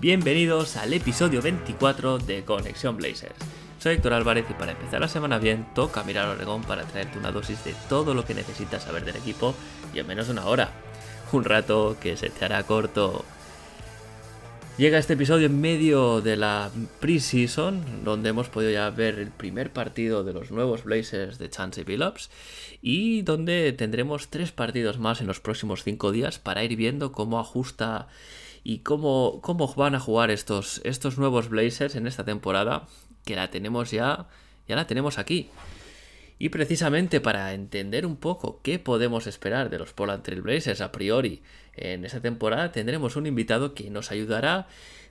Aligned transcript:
Bienvenidos 0.00 0.76
al 0.76 0.92
episodio 0.92 1.42
24 1.42 2.18
de 2.18 2.44
Conexión 2.44 2.96
Blazers. 2.96 3.34
Soy 3.80 3.96
Héctor 3.96 4.12
Álvarez 4.12 4.46
y 4.48 4.54
para 4.54 4.70
empezar 4.70 5.00
la 5.00 5.08
semana 5.08 5.40
bien 5.40 5.66
toca 5.74 6.04
mirar 6.04 6.28
Oregón 6.28 6.62
para 6.62 6.84
traerte 6.84 7.18
una 7.18 7.32
dosis 7.32 7.64
de 7.64 7.74
todo 7.88 8.14
lo 8.14 8.24
que 8.24 8.32
necesitas 8.32 8.84
saber 8.84 9.04
del 9.04 9.16
equipo 9.16 9.56
y 9.92 9.98
en 9.98 10.06
menos 10.06 10.26
de 10.28 10.34
una 10.34 10.46
hora. 10.46 10.70
Un 11.32 11.42
rato 11.42 11.96
que 12.00 12.16
se 12.16 12.30
te 12.30 12.44
hará 12.44 12.62
corto. 12.62 13.24
Llega 14.76 14.98
este 14.98 15.14
episodio 15.14 15.46
en 15.46 15.60
medio 15.60 16.20
de 16.20 16.36
la 16.36 16.70
preseason, 17.00 18.04
donde 18.04 18.28
hemos 18.28 18.48
podido 18.48 18.70
ya 18.70 18.90
ver 18.90 19.18
el 19.18 19.32
primer 19.32 19.72
partido 19.72 20.22
de 20.22 20.32
los 20.32 20.52
nuevos 20.52 20.84
Blazers 20.84 21.38
de 21.38 21.50
Chance 21.50 21.82
Billups 21.82 22.30
y 22.80 23.22
donde 23.22 23.72
tendremos 23.72 24.28
tres 24.28 24.52
partidos 24.52 25.00
más 25.00 25.20
en 25.20 25.26
los 25.26 25.40
próximos 25.40 25.82
cinco 25.82 26.12
días 26.12 26.38
para 26.38 26.62
ir 26.62 26.76
viendo 26.76 27.10
cómo 27.10 27.40
ajusta 27.40 28.06
y 28.64 28.78
cómo, 28.80 29.40
cómo 29.42 29.72
van 29.74 29.94
a 29.94 30.00
jugar 30.00 30.30
estos, 30.30 30.80
estos 30.84 31.18
nuevos 31.18 31.48
Blazers 31.48 31.96
en 31.96 32.06
esta 32.06 32.24
temporada, 32.24 32.86
que 33.24 33.36
la 33.36 33.50
tenemos 33.50 33.90
ya, 33.90 34.26
ya 34.66 34.76
la 34.76 34.86
tenemos 34.86 35.18
aquí. 35.18 35.50
Y 36.38 36.50
precisamente 36.50 37.20
para 37.20 37.52
entender 37.52 38.06
un 38.06 38.16
poco 38.16 38.60
qué 38.62 38.78
podemos 38.78 39.26
esperar 39.26 39.70
de 39.70 39.78
los 39.78 39.92
Portland 39.92 40.22
Trail 40.22 40.42
Blazers 40.42 40.80
a 40.80 40.92
priori 40.92 41.42
en 41.74 42.04
esta 42.04 42.20
temporada, 42.20 42.70
tendremos 42.70 43.16
un 43.16 43.26
invitado 43.26 43.74
que 43.74 43.90
nos 43.90 44.12
ayudará 44.12 44.68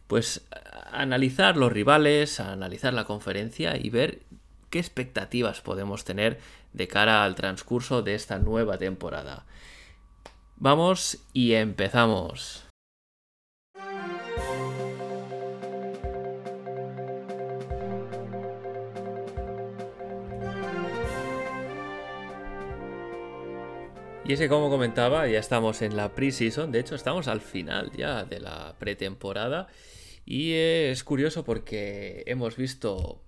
pues 0.07 0.47
a 0.51 1.01
analizar 1.01 1.57
los 1.57 1.71
rivales, 1.71 2.39
a 2.39 2.53
analizar 2.53 2.93
la 2.93 3.03
conferencia 3.03 3.75
y 3.77 3.89
ver 3.89 4.19
qué 4.69 4.79
expectativas 4.79 5.61
podemos 5.61 6.05
tener 6.05 6.39
de 6.73 6.87
cara 6.87 7.23
al 7.23 7.35
transcurso 7.35 8.01
de 8.01 8.15
esta 8.15 8.39
nueva 8.39 8.77
temporada. 8.77 9.45
Vamos 10.55 11.19
y 11.33 11.53
empezamos. 11.53 12.66
Y 24.27 24.33
es 24.33 24.39
que 24.39 24.49
como 24.49 24.69
comentaba, 24.69 25.25
ya 25.29 25.39
estamos 25.39 25.81
en 25.81 25.95
la 25.95 26.13
preseason, 26.13 26.69
de 26.73 26.81
hecho 26.81 26.95
estamos 26.95 27.29
al 27.29 27.39
final 27.39 27.93
ya 27.95 28.25
de 28.25 28.41
la 28.41 28.75
pretemporada. 28.77 29.69
Y 30.25 30.51
es 30.51 31.05
curioso 31.05 31.45
porque 31.45 32.25
hemos 32.27 32.57
visto 32.57 33.23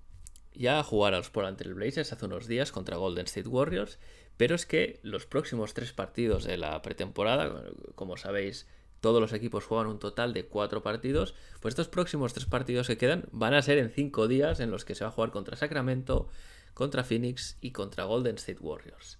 ya 0.52 0.84
jugar 0.84 1.14
a 1.14 1.20
los 1.20 1.30
Portland 1.30 1.58
Trail 1.58 1.76
Blazers 1.76 2.12
hace 2.12 2.26
unos 2.26 2.48
días 2.48 2.74
contra 2.74 2.98
Golden 2.98 3.28
State 3.28 3.48
Warriors, 3.48 3.98
pero 4.36 4.56
es 4.56 4.66
que 4.66 5.00
los 5.02 5.26
próximos 5.26 5.74
tres 5.74 5.94
partidos 5.94 6.44
de 6.44 6.58
la 6.58 6.82
pretemporada, 6.82 7.64
como 7.96 8.18
sabéis, 8.18 8.68
todos 9.00 9.22
los 9.22 9.32
equipos 9.32 9.64
juegan 9.64 9.88
un 9.88 10.00
total 10.00 10.34
de 10.34 10.48
cuatro 10.48 10.84
partidos, 10.84 11.34
pues 11.62 11.72
estos 11.72 11.88
próximos 11.88 12.34
tres 12.34 12.46
partidos 12.46 12.88
que 12.88 12.98
quedan 12.98 13.24
van 13.32 13.54
a 13.54 13.62
ser 13.62 13.78
en 13.78 13.90
cinco 13.90 14.28
días 14.28 14.60
en 14.60 14.70
los 14.70 14.84
que 14.84 14.96
se 14.96 15.06
va 15.06 15.12
a 15.12 15.14
jugar 15.14 15.32
contra 15.32 15.56
Sacramento, 15.56 16.28
contra 16.74 17.06
Phoenix 17.06 17.58
y 17.62 17.72
contra 17.72 18.04
Golden 18.04 18.36
State 18.36 18.60
Warriors. 18.60 19.18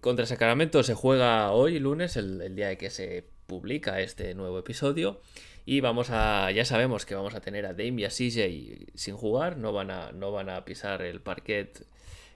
Contra 0.00 0.26
Sacramento 0.26 0.82
se 0.82 0.94
juega 0.94 1.50
hoy, 1.52 1.78
lunes, 1.78 2.16
el, 2.16 2.54
día 2.54 2.68
de 2.68 2.78
que 2.78 2.90
se 2.90 3.24
publica 3.46 4.00
este 4.00 4.34
nuevo 4.34 4.58
episodio. 4.58 5.20
Y 5.64 5.80
vamos 5.80 6.10
a. 6.10 6.50
Ya 6.52 6.64
sabemos 6.64 7.06
que 7.06 7.14
vamos 7.14 7.34
a 7.34 7.40
tener 7.40 7.66
a 7.66 7.72
Dame 7.72 8.02
y 8.02 8.04
a 8.04 8.08
CJ 8.08 8.92
sin 8.94 9.16
jugar. 9.16 9.56
No 9.56 9.72
van 9.72 9.90
a, 9.90 10.12
no 10.12 10.32
van 10.32 10.48
a 10.48 10.64
pisar 10.64 11.02
el 11.02 11.20
parquet 11.20 11.86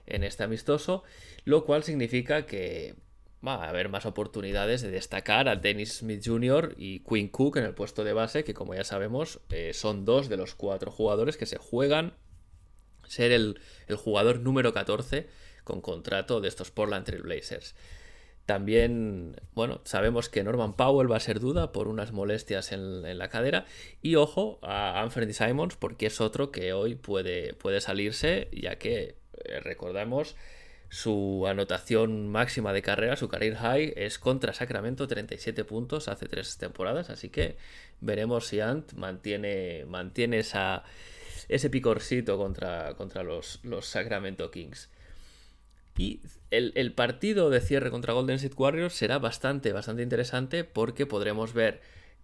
en 0.05 0.23
este 0.23 0.43
amistoso. 0.43 1.03
Lo 1.45 1.65
cual 1.65 1.83
significa 1.83 2.45
que 2.45 2.95
va 3.45 3.55
a 3.55 3.69
haber 3.69 3.89
más 3.89 4.05
oportunidades 4.05 4.81
de 4.81 4.91
destacar 4.91 5.49
a 5.49 5.55
Dennis 5.55 5.97
Smith 5.99 6.21
Jr. 6.25 6.75
y 6.77 6.99
Quinn 6.99 7.29
Cook 7.29 7.57
en 7.57 7.65
el 7.65 7.73
puesto 7.73 8.03
de 8.03 8.13
base, 8.13 8.43
que 8.43 8.53
como 8.53 8.75
ya 8.75 8.83
sabemos, 8.83 9.39
eh, 9.49 9.73
son 9.73 10.05
dos 10.05 10.29
de 10.29 10.37
los 10.37 10.55
cuatro 10.55 10.91
jugadores 10.91 11.37
que 11.37 11.45
se 11.45 11.57
juegan 11.57 12.13
ser 13.07 13.31
el, 13.31 13.59
el 13.87 13.95
jugador 13.95 14.39
número 14.39 14.73
14 14.73 15.27
con 15.71 15.81
contrato 15.81 16.41
de 16.41 16.49
estos 16.49 16.69
Portland 16.69 17.05
Trail 17.05 17.23
Blazers. 17.23 17.75
También, 18.45 19.37
bueno, 19.53 19.79
sabemos 19.85 20.27
que 20.27 20.43
Norman 20.43 20.75
Powell 20.75 21.09
va 21.09 21.15
a 21.15 21.21
ser 21.21 21.39
duda 21.39 21.71
por 21.71 21.87
unas 21.87 22.11
molestias 22.11 22.73
en, 22.73 23.17
la 23.17 23.29
cadera. 23.29 23.65
Y 24.01 24.15
ojo 24.15 24.59
a 24.61 25.01
Anthony 25.01 25.31
Simons, 25.31 25.77
porque 25.77 26.07
es 26.07 26.19
otro 26.19 26.51
que 26.51 26.73
hoy 26.73 26.95
puede, 26.95 27.53
puede 27.53 27.79
salirse, 27.79 28.49
ya 28.51 28.77
que 28.77 29.15
eh, 29.45 29.59
recordamos 29.61 30.35
su 30.89 31.45
anotación 31.47 32.27
máxima 32.27 32.73
de 32.73 32.81
carrera, 32.81 33.15
su 33.15 33.29
career 33.29 33.55
high, 33.55 33.93
es 33.95 34.19
contra 34.19 34.51
Sacramento, 34.51 35.07
37 35.07 35.63
puntos 35.63 36.09
hace 36.09 36.27
tres 36.27 36.57
temporadas. 36.57 37.09
Así 37.09 37.29
que 37.29 37.55
veremos 38.01 38.47
si 38.47 38.59
Ant 38.59 38.91
mantiene, 38.93 39.85
mantiene 39.87 40.39
ese 40.39 41.69
picorcito 41.69 42.37
contra, 42.37 42.95
contra 42.95 43.23
los, 43.23 43.61
los 43.63 43.85
Sacramento 43.85 44.51
Kings. 44.51 44.89
Y 46.01 46.19
el, 46.49 46.93
partido 46.93 47.51
de 47.51 47.61
cierre 47.61 47.91
contra 47.91 48.13
Golden 48.13 48.37
State 48.37 48.55
Warriors 48.57 48.95
será 48.95 49.19
bastante, 49.19 49.71
bastante 49.71 50.01
interesante 50.01 50.63
porque 50.63 51.05
podremos 51.05 51.53
ver 51.53 51.79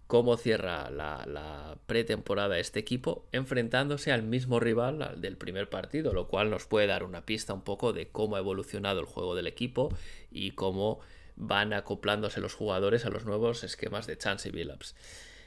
cómo 0.08 0.36
cierra 0.36 0.90
la, 0.90 1.78
pretemporada 1.86 2.58
este 2.58 2.80
equipo 2.80 3.28
enfrentándose 3.30 4.10
al 4.10 4.24
mismo 4.24 4.58
rival 4.58 5.00
al 5.00 5.20
del 5.20 5.36
primer 5.36 5.70
partido, 5.70 6.12
lo 6.12 6.26
cual 6.26 6.50
nos 6.50 6.66
puede 6.66 6.88
dar 6.88 7.04
una 7.04 7.24
pista 7.24 7.54
un 7.54 7.62
poco 7.62 7.92
de 7.92 8.08
cómo 8.08 8.34
ha 8.34 8.40
evolucionado 8.40 8.98
el 8.98 9.06
juego 9.06 9.36
del 9.36 9.46
equipo 9.46 9.90
y 10.32 10.50
cómo 10.52 10.98
van 11.36 11.72
acoplándose 11.72 12.40
los 12.40 12.54
jugadores 12.54 13.06
a 13.06 13.10
los 13.10 13.26
nuevos 13.26 13.62
esquemas 13.62 14.08
de 14.08 14.18
Chance 14.18 14.48
y 14.48 14.50
Billups. 14.50 14.96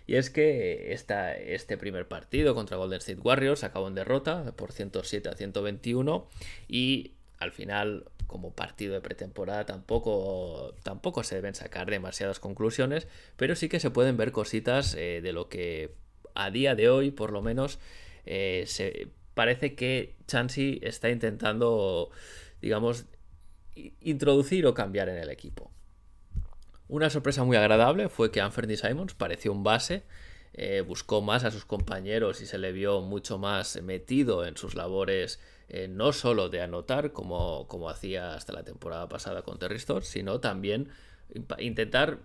Y 0.07 0.15
es 0.15 0.29
que 0.29 0.93
esta, 0.93 1.35
este 1.35 1.77
primer 1.77 2.07
partido 2.07 2.55
contra 2.55 2.77
Golden 2.77 2.99
State 2.99 3.19
Warriors 3.19 3.65
acabó 3.65 3.89
en 3.89 3.95
derrota 3.95 4.53
por 4.55 4.71
107 4.71 5.27
a 5.27 5.33
121 5.33 6.29
y 6.69 7.11
al 7.41 7.51
final, 7.51 8.05
como 8.31 8.53
partido 8.53 8.93
de 8.93 9.01
pretemporada, 9.01 9.65
tampoco, 9.65 10.73
tampoco 10.83 11.21
se 11.21 11.35
deben 11.35 11.53
sacar 11.53 11.91
demasiadas 11.91 12.39
conclusiones, 12.39 13.09
pero 13.35 13.57
sí 13.57 13.67
que 13.67 13.81
se 13.81 13.91
pueden 13.91 14.15
ver 14.15 14.31
cositas 14.31 14.95
eh, 14.95 15.19
de 15.21 15.33
lo 15.33 15.49
que 15.49 15.95
a 16.33 16.49
día 16.49 16.73
de 16.73 16.89
hoy, 16.89 17.11
por 17.11 17.33
lo 17.33 17.41
menos, 17.41 17.77
eh, 18.25 18.63
se, 18.67 19.09
parece 19.33 19.75
que 19.75 20.15
Chansey 20.27 20.79
está 20.81 21.09
intentando, 21.09 22.09
digamos, 22.61 23.05
introducir 23.99 24.65
o 24.65 24.73
cambiar 24.73 25.09
en 25.09 25.17
el 25.17 25.29
equipo. 25.29 25.69
Una 26.87 27.09
sorpresa 27.09 27.43
muy 27.43 27.57
agradable 27.57 28.07
fue 28.07 28.31
que 28.31 28.39
Anthony 28.39 28.77
Simons 28.77 29.13
pareció 29.13 29.51
un 29.51 29.65
base, 29.65 30.03
eh, 30.53 30.79
buscó 30.87 31.21
más 31.21 31.43
a 31.43 31.51
sus 31.51 31.65
compañeros 31.65 32.41
y 32.41 32.45
se 32.45 32.57
le 32.57 32.71
vio 32.71 33.01
mucho 33.01 33.37
más 33.37 33.81
metido 33.81 34.45
en 34.45 34.55
sus 34.55 34.75
labores 34.75 35.41
eh, 35.73 35.87
no 35.87 36.11
solo 36.11 36.49
de 36.49 36.61
anotar 36.61 37.13
como, 37.13 37.65
como 37.69 37.89
hacía 37.89 38.33
hasta 38.33 38.51
la 38.51 38.63
temporada 38.63 39.07
pasada 39.07 39.41
con 39.41 39.57
Terry 39.57 39.79
Stotts, 39.79 40.07
sino 40.07 40.41
también 40.41 40.89
intentar 41.59 42.19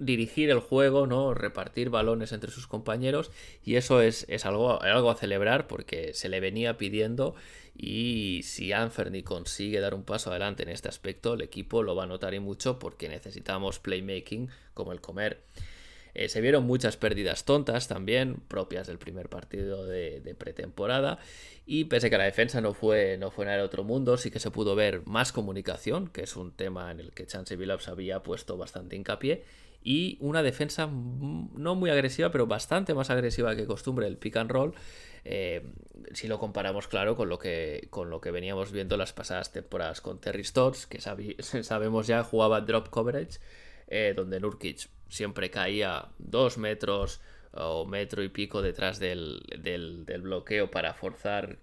dirigir 0.00 0.50
el 0.50 0.58
juego, 0.58 1.06
¿no? 1.06 1.32
repartir 1.32 1.90
balones 1.90 2.32
entre 2.32 2.50
sus 2.50 2.66
compañeros 2.66 3.30
y 3.64 3.76
eso 3.76 4.00
es, 4.00 4.26
es 4.28 4.46
algo, 4.46 4.82
algo, 4.82 5.10
a 5.10 5.14
celebrar 5.14 5.68
porque 5.68 6.12
se 6.12 6.28
le 6.28 6.40
venía 6.40 6.76
pidiendo 6.76 7.36
y 7.76 8.40
si 8.42 8.72
Anferny 8.72 9.22
consigue 9.22 9.78
dar 9.78 9.94
un 9.94 10.02
paso 10.02 10.30
adelante 10.30 10.64
en 10.64 10.68
este 10.68 10.88
aspecto, 10.88 11.34
el 11.34 11.42
equipo 11.42 11.84
lo 11.84 11.94
va 11.94 12.02
a 12.02 12.08
notar 12.08 12.34
y 12.34 12.40
mucho 12.40 12.80
porque 12.80 13.08
necesitamos 13.08 13.78
playmaking 13.78 14.50
como 14.74 14.90
el 14.90 15.00
comer. 15.00 15.44
Eh, 16.18 16.28
se 16.28 16.40
vieron 16.40 16.64
muchas 16.64 16.96
pérdidas 16.96 17.44
tontas 17.44 17.86
también, 17.86 18.40
propias 18.48 18.88
del 18.88 18.98
primer 18.98 19.28
partido 19.28 19.86
de, 19.86 20.34
pretemporada. 20.36 21.20
Y 21.64 21.84
pese 21.84 22.08
a 22.08 22.10
que 22.10 22.18
la 22.18 22.24
defensa 22.24 22.60
no 22.60 22.74
fue, 22.74 23.16
no 23.18 23.30
fue 23.30 23.46
otro 23.62 23.84
mundo, 23.84 24.16
sí 24.16 24.32
que 24.32 24.40
se 24.40 24.50
pudo 24.50 24.74
ver 24.74 25.06
más 25.06 25.30
comunicación, 25.30 26.08
que 26.08 26.22
es 26.22 26.34
un 26.34 26.50
tema 26.50 26.90
en 26.90 26.98
el 26.98 27.12
que 27.12 27.24
Chance 27.24 27.54
Billups 27.54 27.86
había 27.86 28.24
puesto 28.24 28.56
bastante 28.56 28.96
hincapié. 28.96 29.44
Y 29.84 30.18
una 30.18 30.42
defensa 30.42 30.88
no 30.88 31.76
muy 31.76 31.88
agresiva, 31.88 32.32
pero 32.32 32.48
bastante 32.48 32.94
más 32.94 33.10
agresiva 33.10 33.54
que 33.54 33.66
costumbre 33.66 34.08
el 34.08 34.16
pick 34.16 34.38
and 34.38 34.50
roll. 34.50 34.74
Eh, 35.24 35.70
si 36.14 36.26
lo 36.26 36.40
comparamos, 36.40 36.88
claro, 36.88 37.14
con 37.14 37.28
lo, 37.28 37.38
que, 37.38 37.86
con 37.90 38.10
lo 38.10 38.20
que 38.20 38.32
veníamos 38.32 38.72
viendo 38.72 38.96
las 38.96 39.12
pasadas 39.12 39.52
temporadas 39.52 40.00
con 40.00 40.20
Terry 40.20 40.42
Stotts, 40.42 40.88
que 40.88 41.00
sabemos 41.62 42.08
ya 42.08 42.24
jugaba 42.24 42.60
drop 42.62 42.88
coverage 42.88 43.38
eh, 43.88 44.12
donde 44.14 44.40
Nurkic 44.40 44.88
siempre 45.08 45.50
caía 45.50 46.08
dos 46.18 46.58
metros 46.58 47.20
o 47.52 47.86
metro 47.86 48.22
y 48.22 48.28
pico 48.28 48.62
detrás 48.62 48.98
del, 48.98 49.42
bloqueo 50.22 50.70
para 50.70 50.94
forzar 50.94 51.58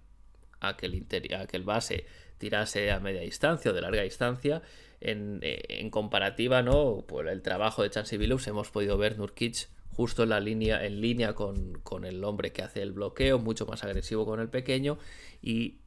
a 0.60 0.76
que, 0.76 0.86
el 0.86 1.06
que 1.06 1.56
el 1.56 1.62
base 1.62 2.06
tirase 2.38 2.90
a 2.90 3.00
media 3.00 3.20
distancia 3.20 3.70
o 3.70 3.74
de 3.74 3.80
larga 3.80 4.02
distancia. 4.02 4.62
En, 5.00 5.40
eh, 5.42 5.88
comparativa, 5.90 6.62
¿no? 6.62 7.04
Por 7.06 7.28
el 7.28 7.42
trabajo 7.42 7.82
de 7.82 7.90
Chansey 7.90 8.18
Billups 8.18 8.46
hemos 8.48 8.70
podido 8.70 8.96
ver 8.96 9.18
Nurkic 9.18 9.68
justo 9.96 10.24
en 10.24 10.28
la 10.28 10.40
línea, 10.40 10.84
en 10.84 11.00
línea 11.00 11.34
con, 11.34 12.04
el 12.04 12.24
hombre 12.24 12.52
que 12.52 12.62
hace 12.62 12.82
el 12.82 12.92
bloqueo, 12.92 13.38
mucho 13.38 13.66
más 13.66 13.82
agresivo 13.82 14.26
con 14.26 14.40
el 14.40 14.48
pequeño. 14.48 14.98
Y 15.40 15.78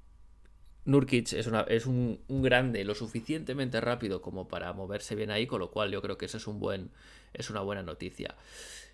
Nurkic 0.90 1.34
es, 1.34 1.86
un, 1.86 2.20
grande 2.28 2.84
lo 2.84 2.96
suficientemente 2.96 3.80
rápido 3.80 4.22
como 4.22 4.48
para 4.48 4.74
moverse 4.74 5.16
bien 5.16 5.32
ahí, 5.32 5.48
con 5.48 5.60
lo 5.60 5.72
cual 5.72 5.92
yo 5.92 6.02
creo 6.02 6.18
que 6.18 6.26
eso 6.26 6.38
es, 6.38 6.48
un 6.48 6.60
buen, 6.60 6.92
es 7.34 7.50
una 7.50 7.62
buena 7.62 7.84
noticia. 7.84 8.36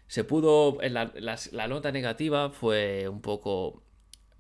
Se 0.08 0.24
pudo, 0.24 0.78
la, 0.82 1.12
la, 1.52 1.68
nota 1.68 1.92
negativa 1.92 2.52
fue 2.52 3.08
un 3.10 3.22
poco, 3.22 3.82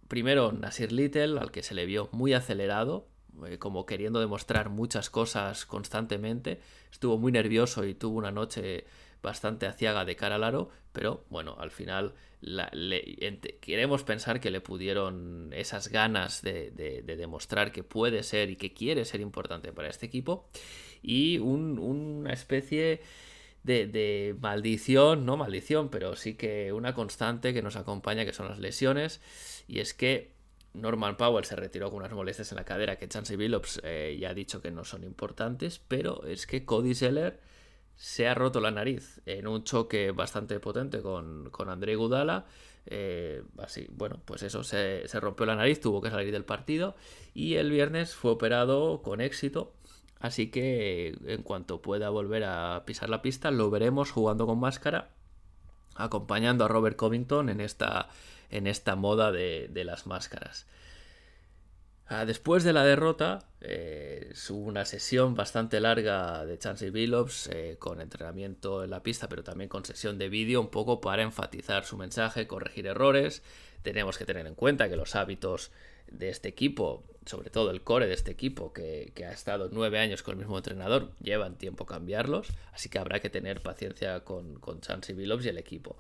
primero 0.07 0.51
Nasir 0.51 0.91
Little, 0.91 1.39
al 1.39 1.51
que 1.51 1.63
se 1.63 1.73
le 1.73 1.85
vio 1.85 2.09
muy 2.11 2.33
acelerado, 2.33 3.07
eh, 3.47 3.57
como 3.57 3.85
queriendo 3.85 4.19
demostrar 4.19 4.69
muchas 4.69 5.09
cosas 5.09 5.65
constantemente, 5.65 6.59
estuvo 6.91 7.17
muy 7.17 7.31
nervioso 7.31 7.85
y 7.85 7.95
tuvo 7.95 8.17
una 8.17 8.31
noche 8.31 8.85
bastante 9.23 9.65
aciaga 9.65 10.05
de 10.05 10.15
cara 10.15 10.35
al 10.35 10.43
aro, 10.43 10.69
pero 10.93 11.25
bueno, 11.29 11.55
al 11.59 11.71
final 11.71 12.13
queremos 13.59 14.03
pensar 14.03 14.39
que 14.39 14.51
le 14.51 14.61
pudieron 14.61 15.51
esas 15.53 15.89
ganas 15.89 16.41
de, 16.41 16.71
demostrar 17.05 17.71
que 17.71 17.83
puede 17.83 18.23
ser 18.23 18.49
y 18.49 18.55
que 18.55 18.73
quiere 18.73 19.05
ser 19.05 19.21
importante 19.21 19.71
para 19.71 19.89
este 19.89 20.05
equipo. 20.05 20.47
Y 21.01 21.39
una 21.39 22.33
especie 22.33 23.01
de, 23.63 24.35
maldición, 24.39 25.25
no 25.25 25.37
maldición, 25.37 25.89
pero 25.89 26.15
sí 26.15 26.35
que 26.35 26.71
una 26.71 26.93
constante 26.93 27.53
que 27.53 27.61
nos 27.61 27.75
acompaña 27.75 28.25
que 28.25 28.33
son 28.33 28.47
las 28.47 28.59
lesiones. 28.59 29.21
Y 29.67 29.79
es 29.79 29.93
que 29.93 30.35
Norman 30.73 31.17
Powell 31.17 31.45
se 31.45 31.55
retiró 31.55 31.89
con 31.89 31.99
unas 31.99 32.11
molestias 32.11 32.51
en 32.51 32.57
la 32.57 32.65
cadera 32.65 32.97
que 32.97 33.07
Chansey 33.07 33.37
Billups 33.37 33.81
eh, 33.83 34.17
ya 34.19 34.29
ha 34.29 34.33
dicho 34.33 34.61
que 34.61 34.71
no 34.71 34.83
son 34.83 35.03
importantes, 35.03 35.79
pero 35.87 36.25
es 36.25 36.45
que 36.45 36.65
Cody 36.65 36.93
Seller 36.93 37.39
se 37.95 38.27
ha 38.27 38.33
roto 38.33 38.59
la 38.59 38.71
nariz 38.71 39.21
en 39.25 39.47
un 39.47 39.63
choque 39.63 40.11
bastante 40.11 40.59
potente 40.59 41.01
con, 41.01 41.49
con 41.49 41.69
André 41.69 41.95
Gudala. 41.95 42.45
Eh, 42.87 43.43
así, 43.57 43.87
bueno, 43.89 44.21
pues 44.25 44.43
eso, 44.43 44.63
se, 44.63 45.07
rompió 45.13 45.45
la 45.45 45.55
nariz, 45.55 45.79
tuvo 45.79 46.01
que 46.01 46.11
salir 46.11 46.31
del 46.31 46.45
partido 46.45 46.95
y 47.33 47.55
el 47.55 47.71
viernes 47.71 48.13
fue 48.13 48.31
operado 48.31 49.01
con 49.01 49.21
éxito. 49.21 49.73
Así 50.19 50.49
que 50.49 51.17
en 51.25 51.43
cuanto 51.43 51.81
pueda 51.81 52.09
volver 52.09 52.43
a 52.45 52.83
pisar 52.85 53.09
la 53.09 53.21
pista, 53.21 53.51
lo 53.51 53.69
veremos 53.69 54.11
jugando 54.11 54.45
con 54.47 54.59
máscara, 54.59 55.09
acompañando 55.95 56.65
a 56.65 56.67
Robert 56.67 56.95
Covington 56.95 57.49
en 57.49 57.61
esta, 57.61 58.09
en 58.49 58.67
esta 58.67 58.95
moda 58.95 59.31
de, 59.31 59.67
de 59.71 59.83
las 59.83 60.07
máscaras. 60.07 60.67
Ah, 62.07 62.25
después 62.25 62.63
de 62.63 62.71
la 62.71 62.83
derrota, 62.83 63.39
eh, 63.61 64.31
hubo 64.49 64.67
una 64.67 64.85
sesión 64.85 65.33
bastante 65.33 65.79
larga 65.79 66.45
de 66.45 66.59
Chansey 66.59 66.91
Billups 66.91 67.47
eh, 67.47 67.77
con 67.79 67.99
entrenamiento 67.99 68.83
en 68.83 68.91
la 68.91 69.01
pista, 69.01 69.27
pero 69.27 69.43
también 69.43 69.69
con 69.69 69.83
sesión 69.85 70.19
de 70.19 70.29
vídeo, 70.29 70.61
un 70.61 70.69
poco 70.69 71.01
para 71.01 71.23
enfatizar 71.23 71.83
su 71.83 71.97
mensaje, 71.97 72.45
corregir 72.45 72.85
errores. 72.85 73.41
Tenemos 73.81 74.19
que 74.19 74.25
tener 74.25 74.45
en 74.45 74.53
cuenta 74.53 74.87
que 74.87 74.95
los 74.95 75.15
hábitos 75.15 75.71
de 76.07 76.29
este 76.29 76.47
equipo, 76.47 77.03
sobre 77.25 77.49
todo 77.49 77.71
el 77.71 77.81
core 77.81 78.05
de 78.05 78.13
este 78.13 78.31
equipo, 78.31 78.71
que, 78.71 79.11
ha 79.27 79.31
estado 79.31 79.69
nueve 79.71 79.97
años 79.97 80.21
con 80.21 80.33
el 80.33 80.39
mismo 80.39 80.57
entrenador, 80.57 81.11
llevan 81.21 81.57
tiempo 81.57 81.87
cambiarlos, 81.87 82.49
así 82.71 82.87
que 82.87 82.99
habrá 82.99 83.19
que 83.19 83.31
tener 83.31 83.63
paciencia 83.63 84.19
con, 84.19 84.59
con 84.59 84.79
Chansey 84.79 85.15
Billups 85.15 85.45
y 85.45 85.49
el 85.49 85.57
equipo. 85.57 85.97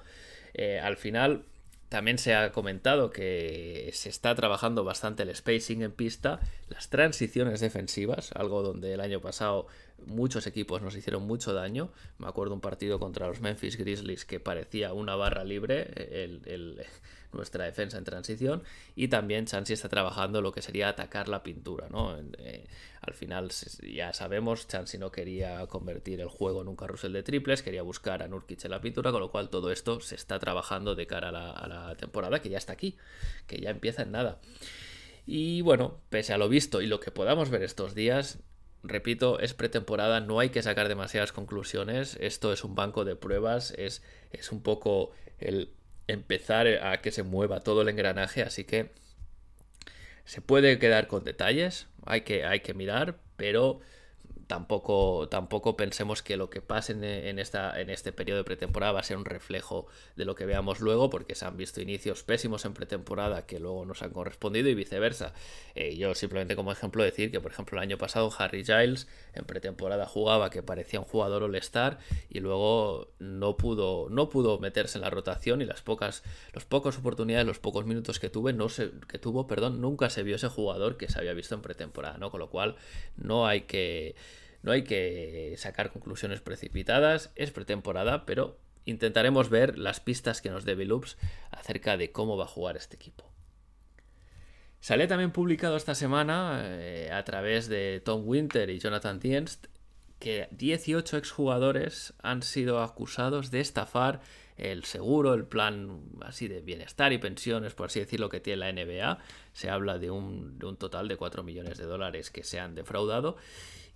Eh, 0.53 0.79
al 0.79 0.97
final, 0.97 1.45
también 1.89 2.17
se 2.17 2.33
ha 2.33 2.51
comentado 2.51 3.11
que 3.11 3.89
se 3.93 4.09
está 4.09 4.33
trabajando 4.33 4.83
bastante 4.83 5.23
el 5.23 5.35
spacing 5.35 5.83
en 5.83 5.91
pista, 5.91 6.39
las 6.69 6.89
transiciones 6.89 7.59
defensivas, 7.59 8.31
algo 8.33 8.63
donde 8.63 8.93
el 8.93 9.01
año 9.01 9.21
pasado 9.21 9.67
muchos 10.05 10.47
equipos 10.47 10.81
nos 10.81 10.95
hicieron 10.95 11.23
mucho 11.23 11.53
daño. 11.53 11.89
Me 12.17 12.27
acuerdo 12.27 12.53
un 12.53 12.61
partido 12.61 12.99
contra 12.99 13.27
los 13.27 13.39
Memphis 13.39 13.77
Grizzlies 13.77 14.25
que 14.25 14.39
parecía 14.39 14.93
una 14.93 15.15
barra 15.15 15.43
libre, 15.43 16.23
el, 16.23 16.85
nuestra 17.35 17.65
defensa 17.65 17.97
en 17.97 18.03
transición 18.03 18.63
y 18.95 19.07
también 19.07 19.45
Chansey 19.45 19.73
está 19.73 19.89
trabajando 19.89 20.41
lo 20.41 20.51
que 20.51 20.61
sería 20.61 20.89
atacar 20.89 21.27
la 21.27 21.43
pintura, 21.43 21.87
¿no? 21.89 22.17
Eh, 22.39 22.65
al 23.01 23.13
final 23.13 23.51
ya 23.81 24.13
sabemos, 24.13 24.67
Chansey 24.67 24.99
no 24.99 25.11
quería 25.11 25.65
convertir 25.67 26.21
el 26.21 26.27
juego 26.27 26.61
en 26.61 26.67
un 26.67 26.75
carrusel 26.75 27.13
de 27.13 27.23
triples, 27.23 27.61
quería 27.61 27.83
buscar 27.83 28.23
a 28.23 28.27
Nurkic 28.27 28.65
en 28.65 28.71
la 28.71 28.81
pintura, 28.81 29.11
con 29.11 29.21
lo 29.21 29.31
cual 29.31 29.49
todo 29.49 29.71
esto 29.71 29.99
se 29.99 30.15
está 30.15 30.39
trabajando 30.39 30.95
de 30.95 31.07
cara 31.07 31.29
a 31.29 31.31
la, 31.31 31.51
a 31.51 31.67
la 31.67 31.95
temporada 31.95 32.41
que 32.41 32.49
ya 32.49 32.57
está 32.57 32.73
aquí, 32.73 32.97
que 33.47 33.59
ya 33.59 33.69
empieza 33.69 34.03
en 34.03 34.11
nada. 34.11 34.39
Y 35.25 35.61
bueno, 35.61 35.99
pese 36.09 36.33
a 36.33 36.37
lo 36.37 36.49
visto 36.49 36.81
y 36.81 36.87
lo 36.87 36.99
que 36.99 37.11
podamos 37.11 37.49
ver 37.49 37.63
estos 37.63 37.95
días, 37.95 38.39
repito, 38.83 39.39
es 39.39 39.53
pretemporada, 39.53 40.19
no 40.19 40.39
hay 40.39 40.49
que 40.49 40.61
sacar 40.61 40.87
demasiadas 40.87 41.31
conclusiones, 41.31 42.17
esto 42.21 42.53
es 42.53 42.63
un 42.63 42.75
banco 42.75 43.05
de 43.05 43.15
pruebas, 43.15 43.71
es, 43.77 44.03
es 44.31 44.51
un 44.51 44.61
poco 44.61 45.11
el 45.39 45.73
empezar 46.07 46.67
a 46.67 47.01
que 47.01 47.11
se 47.11 47.23
mueva 47.23 47.61
todo 47.61 47.81
el 47.81 47.89
engranaje, 47.89 48.41
así 48.41 48.63
que 48.63 48.91
se 50.25 50.41
puede 50.41 50.79
quedar 50.79 51.07
con 51.07 51.23
detalles, 51.23 51.87
hay 52.05 52.21
que, 52.21 52.45
hay 52.45 52.61
que 52.61 52.73
mirar, 52.73 53.19
pero 53.37 53.79
tampoco, 54.47 55.27
tampoco 55.29 55.75
pensemos 55.75 56.21
que 56.21 56.37
lo 56.37 56.49
que 56.49 56.61
pase 56.61 56.93
en, 56.93 57.39
esta, 57.39 57.79
en 57.79 57.89
este 57.89 58.11
periodo 58.11 58.39
de 58.39 58.43
pretemporada 58.43 58.93
va 58.93 58.99
a 58.99 59.03
ser 59.03 59.17
un 59.17 59.25
reflejo 59.25 59.87
de 60.15 60.25
lo 60.25 60.35
que 60.35 60.45
veamos 60.45 60.79
luego, 60.79 61.09
porque 61.09 61.35
se 61.35 61.45
han 61.45 61.57
visto 61.57 61.81
inicios 61.81 62.23
pésimos 62.23 62.65
en 62.65 62.73
pretemporada 62.73 63.45
que 63.45 63.59
luego 63.59 63.85
nos 63.85 64.01
han 64.03 64.11
correspondido 64.11 64.69
y 64.69 64.75
viceversa. 64.75 65.33
Eh, 65.73 65.95
yo 65.95 66.13
simplemente 66.15 66.55
como 66.55 66.71
ejemplo 66.71 67.03
decir 67.03 67.31
que, 67.31 67.39
por 67.39 67.51
ejemplo, 67.51 67.77
el 67.77 67.83
año 67.83 67.97
pasado 67.97 68.31
Harry 68.37 68.63
Giles 68.63 69.07
en 69.33 69.45
pretemporada 69.45 70.05
jugaba 70.05 70.49
que 70.49 70.63
parecía 70.63 70.99
un 70.99 71.05
jugador 71.05 71.43
all-star 71.43 71.97
y 72.29 72.39
luego 72.39 73.09
no 73.19 73.57
pudo, 73.57 74.07
no 74.09 74.29
pudo 74.29 74.59
meterse 74.59 74.97
en 74.97 75.03
la 75.03 75.09
rotación 75.09 75.61
y 75.61 75.65
las 75.65 75.81
pocas, 75.81 76.23
los 76.53 76.65
pocos 76.65 76.97
oportunidades, 76.97 77.47
los 77.47 77.59
pocos 77.59 77.85
minutos 77.85 78.19
que, 78.19 78.29
tuve, 78.29 78.53
no 78.53 78.69
se, 78.69 78.91
que 79.07 79.17
tuvo, 79.17 79.47
perdón, 79.47 79.81
nunca 79.81 80.09
se 80.09 80.23
vio 80.23 80.35
ese 80.35 80.47
jugador 80.47 80.97
que 80.97 81.09
se 81.09 81.19
había 81.19 81.33
visto 81.33 81.55
en 81.55 81.61
pretemporada, 81.61 82.17
¿no? 82.17 82.29
Con 82.31 82.39
lo 82.39 82.49
cual 82.49 82.75
no 83.17 83.47
hay 83.47 83.61
que 83.61 84.15
no 84.65 84.71
hay 84.71 84.83
que 84.83 85.53
sacar 85.57 85.91
conclusiones 85.91 86.41
precipitadas, 86.41 87.31
es 87.35 87.51
pretemporada, 87.51 88.25
pero 88.25 88.57
intentaremos 88.85 89.51
ver 89.51 89.77
las 89.77 89.99
pistas 89.99 90.41
que 90.41 90.49
nos 90.49 90.65
dé 90.65 90.75
Loops 90.75 91.17
acerca 91.51 91.97
de 91.97 92.11
cómo 92.11 92.35
va 92.35 92.45
a 92.45 92.47
jugar 92.47 92.75
este 92.75 92.95
equipo. 92.95 93.31
Sale 94.79 95.05
también 95.05 95.31
publicado 95.31 95.77
esta 95.77 95.93
semana 95.93 96.61
eh, 96.63 97.11
a 97.11 97.23
través 97.23 97.67
de 97.67 98.01
Tom 98.03 98.23
Winter 98.25 98.71
y 98.71 98.79
Jonathan 98.79 99.19
Dienst 99.19 99.67
que 100.17 100.47
18 100.51 101.17
exjugadores 101.17 102.15
han 102.23 102.41
sido 102.41 102.81
acusados 102.81 103.51
de 103.51 103.59
estafar 103.59 104.21
el 104.57 104.83
seguro, 104.85 105.35
el 105.35 105.45
plan 105.45 106.01
así 106.21 106.47
de 106.47 106.61
bienestar 106.61 107.13
y 107.13 107.19
pensiones, 107.19 107.75
por 107.75 107.87
así 107.87 107.99
decirlo, 107.99 108.29
que 108.29 108.39
tiene 108.39 108.57
la 108.57 108.71
NBA. 108.71 109.19
Se 109.53 109.69
habla 109.69 109.99
de 109.99 110.09
un, 110.09 110.57
de 110.57 110.65
un 110.65 110.77
total 110.77 111.07
de 111.07 111.17
4 111.17 111.43
millones 111.43 111.77
de 111.77 111.85
dólares 111.85 112.31
que 112.31 112.43
se 112.43 112.59
han 112.59 112.73
defraudado. 112.73 113.37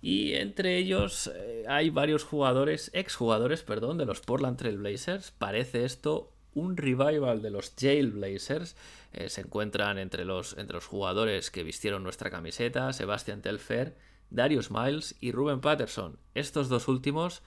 Y 0.02 0.34
entre 0.34 0.78
ellos 0.78 1.30
eh, 1.34 1.64
hay 1.68 1.90
varios 1.90 2.24
jugadores, 2.24 2.90
exjugadores, 2.94 3.62
perdón, 3.62 3.98
de 3.98 4.06
los 4.06 4.20
Portland 4.20 4.56
Trail 4.56 4.78
Blazers. 4.78 5.30
Parece 5.32 5.84
esto 5.84 6.32
un 6.54 6.76
revival 6.76 7.42
de 7.42 7.50
los 7.50 7.74
Jail 7.78 8.10
Blazers. 8.10 8.76
Eh, 9.12 9.28
se 9.28 9.42
encuentran 9.42 9.98
entre 9.98 10.24
los, 10.24 10.56
entre 10.56 10.74
los 10.74 10.86
jugadores 10.86 11.50
que 11.50 11.62
vistieron 11.62 12.02
nuestra 12.02 12.30
camiseta, 12.30 12.92
Sebastian 12.92 13.42
Telfer, 13.42 13.94
Darius 14.30 14.70
Miles 14.70 15.16
y 15.20 15.32
Ruben 15.32 15.60
Patterson. 15.60 16.18
Estos 16.34 16.68
dos 16.68 16.88
últimos, 16.88 17.42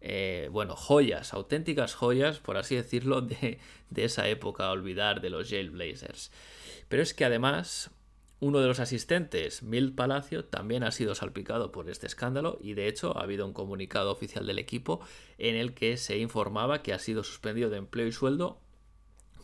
eh, 0.00 0.48
bueno, 0.50 0.74
joyas, 0.74 1.32
auténticas 1.32 1.94
joyas, 1.94 2.38
por 2.38 2.56
así 2.56 2.74
decirlo, 2.74 3.20
de, 3.20 3.58
de 3.90 4.04
esa 4.04 4.26
época 4.28 4.70
olvidar 4.70 5.20
de 5.20 5.30
los 5.30 5.48
Jail 5.48 5.70
Blazers. 5.70 6.32
Pero 6.88 7.02
es 7.02 7.14
que 7.14 7.24
además 7.24 7.90
uno 8.42 8.58
de 8.58 8.66
los 8.66 8.80
asistentes, 8.80 9.62
Milt 9.62 9.94
Palacio, 9.94 10.44
también 10.44 10.82
ha 10.82 10.90
sido 10.90 11.14
salpicado 11.14 11.70
por 11.70 11.88
este 11.88 12.08
escándalo 12.08 12.58
y 12.60 12.74
de 12.74 12.88
hecho 12.88 13.16
ha 13.16 13.22
habido 13.22 13.46
un 13.46 13.52
comunicado 13.52 14.10
oficial 14.10 14.48
del 14.48 14.58
equipo 14.58 15.00
en 15.38 15.54
el 15.54 15.74
que 15.74 15.96
se 15.96 16.18
informaba 16.18 16.82
que 16.82 16.92
ha 16.92 16.98
sido 16.98 17.22
suspendido 17.22 17.70
de 17.70 17.76
empleo 17.76 18.08
y 18.08 18.10
sueldo 18.10 18.60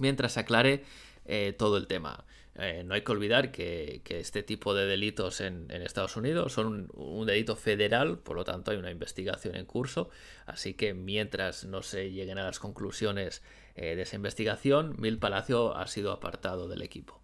mientras 0.01 0.37
aclare 0.37 0.83
eh, 1.27 1.55
todo 1.57 1.77
el 1.77 1.87
tema. 1.87 2.25
Eh, 2.57 2.83
no 2.85 2.95
hay 2.95 3.03
que 3.03 3.13
olvidar 3.13 3.53
que, 3.53 4.03
este 4.09 4.43
tipo 4.43 4.75
de 4.75 4.87
delitos 4.87 5.41
en, 5.43 5.71
Estados 5.71 6.17
Unidos 6.17 6.53
son 6.53 6.89
un, 6.93 7.25
delito 7.25 7.55
federal, 7.55 8.19
por 8.19 8.35
lo 8.35 8.43
tanto 8.43 8.73
hay 8.73 8.79
una 8.79 8.91
investigación 8.91 9.55
en 9.55 9.65
curso, 9.65 10.11
así 10.45 10.75
que 10.75 10.93
mientras 10.93 11.65
no 11.65 11.83
se 11.83 12.11
lleguen 12.11 12.39
a 12.39 12.43
las 12.43 12.59
conclusiones 12.59 13.45
eh, 13.77 13.95
de 13.95 14.03
esa 14.03 14.17
investigación, 14.17 14.97
Milt 14.99 15.21
Palacio 15.21 15.77
ha 15.77 15.87
sido 15.87 16.11
apartado 16.11 16.67
del 16.67 16.83
equipo. 16.83 17.23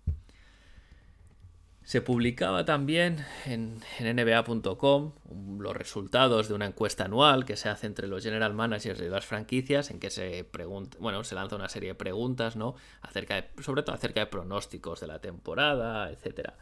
Se 1.84 2.00
publicaba 2.00 2.64
también 2.64 3.26
en, 3.44 3.80
NBA.com 4.00 5.12
los 5.58 5.76
resultados 5.76 6.48
de 6.48 6.54
una 6.54 6.64
encuesta 6.64 7.04
anual 7.04 7.44
que 7.44 7.56
se 7.56 7.68
hace 7.68 7.86
entre 7.86 8.08
los 8.08 8.24
general 8.24 8.54
managers 8.54 8.98
de 8.98 9.10
las 9.10 9.26
franquicias 9.26 9.90
en 9.90 10.00
que 10.00 10.08
se 10.08 10.44
pregunta, 10.44 10.96
bueno, 10.98 11.22
se 11.24 11.34
lanza 11.34 11.56
una 11.56 11.68
serie 11.68 11.90
de 11.90 11.94
preguntas, 11.94 12.56
¿no? 12.56 12.74
Acerca 13.02 13.34
de, 13.34 13.62
sobre 13.62 13.82
todo 13.82 13.94
acerca 13.94 14.20
de 14.20 14.26
pronósticos 14.26 15.00
de 15.00 15.08
la 15.08 15.18
temporada, 15.18 16.10
etcétera. 16.10 16.56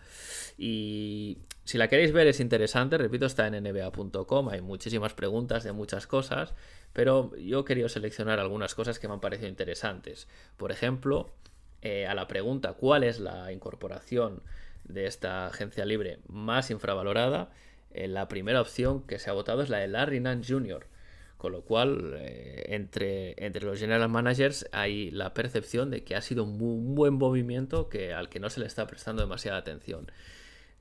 Y 0.58 1.38
si 1.62 1.78
la 1.78 1.86
queréis 1.86 2.12
ver 2.12 2.26
es 2.26 2.40
interesante, 2.40 2.98
repito, 2.98 3.26
está 3.26 3.46
en 3.46 3.62
nba.com, 3.62 4.48
hay 4.48 4.60
muchísimas 4.60 5.14
preguntas 5.14 5.62
de 5.62 5.70
muchas 5.70 6.08
cosas, 6.08 6.52
pero 6.92 7.34
yo 7.36 7.64
quería 7.64 7.88
seleccionar 7.88 8.40
algunas 8.40 8.74
cosas 8.74 8.98
que 8.98 9.06
me 9.06 9.14
han 9.14 9.20
parecido 9.20 9.48
interesantes. 9.48 10.26
Por 10.56 10.72
ejemplo, 10.72 11.30
eh, 11.80 12.06
a 12.08 12.14
la 12.14 12.26
pregunta 12.26 12.74
¿cuál 12.74 13.04
es 13.04 13.20
la 13.20 13.52
incorporación 13.52 14.42
de 14.84 15.06
esta 15.06 15.46
agencia 15.46 15.84
libre 15.84 16.18
más 16.28 16.70
infravalorada, 16.70 17.50
eh, 17.92 18.08
la 18.08 18.28
primera 18.28 18.60
opción 18.60 19.02
que 19.06 19.18
se 19.18 19.30
ha 19.30 19.32
votado 19.32 19.62
es 19.62 19.68
la 19.68 19.78
de 19.78 19.88
Larry 19.88 20.20
Nance 20.20 20.52
Jr., 20.52 20.86
con 21.36 21.52
lo 21.52 21.62
cual, 21.62 22.14
eh, 22.18 22.66
entre, 22.68 23.34
entre 23.44 23.64
los 23.64 23.78
general 23.78 24.08
managers 24.08 24.68
hay 24.70 25.10
la 25.10 25.34
percepción 25.34 25.90
de 25.90 26.04
que 26.04 26.14
ha 26.14 26.20
sido 26.20 26.44
un, 26.44 26.94
buen 26.94 27.14
movimiento 27.14 27.88
que, 27.88 28.12
al 28.12 28.28
que 28.28 28.38
no 28.38 28.48
se 28.48 28.60
le 28.60 28.66
está 28.66 28.86
prestando 28.86 29.22
demasiada 29.22 29.58
atención. 29.58 30.10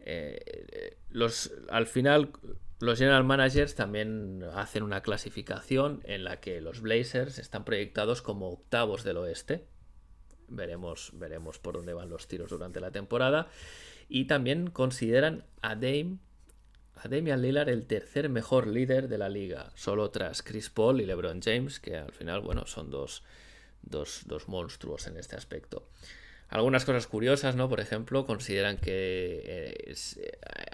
Eh, 0.01 0.97
los, 1.09 1.51
al 1.69 1.87
final, 1.87 2.31
los 2.79 2.99
general 2.99 3.23
managers 3.23 3.75
también 3.75 4.43
hacen 4.53 4.83
una 4.83 5.01
clasificación 5.01 6.01
en 6.03 6.23
la 6.23 6.39
que 6.39 6.61
los 6.61 6.81
Blazers 6.81 7.39
están 7.39 7.65
proyectados 7.65 8.21
como 8.21 8.49
octavos 8.49 9.03
del 9.03 9.17
oeste. 9.17 9.65
Veremos, 10.47 11.11
veremos 11.13 11.57
por 11.57 11.75
dónde 11.75 11.93
van 11.93 12.09
los 12.09 12.27
tiros 12.27 12.51
durante 12.51 12.79
la 12.79 12.91
temporada. 12.91 13.49
Y 14.13 14.25
también 14.25 14.69
consideran 14.69 15.45
a 15.61 15.75
Dame, 15.75 16.17
a 16.95 17.07
Damian 17.07 17.41
Lillard 17.41 17.69
el 17.69 17.85
tercer 17.85 18.27
mejor 18.27 18.67
líder 18.67 19.07
de 19.07 19.17
la 19.17 19.29
liga, 19.29 19.71
solo 19.75 20.11
tras 20.11 20.43
Chris 20.43 20.69
Paul 20.69 20.99
y 20.99 21.05
LeBron 21.05 21.41
James, 21.41 21.79
que 21.79 21.95
al 21.95 22.11
final, 22.11 22.41
bueno, 22.41 22.67
son 22.67 22.91
dos, 22.91 23.23
dos, 23.83 24.49
monstruos 24.49 25.07
en 25.07 25.15
este 25.15 25.37
aspecto. 25.37 25.87
Algunas 26.49 26.83
cosas 26.83 27.07
curiosas, 27.07 27.55
¿no? 27.55 27.69
Por 27.69 27.79
ejemplo, 27.79 28.25
consideran 28.25 28.75
que 28.75 29.43
eh, 29.45 29.95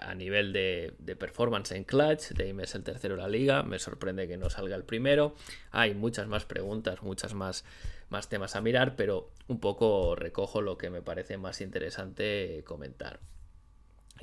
a 0.00 0.16
nivel 0.16 0.52
de, 0.52 0.94
de, 0.98 1.14
performance 1.14 1.70
en 1.70 1.84
clutch, 1.84 2.32
Dame 2.32 2.64
es 2.64 2.74
el 2.74 2.82
tercero 2.82 3.14
de 3.14 3.22
la 3.22 3.28
liga. 3.28 3.62
Me 3.62 3.78
sorprende 3.78 4.26
que 4.26 4.36
no 4.36 4.50
salga 4.50 4.74
el 4.74 4.82
primero. 4.82 5.36
Hay 5.70 5.94
muchas 5.94 6.26
más 6.26 6.44
preguntas, 6.44 7.02
muchas 7.02 7.34
más 7.34 7.64
más 8.10 8.28
temas 8.28 8.56
a 8.56 8.60
mirar, 8.60 8.96
pero 8.96 9.30
un 9.46 9.60
poco 9.60 10.16
recojo 10.16 10.62
lo 10.62 10.78
que 10.78 10.90
me 10.90 11.02
parece 11.02 11.36
más 11.36 11.60
interesante 11.60 12.62
comentar. 12.66 13.20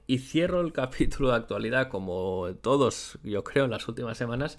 Y 0.08 0.20
cierro 0.20 0.62
el 0.62 0.74
capítulo 0.74 1.30
de 1.30 1.36
actualidad, 1.36 1.90
como 1.90 2.56
todos, 2.62 3.20
yo 3.24 3.44
creo, 3.44 3.66
en 3.66 3.72
las 3.72 3.88
últimas 3.88 4.18
semanas, 4.18 4.58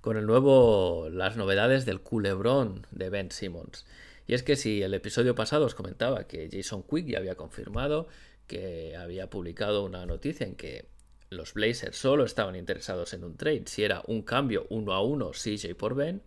con 0.00 0.16
el 0.16 0.26
nuevo, 0.26 1.08
las 1.10 1.36
novedades 1.36 1.84
del 1.84 2.00
culebrón 2.00 2.86
de 2.90 3.10
Ben 3.10 3.30
Simmons. 3.30 3.86
Y 4.26 4.34
es 4.34 4.42
que 4.42 4.56
si 4.56 4.82
el 4.82 4.94
episodio 4.94 5.34
pasado 5.34 5.66
os 5.66 5.74
comentaba 5.74 6.24
que 6.24 6.48
Jason 6.52 6.82
Quick 6.82 7.06
ya 7.06 7.18
había 7.18 7.34
confirmado 7.34 8.08
que 8.46 8.96
había 8.96 9.30
publicado 9.30 9.84
una 9.84 10.04
noticia 10.06 10.46
en 10.46 10.56
que 10.56 10.86
los 11.30 11.54
Blazers 11.54 11.96
solo 11.96 12.24
estaban 12.24 12.56
interesados 12.56 13.12
en 13.12 13.22
un 13.22 13.36
trade, 13.36 13.64
si 13.66 13.84
era 13.84 14.02
un 14.06 14.22
cambio 14.22 14.66
uno 14.70 14.92
a 14.94 15.02
uno 15.02 15.30
CJ 15.30 15.74
por 15.76 15.94
Ben, 15.94 16.22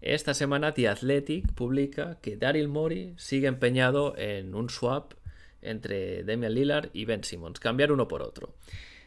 esta 0.00 0.34
semana 0.34 0.72
The 0.72 0.88
Athletic 0.88 1.52
publica 1.52 2.18
que 2.22 2.36
Daryl 2.36 2.68
Morey 2.68 3.14
sigue 3.18 3.48
empeñado 3.48 4.16
en 4.16 4.54
un 4.54 4.70
swap 4.70 5.14
entre 5.62 6.24
Damian 6.24 6.54
Lillard 6.54 6.90
y 6.92 7.04
Ben 7.04 7.22
Simmons, 7.22 7.60
cambiar 7.60 7.92
uno 7.92 8.08
por 8.08 8.22
otro. 8.22 8.54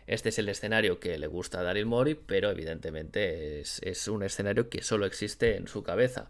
Este 0.06 0.30
es 0.30 0.40
el 0.40 0.50
escenario 0.50 1.00
que 1.00 1.18
le 1.18 1.28
gusta 1.28 1.60
a 1.60 1.64
Daryl 1.64 1.86
Morey, 1.86 2.16
pero 2.16 2.52
evidentemente 2.52 3.62
es, 3.62 4.08
un 4.08 4.24
escenario 4.24 4.70
que 4.70 4.84
solo 4.84 5.06
existe 5.06 5.56
en 5.56 5.68
su 5.68 5.82
cabeza. 5.82 6.30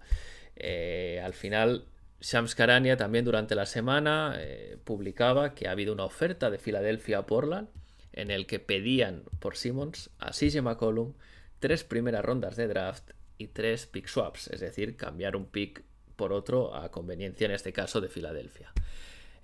Eh, 0.55 1.20
al 1.24 1.34
final, 1.34 1.86
Shams 2.22 2.55
Karania 2.55 2.96
también 2.96 3.25
durante 3.25 3.55
la 3.55 3.65
semana 3.65 4.36
eh, 4.38 4.77
publicaba 4.84 5.55
que 5.55 5.67
ha 5.67 5.72
habido 5.72 5.91
una 5.91 6.05
oferta 6.05 6.50
de 6.50 6.60
Filadelfia 6.60 7.17
a 7.17 7.25
Portland 7.25 7.67
en 8.13 8.32
el 8.32 8.46
que 8.46 8.60
pedían 8.60 9.24
por 9.39 9.58
Simmons 9.58 10.12
a 10.20 10.32
CJ 10.32 10.62
McCollum 10.62 11.13
tres 11.60 11.84
primeras 11.84 12.24
rondas 12.24 12.55
de 12.55 12.67
draft 12.67 13.12
y 13.43 13.47
tres 13.47 13.85
pick 13.85 14.07
swaps, 14.07 14.47
es 14.47 14.59
decir, 14.59 14.95
cambiar 14.95 15.35
un 15.35 15.45
pick 15.45 15.83
por 16.15 16.33
otro 16.33 16.75
a 16.75 16.91
conveniencia 16.91 17.45
en 17.45 17.51
este 17.51 17.73
caso 17.73 18.01
de 18.01 18.09
Filadelfia. 18.09 18.71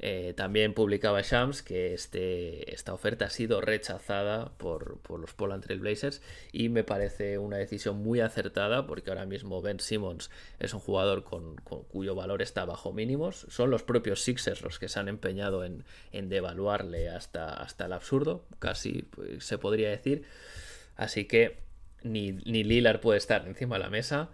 Eh, 0.01 0.33
también 0.37 0.73
publicaba 0.73 1.21
Shams 1.21 1.61
que 1.61 1.93
este, 1.93 2.73
esta 2.73 2.93
oferta 2.93 3.25
ha 3.25 3.29
sido 3.29 3.59
rechazada 3.59 4.53
por, 4.57 4.97
los 5.19 5.33
Portland 5.33 5.61
Trail 5.61 5.81
Blazers 5.81 6.21
y 6.53 6.69
me 6.69 6.85
parece 6.85 7.37
una 7.37 7.57
decisión 7.57 8.01
muy 8.01 8.21
acertada 8.21 8.87
porque 8.87 9.09
ahora 9.09 9.25
mismo 9.25 9.61
Ben 9.61 9.81
Simmons 9.81 10.31
es 10.59 10.73
un 10.73 10.79
jugador 10.79 11.25
con, 11.25 11.57
cuyo 11.57 12.15
valor 12.15 12.41
está 12.41 12.63
bajo 12.63 12.93
mínimos. 12.93 13.45
Son 13.49 13.71
los 13.71 13.83
propios 13.83 14.21
Sixers 14.21 14.61
los 14.61 14.79
que 14.79 14.87
se 14.87 15.01
han 15.01 15.09
empeñado 15.09 15.65
en, 15.65 15.83
devaluarle 16.29 17.09
hasta, 17.09 17.53
hasta 17.53 17.87
el 17.87 17.93
absurdo, 17.93 18.45
casi 18.59 19.01
pues, 19.01 19.43
se 19.43 19.57
podría 19.57 19.89
decir. 19.89 20.23
Así 20.95 21.25
que 21.25 21.68
ni, 22.03 22.31
ni 22.31 22.63
Lillard 22.63 22.99
puede 22.99 23.17
estar 23.17 23.47
encima 23.47 23.77
de 23.77 23.83
la 23.83 23.89
mesa, 23.89 24.29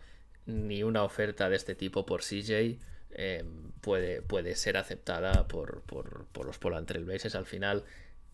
ni 0.46 0.84
una 0.84 1.04
oferta 1.04 1.50
de 1.50 1.56
este 1.56 1.76
tipo 1.76 2.06
por 2.06 2.22
CJ 2.22 2.78
em, 3.12 3.72
puede, 3.82 4.22
puede, 4.22 4.56
ser 4.56 4.78
aceptada 4.78 5.48
por, 5.48 5.82
por, 5.84 6.26
por 6.28 6.46
los 6.46 6.58
Portland 6.60 6.88
Trailblazers. 6.88 7.36
Al 7.36 7.46
final, 7.46 7.84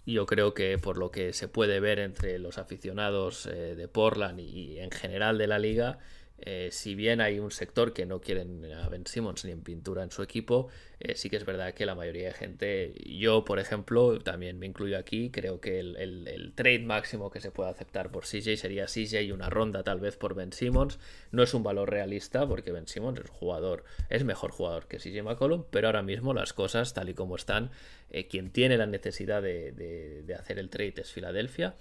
yo 0.05 0.25
creo 0.25 0.53
que 0.53 0.77
por 0.77 0.97
lo 0.97 1.11
que 1.11 1.33
se 1.33 1.47
puede 1.47 1.79
ver 1.79 1.99
entre 1.99 2.39
los 2.39 2.57
aficionados 2.57 3.45
eh, 3.45 3.75
de 3.75 3.87
Portland 3.87 4.39
y, 4.39 4.79
en 4.79 4.91
general 4.91 5.37
de 5.37 5.47
la 5.47 5.59
liga, 5.59 5.99
eh, 6.43 6.69
si 6.71 6.95
bien 6.95 7.21
hay 7.21 7.39
un 7.39 7.51
sector 7.51 7.93
que 7.93 8.07
no 8.07 8.19
quieren 8.19 8.65
a 8.73 8.89
Ben 8.89 9.05
Simmons 9.05 9.45
ni 9.45 9.51
en 9.51 9.61
pintura 9.61 10.01
en 10.01 10.09
su 10.09 10.23
equipo, 10.23 10.69
eh, 10.99 11.15
sí 11.15 11.29
que 11.29 11.37
es 11.37 11.45
verdad 11.45 11.75
que 11.75 11.85
la 11.85 11.93
mayoría 11.93 12.27
de 12.27 12.33
gente, 12.33 12.93
yo 13.05 13.45
por 13.45 13.59
ejemplo, 13.59 14.17
también 14.19 14.57
me 14.57 14.65
incluyo 14.65 14.97
aquí, 14.97 15.29
creo 15.29 15.61
que 15.61 15.79
el, 15.79 16.53
trade 16.55 16.79
máximo 16.79 17.29
que 17.29 17.41
se 17.41 17.51
puede 17.51 17.69
aceptar 17.69 18.11
por 18.11 18.25
CJ 18.25 18.57
sería 18.57 18.87
CJ 18.87 19.21
y 19.21 19.31
una 19.31 19.51
ronda 19.51 19.83
tal 19.83 19.99
vez 19.99 20.17
por 20.17 20.33
Ben 20.33 20.51
Simmons. 20.51 20.97
No 21.31 21.43
es 21.43 21.53
un 21.53 21.61
valor 21.61 21.91
realista 21.91 22.47
porque 22.47 22.71
Ben 22.71 22.87
Simmons 22.87 23.19
es 23.19 23.29
jugador, 23.29 23.83
es 24.09 24.23
mejor 24.23 24.51
jugador 24.51 24.87
que 24.87 24.97
CJ 24.97 25.21
McCollum, 25.23 25.65
pero 25.69 25.87
ahora 25.87 26.01
mismo 26.01 26.33
las 26.33 26.53
cosas 26.53 26.93
tal 26.93 27.09
y 27.09 27.13
como 27.13 27.35
están, 27.35 27.69
eh, 28.09 28.27
quien 28.27 28.49
tiene 28.49 28.77
la 28.77 28.87
necesidad 28.87 29.43
de, 29.43 30.35
hacer 30.39 30.57
el 30.57 30.69
trade 30.69 30.95
es 30.97 31.11
Filadelfia 31.11 31.75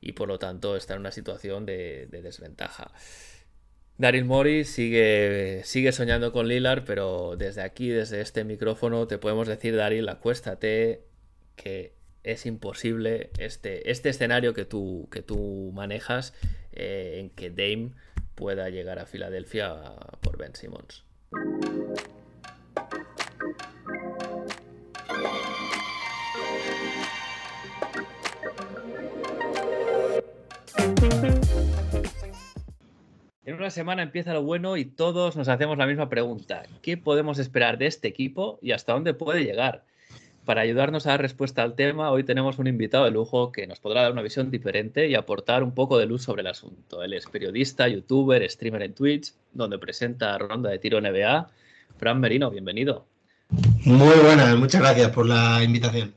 y 0.00 0.12
por 0.12 0.28
lo 0.28 0.38
tanto 0.38 0.76
está 0.76 0.92
en 0.94 1.00
una 1.00 1.10
situación 1.10 1.64
de 1.64 2.06
desventaja. 2.10 2.92
Daryl 3.96 4.24
Mori 4.24 4.64
sigue, 4.64 5.62
sigue 5.64 5.92
soñando 5.92 6.32
con 6.32 6.48
Lillard, 6.48 6.84
pero 6.84 7.36
desde 7.36 7.62
aquí, 7.62 7.88
desde 7.88 8.20
este 8.20 8.44
micrófono, 8.44 9.06
te 9.06 9.18
podemos 9.18 9.46
decir, 9.46 9.76
Daryl, 9.76 10.08
acuéstate, 10.08 11.04
que 11.54 11.94
es 12.24 12.46
imposible 12.46 13.30
este, 13.38 13.90
este 13.90 14.08
escenario 14.08 14.54
que 14.54 14.64
tú, 14.64 15.08
que 15.12 15.22
tú 15.22 15.70
manejas 15.74 16.34
eh, 16.72 17.18
en 17.20 17.30
que 17.30 17.50
Dame 17.50 17.90
pueda 18.34 18.68
llegar 18.68 18.98
a 18.98 19.06
Filadelfia 19.06 19.76
por 20.20 20.38
Ben 20.38 20.56
Simmons. 20.56 21.04
En 33.46 33.56
una 33.56 33.68
semana 33.68 34.02
empieza 34.02 34.32
lo 34.32 34.42
bueno 34.42 34.78
y 34.78 34.86
todos 34.86 35.36
nos 35.36 35.48
hacemos 35.48 35.76
la 35.76 35.86
misma 35.86 36.08
pregunta. 36.08 36.62
¿Qué 36.80 36.96
podemos 36.96 37.38
esperar 37.38 37.76
de 37.76 37.86
este 37.86 38.08
equipo 38.08 38.58
y 38.62 38.72
hasta 38.72 38.94
dónde 38.94 39.12
puede 39.12 39.44
llegar? 39.44 39.84
Para 40.46 40.62
ayudarnos 40.62 41.06
a 41.06 41.10
dar 41.10 41.20
respuesta 41.20 41.62
al 41.62 41.74
tema, 41.74 42.10
hoy 42.10 42.24
tenemos 42.24 42.58
un 42.58 42.68
invitado 42.68 43.04
de 43.04 43.10
lujo 43.10 43.52
que 43.52 43.66
nos 43.66 43.80
podrá 43.80 44.00
dar 44.00 44.12
una 44.12 44.22
visión 44.22 44.50
diferente 44.50 45.08
y 45.08 45.14
aportar 45.14 45.62
un 45.62 45.72
poco 45.72 45.98
de 45.98 46.06
luz 46.06 46.22
sobre 46.22 46.40
el 46.40 46.46
asunto. 46.46 47.02
Él 47.02 47.12
es 47.12 47.26
periodista, 47.26 47.86
youtuber, 47.86 48.50
streamer 48.50 48.80
en 48.80 48.94
Twitch, 48.94 49.34
donde 49.52 49.78
presenta 49.78 50.38
Ronda 50.38 50.70
de 50.70 50.78
Tiro 50.78 50.98
NBA. 50.98 51.50
Fran 51.98 52.20
Merino, 52.20 52.50
bienvenido. 52.50 53.04
Muy 53.84 54.16
buenas, 54.22 54.56
muchas 54.56 54.80
gracias 54.80 55.10
por 55.10 55.26
la 55.26 55.62
invitación. 55.62 56.14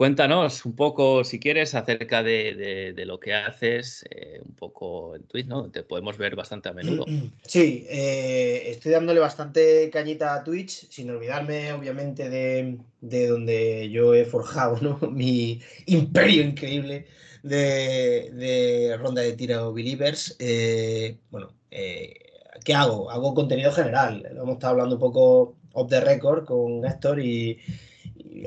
Cuéntanos 0.00 0.64
un 0.64 0.74
poco, 0.74 1.24
si 1.24 1.38
quieres, 1.38 1.74
acerca 1.74 2.22
de, 2.22 2.94
lo 3.04 3.20
que 3.20 3.34
haces, 3.34 4.02
eh, 4.08 4.40
un 4.42 4.54
poco 4.54 5.14
en 5.14 5.24
Twitch, 5.24 5.46
¿no? 5.46 5.70
Te 5.70 5.82
podemos 5.82 6.16
ver 6.16 6.36
bastante 6.36 6.70
a 6.70 6.72
menudo. 6.72 7.04
Sí, 7.46 7.84
eh, 7.86 8.62
estoy 8.68 8.92
dándole 8.92 9.20
bastante 9.20 9.90
cañita 9.90 10.32
a 10.32 10.42
Twitch, 10.42 10.88
sin 10.88 11.10
olvidarme, 11.10 11.70
obviamente, 11.74 12.30
de, 12.30 12.78
donde 13.26 13.90
yo 13.90 14.14
he 14.14 14.24
forjado 14.24 14.96
mi 15.12 15.60
imperio 15.84 16.44
increíble 16.44 17.04
de, 17.42 18.96
ronda 18.98 19.20
de 19.20 19.34
tiro 19.34 19.70
Believers. 19.70 20.34
Eh, 20.38 21.18
bueno, 21.30 21.52
¿qué 21.68 22.74
hago? 22.74 23.10
Hago 23.10 23.34
contenido 23.34 23.70
general. 23.70 24.26
Hemos 24.30 24.54
estado 24.54 24.70
hablando 24.70 24.94
un 24.94 25.00
poco 25.00 25.56
off 25.74 25.90
the 25.90 26.00
record 26.00 26.46
con 26.46 26.86
Héctor 26.86 27.20
y 27.20 27.58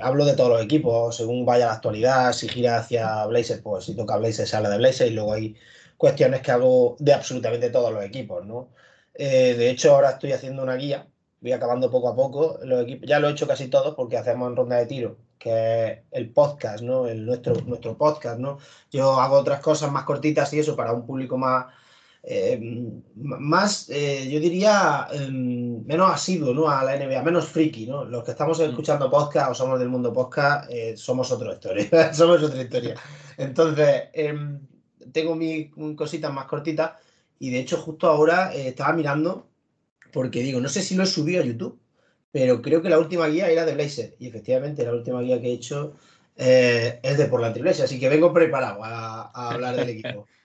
hablo 0.01 0.25
de 0.25 0.35
todos 0.35 0.49
los 0.49 0.61
equipos, 0.61 1.15
según 1.15 1.45
vaya 1.45 1.67
la 1.67 1.73
actualidad, 1.73 2.33
si 2.33 2.47
gira 2.47 2.77
hacia 2.77 3.25
Blazers, 3.25 3.61
pues 3.61 3.85
si 3.85 3.95
toca 3.95 4.17
Blazers 4.17 4.49
se 4.49 4.55
habla 4.55 4.69
de 4.69 4.77
Blazers 4.77 5.11
y 5.11 5.13
luego 5.13 5.33
hay 5.33 5.55
cuestiones 5.97 6.41
que 6.41 6.51
hago 6.51 6.95
de 6.99 7.13
absolutamente 7.13 7.69
todos 7.69 7.91
los 7.93 8.03
equipos, 8.03 8.45
¿no? 8.45 8.69
Eh, 9.13 9.55
de 9.55 9.69
hecho, 9.69 9.95
ahora 9.95 10.11
estoy 10.11 10.31
haciendo 10.33 10.63
una 10.63 10.75
guía, 10.75 11.07
voy 11.41 11.51
acabando 11.51 11.91
poco 11.91 12.09
a 12.09 12.15
poco 12.15 12.59
los 12.63 12.83
equipos, 12.83 13.07
ya 13.07 13.19
lo 13.19 13.29
he 13.29 13.31
hecho 13.31 13.47
casi 13.47 13.67
todos 13.67 13.95
porque 13.95 14.17
hacemos 14.17 14.49
en 14.49 14.55
ronda 14.55 14.77
de 14.77 14.85
tiro, 14.85 15.17
que 15.37 15.87
es 15.91 15.99
el 16.11 16.31
podcast, 16.31 16.83
¿no? 16.83 17.07
El, 17.07 17.25
nuestro, 17.25 17.55
nuestro 17.65 17.97
podcast, 17.97 18.39
¿no? 18.39 18.57
Yo 18.91 19.19
hago 19.19 19.37
otras 19.37 19.59
cosas 19.61 19.91
más 19.91 20.03
cortitas 20.05 20.53
y 20.53 20.59
eso 20.59 20.75
para 20.75 20.93
un 20.93 21.05
público 21.05 21.37
más 21.37 21.67
eh, 22.25 22.58
más, 23.15 23.89
eh, 23.89 24.30
yo 24.30 24.39
diría, 24.39 25.08
em, 25.12 25.84
menos 25.86 26.10
asiduo 26.10 26.53
¿no? 26.53 26.70
a 26.70 26.82
la 26.84 26.96
NBA, 26.96 27.22
menos 27.22 27.50
friki. 27.50 27.86
¿no? 27.86 28.06
Los 28.06 28.24
que 28.24 28.32
estamos 28.32 28.60
mm. 28.60 28.63
escuchando 28.63 29.12
podcast 29.12 29.51
o 29.51 29.53
somos 29.53 29.77
del 29.77 29.89
mundo 29.89 30.13
podcast, 30.13 30.72
eh, 30.72 30.96
somos 30.96 31.32
otra 31.32 31.53
historia. 31.53 31.86
somos 32.13 32.42
otra 32.42 32.62
historia. 32.62 32.96
Entonces, 33.38 34.03
em, 34.13 34.60
tengo 35.12 35.36
mis 35.36 35.70
cositas 35.98 36.34
más 36.34 36.46
cortitas 36.46 36.94
y 37.39 37.50
de 37.50 37.60
hecho 37.60 37.77
justo 37.77 38.08
ahora 38.08 38.53
estaba 38.53 38.94
mirando 38.94 39.48
porque 40.13 40.42
digo, 40.42 40.62
no 40.62 40.70
sé 40.70 40.82
si 40.82 40.96
lo 40.96 41.03
he 41.03 41.08
subido 41.08 41.42
a 41.42 41.46
YouTube, 41.46 41.77
pero 42.32 42.62
creo 42.62 42.82
que 42.82 42.89
la 42.89 43.00
última 43.00 43.27
guía 43.27 43.50
era 43.50 43.65
de 43.65 43.74
Blazer 43.74 44.15
y 44.20 44.27
efectivamente 44.27 44.86
la 44.86 44.94
última 44.94 45.22
guía 45.22 45.42
que 45.42 45.50
he 45.50 45.53
hecho 45.53 45.96
es 46.36 47.18
de 47.18 47.25
Portland 47.25 47.53
Trail 47.53 47.84
así 47.84 48.00
que 48.00 48.10
vengo 48.10 48.34
preparado 48.34 48.84
a 48.84 49.50
hablar 49.50 49.75
del 49.75 49.89
equipo. 49.89 50.25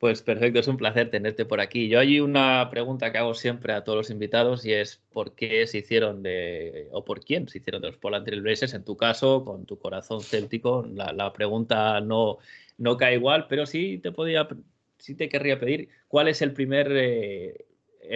Pues 0.00 0.22
perfecto, 0.22 0.58
es 0.58 0.66
un 0.66 0.78
placer 0.78 1.10
tenerte 1.10 1.44
por 1.44 1.60
aquí. 1.60 1.90
Yo 1.90 2.00
hay 2.00 2.20
una 2.20 2.70
pregunta 2.70 3.12
que 3.12 3.18
hago 3.18 3.34
siempre 3.34 3.74
a 3.74 3.84
todos 3.84 3.98
los 3.98 4.08
invitados 4.08 4.64
y 4.64 4.72
es 4.72 5.02
¿por 5.12 5.34
qué 5.34 5.66
se 5.66 5.76
hicieron 5.76 6.22
de, 6.22 6.88
o 6.90 7.04
por 7.04 7.22
quién 7.22 7.46
se 7.48 7.58
hicieron 7.58 7.82
de 7.82 7.88
los 7.88 7.98
Portland 7.98 8.24
Trail 8.24 8.40
Blazers? 8.40 8.72
En 8.72 8.82
tu 8.82 8.96
caso, 8.96 9.44
con 9.44 9.66
tu 9.66 9.78
corazón 9.78 10.22
céltico, 10.22 10.86
la, 10.90 11.32
pregunta 11.34 12.00
no, 12.00 12.38
no 12.78 12.96
cae 12.96 13.16
igual, 13.16 13.46
pero 13.46 13.66
sí 13.66 13.98
te 13.98 14.10
podía, 14.10 14.48
sí 14.96 15.14
te 15.14 15.28
querría 15.28 15.60
pedir 15.60 15.90
cuál 16.08 16.28
es 16.28 16.40
el 16.40 16.54
primer 16.54 16.90
eh, 16.92 17.66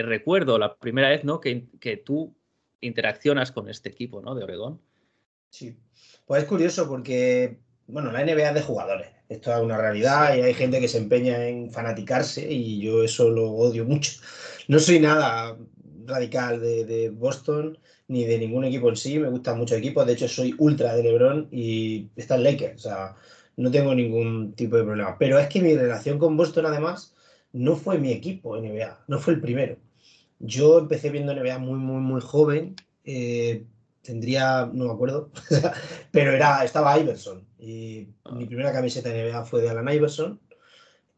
recuerdo, 0.04 0.56
la 0.58 0.76
primera 0.76 1.10
vez 1.10 1.22
¿no? 1.22 1.38
que, 1.38 1.66
que 1.80 1.98
tú 1.98 2.34
interaccionas 2.80 3.52
con 3.52 3.68
este 3.68 3.90
equipo 3.90 4.22
¿no? 4.22 4.34
de 4.34 4.42
Oregón. 4.42 4.80
Sí, 5.50 5.76
pues 6.24 6.44
es 6.44 6.48
curioso 6.48 6.88
porque, 6.88 7.58
bueno, 7.86 8.12
la 8.12 8.24
NBA 8.24 8.48
es 8.48 8.54
de 8.54 8.62
jugadores 8.62 9.14
esto 9.28 9.54
es 9.54 9.62
una 9.62 9.78
realidad 9.78 10.36
y 10.36 10.42
hay 10.42 10.54
gente 10.54 10.80
que 10.80 10.88
se 10.88 10.98
empeña 10.98 11.46
en 11.48 11.70
fanaticarse 11.70 12.50
y 12.50 12.80
yo 12.80 13.02
eso 13.02 13.30
lo 13.30 13.50
odio 13.50 13.84
mucho. 13.84 14.12
No 14.68 14.78
soy 14.78 15.00
nada 15.00 15.56
radical 16.06 16.60
de, 16.60 17.10
Boston 17.10 17.78
ni 18.08 18.24
de 18.24 18.38
ningún 18.38 18.64
equipo 18.64 18.88
en 18.90 18.96
sí, 18.96 19.18
me 19.18 19.30
gustan 19.30 19.58
muchos 19.58 19.78
equipos, 19.78 20.06
de 20.06 20.12
hecho 20.12 20.28
soy 20.28 20.54
ultra 20.58 20.94
de 20.94 21.02
LeBron 21.02 21.48
y 21.50 22.08
está 22.16 22.34
el 22.34 22.44
Lakers, 22.44 22.84
o 22.84 22.88
sea, 22.88 23.16
no 23.56 23.70
tengo 23.70 23.94
ningún 23.94 24.52
tipo 24.52 24.76
de 24.76 24.84
problema. 24.84 25.16
Pero 25.18 25.38
es 25.38 25.48
que 25.48 25.62
mi 25.62 25.74
relación 25.74 26.18
con 26.18 26.36
Boston 26.36 26.66
además 26.66 27.14
no 27.52 27.76
fue 27.76 27.98
mi 27.98 28.12
equipo 28.12 28.58
NBA, 28.58 29.04
no 29.08 29.18
fue 29.18 29.34
el 29.34 29.40
primero. 29.40 29.76
Yo 30.38 30.78
empecé 30.78 31.10
viendo 31.10 31.34
NBA 31.34 31.58
muy, 31.58 31.78
muy, 31.78 32.00
muy 32.00 32.20
joven. 32.20 32.74
Eh, 33.04 33.64
tendría, 34.02 34.68
no 34.70 34.84
me 34.86 34.92
acuerdo, 34.92 35.30
pero 36.12 36.32
era, 36.32 36.64
estaba 36.64 36.98
Iverson. 36.98 37.44
Y 37.64 38.08
ah. 38.24 38.34
mi 38.34 38.46
primera 38.46 38.72
camiseta 38.72 39.08
de 39.08 39.30
NBA 39.30 39.44
fue 39.46 39.62
de 39.62 39.70
Alan 39.70 39.88
Iverson. 39.88 40.40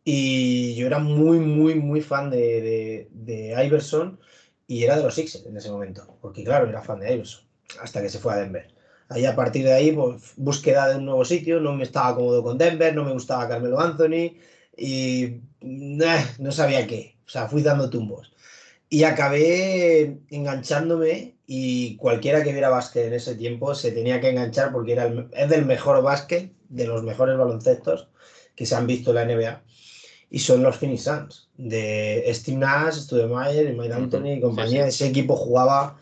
Y 0.04 0.74
yo 0.76 0.86
era 0.86 1.00
muy, 1.00 1.40
muy, 1.40 1.74
muy 1.74 2.00
fan 2.00 2.30
de, 2.30 3.08
de, 3.10 3.64
Iverson 3.66 4.20
y 4.68 4.84
era 4.84 4.96
de 4.96 5.02
los 5.02 5.14
Sixers 5.16 5.46
en 5.46 5.56
ese 5.56 5.70
momento, 5.70 6.16
porque 6.20 6.44
claro, 6.44 6.68
era 6.68 6.80
fan 6.80 7.00
de 7.00 7.12
Iverson, 7.12 7.44
hasta 7.80 8.00
que 8.00 8.08
se 8.08 8.20
fue 8.20 8.32
a 8.32 8.36
Denver. 8.36 8.72
Ahí 9.08 9.24
a 9.24 9.34
partir 9.34 9.64
de 9.64 9.72
ahí, 9.72 9.90
pues, 9.90 10.34
búsqueda 10.36 10.88
de 10.88 10.96
un 10.96 11.06
nuevo 11.06 11.24
sitio, 11.24 11.60
no 11.60 11.74
me 11.74 11.82
estaba 11.82 12.14
cómodo 12.14 12.44
con 12.44 12.56
Denver, 12.56 12.94
no 12.94 13.04
me 13.04 13.12
gustaba 13.12 13.48
Carmelo 13.48 13.80
Anthony 13.80 14.36
y 14.76 15.40
eh, 15.60 16.26
no 16.38 16.52
sabía 16.52 16.86
qué. 16.86 17.16
O 17.26 17.28
sea, 17.28 17.48
fui 17.48 17.62
dando 17.62 17.90
tumbos. 17.90 18.32
Y 18.88 19.02
acabé 19.04 20.18
enganchándome 20.30 21.36
y 21.46 21.96
cualquiera 21.96 22.42
que 22.42 22.52
viera 22.52 22.68
básquet 22.68 23.06
en 23.06 23.14
ese 23.14 23.34
tiempo 23.34 23.74
se 23.74 23.92
tenía 23.92 24.20
que 24.20 24.30
enganchar 24.30 24.72
porque 24.72 24.92
era 24.92 25.28
es 25.32 25.48
del 25.48 25.64
mejor 25.64 26.02
básquet, 26.02 26.52
de 26.68 26.86
los 26.86 27.02
mejores 27.02 27.36
baloncestos 27.36 28.08
que 28.54 28.66
se 28.66 28.74
han 28.74 28.86
visto 28.86 29.10
en 29.10 29.16
la 29.16 29.24
NBA. 29.24 29.62
Y 30.30 30.40
son 30.40 30.62
los 30.62 30.76
Phoenix 30.76 31.04
Suns, 31.04 31.50
de 31.56 32.24
Steve 32.34 32.58
Nash, 32.58 32.94
Studemayer, 33.02 33.74
Mike 33.74 33.92
Anthony 33.92 34.34
y 34.36 34.40
compañía. 34.40 34.86
Ese 34.86 35.06
equipo 35.06 35.36
jugaba, 35.36 35.98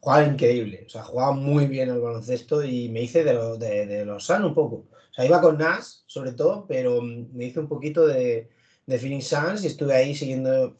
jugaba 0.00 0.26
increíble, 0.26 0.84
o 0.86 0.88
sea, 0.88 1.02
jugaba 1.02 1.32
muy 1.32 1.66
bien 1.66 1.90
el 1.90 2.00
baloncesto 2.00 2.64
y 2.64 2.88
me 2.88 3.02
hice 3.02 3.22
de, 3.22 3.86
de, 3.86 4.04
los 4.06 4.24
Suns 4.24 4.44
un 4.44 4.54
poco. 4.54 4.76
O 5.10 5.14
sea, 5.14 5.26
iba 5.26 5.40
con 5.40 5.58
Nash, 5.58 5.98
sobre 6.06 6.32
todo, 6.32 6.66
pero 6.66 7.02
me 7.02 7.44
hice 7.44 7.60
un 7.60 7.68
poquito 7.68 8.06
de, 8.06 8.48
de 8.86 8.98
Phoenix 8.98 9.28
Suns 9.28 9.64
y 9.64 9.66
estuve 9.66 9.94
ahí 9.94 10.14
siguiendo 10.14 10.78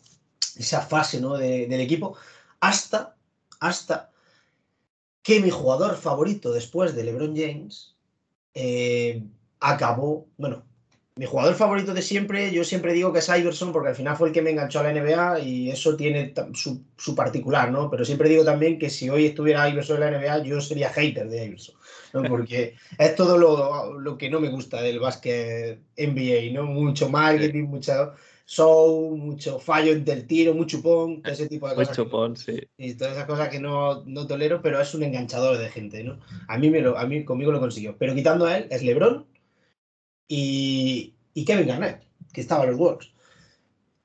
esa 0.59 0.81
fase 0.81 1.21
¿no? 1.21 1.37
del 1.37 1.81
equipo, 1.81 2.17
hasta, 2.61 3.17
hasta 3.61 4.11
que 5.23 5.41
mi 5.41 5.51
jugador 5.51 5.97
favorito 5.97 6.53
después 6.53 6.95
de 6.95 7.05
LeBron 7.05 7.37
James 7.37 7.95
eh, 8.55 9.23
acabó, 9.61 10.27
bueno, 10.37 10.65
mi 11.19 11.25
jugador 11.25 11.55
favorito 11.55 11.95
de 11.95 12.03
siempre, 12.03 12.53
yo 12.53 12.63
siempre 12.63 12.93
digo 12.93 13.11
que 13.11 13.21
es 13.21 13.29
Iverson 13.29 13.73
porque 13.73 13.89
al 13.89 13.95
final 13.95 14.17
fue 14.19 14.29
el 14.29 14.35
que 14.35 14.43
me 14.43 14.51
enganchó 14.51 14.81
a 14.81 14.83
la 14.83 14.93
NBA 14.93 15.41
y 15.41 15.71
eso 15.71 15.97
tiene 15.97 16.35
su, 16.53 17.15
particular, 17.15 17.73
¿no? 17.73 17.91
Pero 17.91 18.05
siempre 18.05 18.29
digo 18.29 18.45
también 18.45 18.79
que 18.79 18.91
si 18.91 19.09
hoy 19.09 19.25
estuviera 19.25 19.67
Iverson 19.67 20.03
en 20.03 20.13
la 20.13 20.19
NBA, 20.19 20.45
yo 20.45 20.61
sería 20.61 20.91
hater 20.91 21.27
de 21.29 21.47
Iverson, 21.47 21.75
¿no? 22.13 22.23
Porque 22.25 22.75
es 22.99 23.15
todo 23.15 23.39
lo, 23.39 23.99
lo 23.99 24.19
que 24.19 24.29
no 24.29 24.41
me 24.41 24.51
gusta 24.51 24.83
del 24.83 25.01
básquet 25.01 25.81
NBA, 25.97 26.53
¿no? 26.53 26.67
Mucho 26.67 27.09
marketing, 27.09 27.65
mucho 27.65 28.13
show, 28.47 29.17
mucho 29.17 29.59
fallo 29.59 29.99
del 30.01 30.27
tiro, 30.27 30.55
mucho 30.55 30.79
chupón, 30.79 31.21
ese 31.25 31.49
tipo 31.49 31.69
de 31.69 31.75
cosas. 31.75 31.97
chupón, 31.97 32.37
sí. 32.37 32.61
Y 32.79 32.95
todas 32.95 33.15
esas 33.15 33.27
cosas 33.27 33.49
que 33.49 33.59
no, 33.59 34.05
no, 34.05 34.27
tolero, 34.27 34.63
pero 34.63 34.81
es 34.81 34.95
un 34.95 35.03
enganchador 35.03 35.59
de 35.59 35.69
gente, 35.69 36.05
¿no? 36.05 36.21
A 36.49 36.57
mí, 36.57 36.71
me 36.71 36.81
lo, 36.81 36.97
a 36.97 37.07
mí 37.07 37.25
conmigo 37.25 37.51
lo 37.51 37.61
consiguió. 37.61 37.97
Pero 37.99 38.15
quitando 38.15 38.47
a 38.47 38.57
él, 38.57 38.69
es 38.71 38.83
LeBron 38.83 39.27
y, 40.29 41.15
y 41.35 41.45
Kevin 41.45 41.67
Garnett, 41.67 42.05
que 42.33 42.41
estaba 42.41 42.65
en 42.65 42.71
los 42.71 42.79
Wolves. 42.79 43.13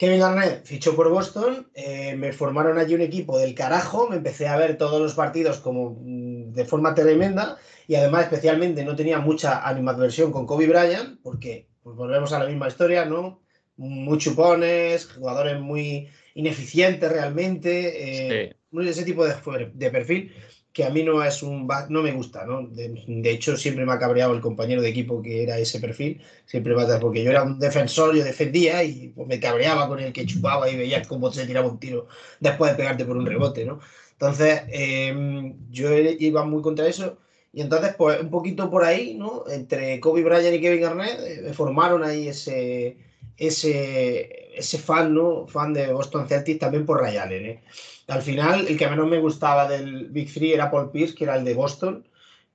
Kevin 0.01 0.19
Garnett 0.19 0.65
fichó 0.65 0.95
por 0.95 1.10
Boston, 1.10 1.69
eh, 1.75 2.15
me 2.15 2.34
formaron 2.34 2.80
allí 2.80 2.95
un 2.95 3.01
equipo 3.01 3.38
del 3.38 3.54
carajo, 3.54 4.10
me 4.10 4.15
empecé 4.15 4.47
a 4.47 4.58
ver 4.58 4.75
todos 4.75 4.99
los 4.99 5.13
partidos 5.13 5.60
como 5.60 5.91
mm, 6.01 6.54
de 6.54 6.65
forma 6.65 6.95
tremenda 6.95 7.60
y 7.88 7.93
además 7.93 8.23
especialmente 8.23 8.84
no 8.84 8.95
tenía 8.95 9.19
mucha 9.19 9.67
animadversión 9.67 10.32
con 10.32 10.47
Kobe 10.47 10.65
Bryant, 10.67 11.19
porque 11.21 11.67
pues 11.84 11.95
volvemos 11.95 12.34
a 12.34 12.39
la 12.39 12.47
misma 12.47 12.67
historia, 12.67 13.06
¿no? 13.06 13.41
Muy 13.89 14.17
chupones, 14.17 15.08
jugadores 15.08 15.60
muy 15.60 16.08
ineficientes 16.36 17.12
realmente, 17.12 18.44
eh, 18.44 18.56
ese 18.82 19.04
tipo 19.04 19.26
de, 19.26 19.36
de, 19.74 19.89
perfil 19.89 20.32
que 20.72 20.86
a 20.86 20.89
mí 20.89 21.04
no 21.04 21.24
es 21.24 21.44
un 21.44 21.67
no 21.89 22.02
me 22.02 22.12
gusta, 22.13 22.46
¿no? 22.46 22.67
De, 22.67 23.32
hecho, 23.32 23.58
siempre 23.58 23.86
me 23.86 23.91
ha 23.91 24.00
cabreado 24.00 24.34
el 24.34 24.39
compañero 24.39 24.82
de 24.82 24.89
equipo 24.89 25.22
que 25.22 25.44
era 25.44 25.58
ese 25.58 25.80
perfil, 25.80 26.22
siempre 26.46 26.76
me 26.76 27.00
porque 27.00 27.24
yo 27.24 27.32
era 27.32 27.44
un 27.44 27.60
defensor, 27.60 28.15
yo 28.15 28.24
defendía 28.24 28.84
y 28.84 29.10
pues, 29.10 29.28
me 29.28 29.39
cabreaba 29.39 29.88
con 29.88 30.00
el 30.00 30.13
que 30.13 30.26
chupaba 30.26 30.70
y 30.70 30.78
veía 30.78 31.02
cómo 31.02 31.32
se 31.32 31.46
tiraba 31.46 31.67
un 31.67 31.80
tiro 31.80 32.08
después 32.39 32.72
de 32.72 32.78
pegarte 32.78 33.04
por 33.06 33.17
un 33.17 33.26
rebote, 33.26 33.65
¿no? 33.65 33.80
Entonces, 34.13 34.62
em, 34.70 35.56
yo 35.72 35.91
iba 35.98 36.46
muy 36.46 36.62
contra 36.62 36.88
eso. 36.88 37.17
Y 37.54 37.62
entonces, 37.62 37.96
pues 37.98 38.22
un 38.22 38.30
poquito 38.30 38.70
por 38.70 38.86
ahí, 38.86 39.15
¿no? 39.15 39.44
Entre 39.50 40.00
Kobe 40.00 40.24
Bryant 40.24 40.56
y 40.56 40.62
Kevin 40.62 40.82
Garnett, 40.82 41.20
eh, 41.20 41.54
formaron 41.54 42.04
ahí 42.04 42.28
ese, 42.30 42.98
ese, 43.38 44.58
ese 44.58 44.78
fan, 44.78 45.13
¿no? 45.13 45.48
Fan 45.48 45.74
de 45.74 45.91
Boston 45.91 46.28
Celtics 46.28 46.60
también 46.60 46.86
por 46.86 47.02
Ray 47.02 47.17
Allen, 47.17 47.46
¿eh? 47.46 47.63
Al 48.08 48.22
final, 48.22 48.67
el 48.67 48.78
que 48.78 48.89
menos 48.89 49.08
me 49.08 49.20
gustaba 49.20 49.67
del 49.67 50.10
Big 50.10 50.34
Three 50.34 50.54
era 50.54 50.70
Paul 50.70 50.91
Pierce, 50.91 51.15
que 51.15 51.24
era 51.24 51.38
el 51.38 51.46
de 51.46 51.54
Boston, 51.54 52.06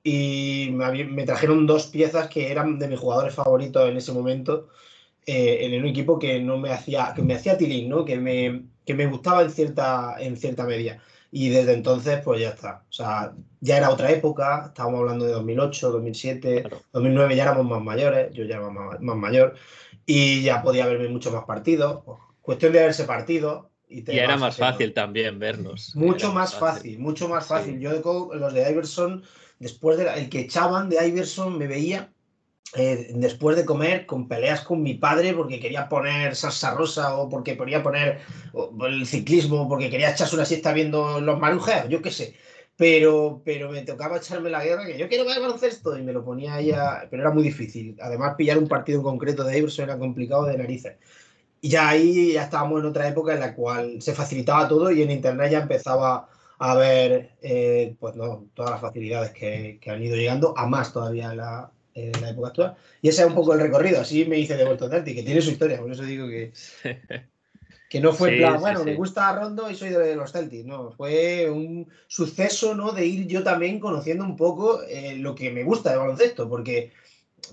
y 0.02 0.68
me, 0.72 1.24
trajeron 1.24 1.66
dos 1.66 1.86
piezas 1.86 2.28
que 2.28 2.50
eran 2.52 2.78
de 2.78 2.88
mis 2.88 2.98
jugadores 3.00 3.34
favoritos 3.34 3.88
en 3.88 3.96
ese 3.96 4.12
momento, 4.12 4.68
eh, 5.24 5.58
en 5.62 5.80
un 5.80 5.88
equipo 5.88 6.18
que 6.18 6.40
no 6.40 6.58
me 6.58 6.70
hacía, 6.70 7.12
que 7.16 7.22
me 7.22 7.34
hacía 7.34 7.56
tilín, 7.56 7.88
¿no? 7.88 8.04
Que 8.04 8.16
me, 8.16 8.66
que 8.84 8.94
me 8.94 9.06
gustaba 9.06 9.42
en 9.42 9.50
cierta, 9.50 10.16
en 10.20 10.36
cierta 10.36 10.64
medida. 10.64 11.02
Y 11.32 11.48
desde 11.48 11.72
entonces, 11.72 12.20
pues 12.24 12.40
ya 12.40 12.50
está. 12.50 12.84
O 12.88 12.92
sea, 12.92 13.32
ya 13.60 13.78
era 13.78 13.90
otra 13.90 14.10
época, 14.12 14.66
estábamos 14.68 15.00
hablando 15.00 15.24
de 15.24 15.32
2008, 15.32 15.90
2007, 15.90 16.64
2009 16.92 17.36
ya 17.36 17.42
éramos 17.44 17.66
más 17.66 17.82
mayores, 17.82 18.32
yo 18.32 18.44
ya 18.44 18.56
era 18.56 18.70
más, 18.70 19.00
más 19.00 19.16
mayor 19.16 19.56
y 20.06 20.42
ya 20.42 20.62
podía 20.62 20.86
verme 20.86 21.08
muchos 21.08 21.32
más 21.32 21.44
partidos. 21.44 22.02
Cuestión 22.40 22.72
de 22.72 22.80
verse 22.80 23.04
partido 23.04 23.70
Y, 23.88 24.04
era 24.08 24.36
más 24.36 24.56
fácil 24.56 24.94
también 24.94 25.38
verlos. 25.38 25.94
Mucho 25.96 26.32
más 26.32 26.54
fácil. 26.54 26.98
mucho 26.98 27.28
más 27.28 27.46
fácil. 27.46 27.80
Yo 27.80 27.90
los 28.32 28.54
de 28.54 28.70
Iverson, 28.70 29.24
después 29.58 29.98
de 29.98 30.08
el 30.14 30.28
que 30.28 30.40
echaban 30.40 30.88
de 30.88 31.06
Iverson, 31.06 31.58
me 31.58 31.66
veía 31.66 32.12
eh, 32.74 33.10
después 33.14 33.56
de 33.56 33.64
comer 33.64 34.06
con 34.06 34.28
peleas 34.28 34.62
con 34.62 34.82
mi 34.82 34.94
padre 34.94 35.32
porque 35.34 35.60
quería 35.60 35.88
poner 35.88 36.34
salsa 36.34 36.74
rosa 36.74 37.16
o 37.16 37.28
porque 37.28 37.56
quería 37.56 37.82
poner 37.82 38.20
el 38.86 39.06
ciclismo, 39.06 39.68
porque 39.68 39.88
quería 39.88 40.10
echarse 40.10 40.34
una 40.34 40.44
siesta 40.44 40.72
viendo 40.72 41.20
los 41.20 41.38
marujeos, 41.38 41.88
yo 41.88 42.02
qué 42.02 42.10
sé. 42.10 42.34
Pero, 42.76 43.42
pero 43.44 43.70
me 43.70 43.82
tocaba 43.82 44.18
echarme 44.18 44.50
la 44.50 44.64
guerra, 44.64 44.86
que 44.86 44.98
yo 44.98 45.08
quiero 45.08 45.24
ver 45.24 45.40
baloncesto, 45.40 45.98
y 45.98 46.02
me 46.02 46.12
lo 46.12 46.24
ponía 46.24 46.54
ahí, 46.54 46.72
pero 47.10 47.22
era 47.22 47.32
muy 47.32 47.42
difícil. 47.42 47.96
Además, 48.00 48.34
pillar 48.36 48.58
un 48.58 48.68
partido 48.68 48.98
en 48.98 49.04
concreto 49.04 49.44
de 49.44 49.58
Iverson 49.58 49.84
era 49.84 49.98
complicado 49.98 50.44
de 50.44 50.58
narices. 50.58 50.96
Y 51.60 51.70
ya 51.70 51.88
ahí 51.88 52.34
ya 52.34 52.44
estábamos 52.44 52.80
en 52.80 52.86
otra 52.86 53.08
época 53.08 53.34
en 53.34 53.40
la 53.40 53.54
cual 53.54 54.00
se 54.02 54.14
facilitaba 54.14 54.68
todo 54.68 54.90
y 54.90 55.02
en 55.02 55.10
Internet 55.10 55.52
ya 55.52 55.60
empezaba 55.60 56.28
a 56.58 56.74
ver 56.74 57.36
eh, 57.42 57.96
pues 57.98 58.14
no, 58.16 58.48
todas 58.54 58.72
las 58.72 58.80
facilidades 58.80 59.32
que, 59.32 59.80
han 59.86 60.02
ido 60.02 60.16
llegando, 60.16 60.54
a 60.56 60.66
más 60.66 60.92
todavía 60.92 61.30
en 61.32 61.38
la, 61.38 61.72
época 61.94 62.48
actual. 62.48 62.76
Y 63.02 63.08
ese 63.08 63.22
es 63.22 63.28
un 63.28 63.34
poco 63.34 63.54
el 63.54 63.60
recorrido, 63.60 64.00
así 64.00 64.26
me 64.26 64.38
hice 64.38 64.56
de 64.56 64.64
vuelto 64.64 64.88
Tanti, 64.90 65.14
que 65.14 65.22
tiene 65.22 65.40
su 65.40 65.50
historia, 65.50 65.78
por 65.80 65.90
eso 65.92 66.02
digo 66.02 66.28
que, 66.28 66.52
que 67.88 68.00
no 68.00 68.12
fue 68.12 68.32
en 68.32 68.38
plan, 68.38 68.60
bueno, 68.60 68.84
me 68.84 68.94
gusta 68.94 69.34
Rondo 69.34 69.70
y 69.70 69.74
soy 69.74 69.90
de 69.90 70.16
los 70.16 70.32
Celtics, 70.32 70.64
no, 70.64 70.90
fue 70.92 71.48
un 71.48 71.88
suceso 72.08 72.74
¿no? 72.74 72.92
de 72.92 73.06
ir 73.06 73.26
yo 73.26 73.42
también 73.42 73.78
conociendo 73.78 74.24
un 74.24 74.36
poco 74.36 74.82
eh, 74.82 75.16
lo 75.16 75.34
que 75.34 75.50
me 75.50 75.62
gusta 75.62 75.90
de 75.90 75.98
baloncesto, 75.98 76.48
porque 76.48 76.92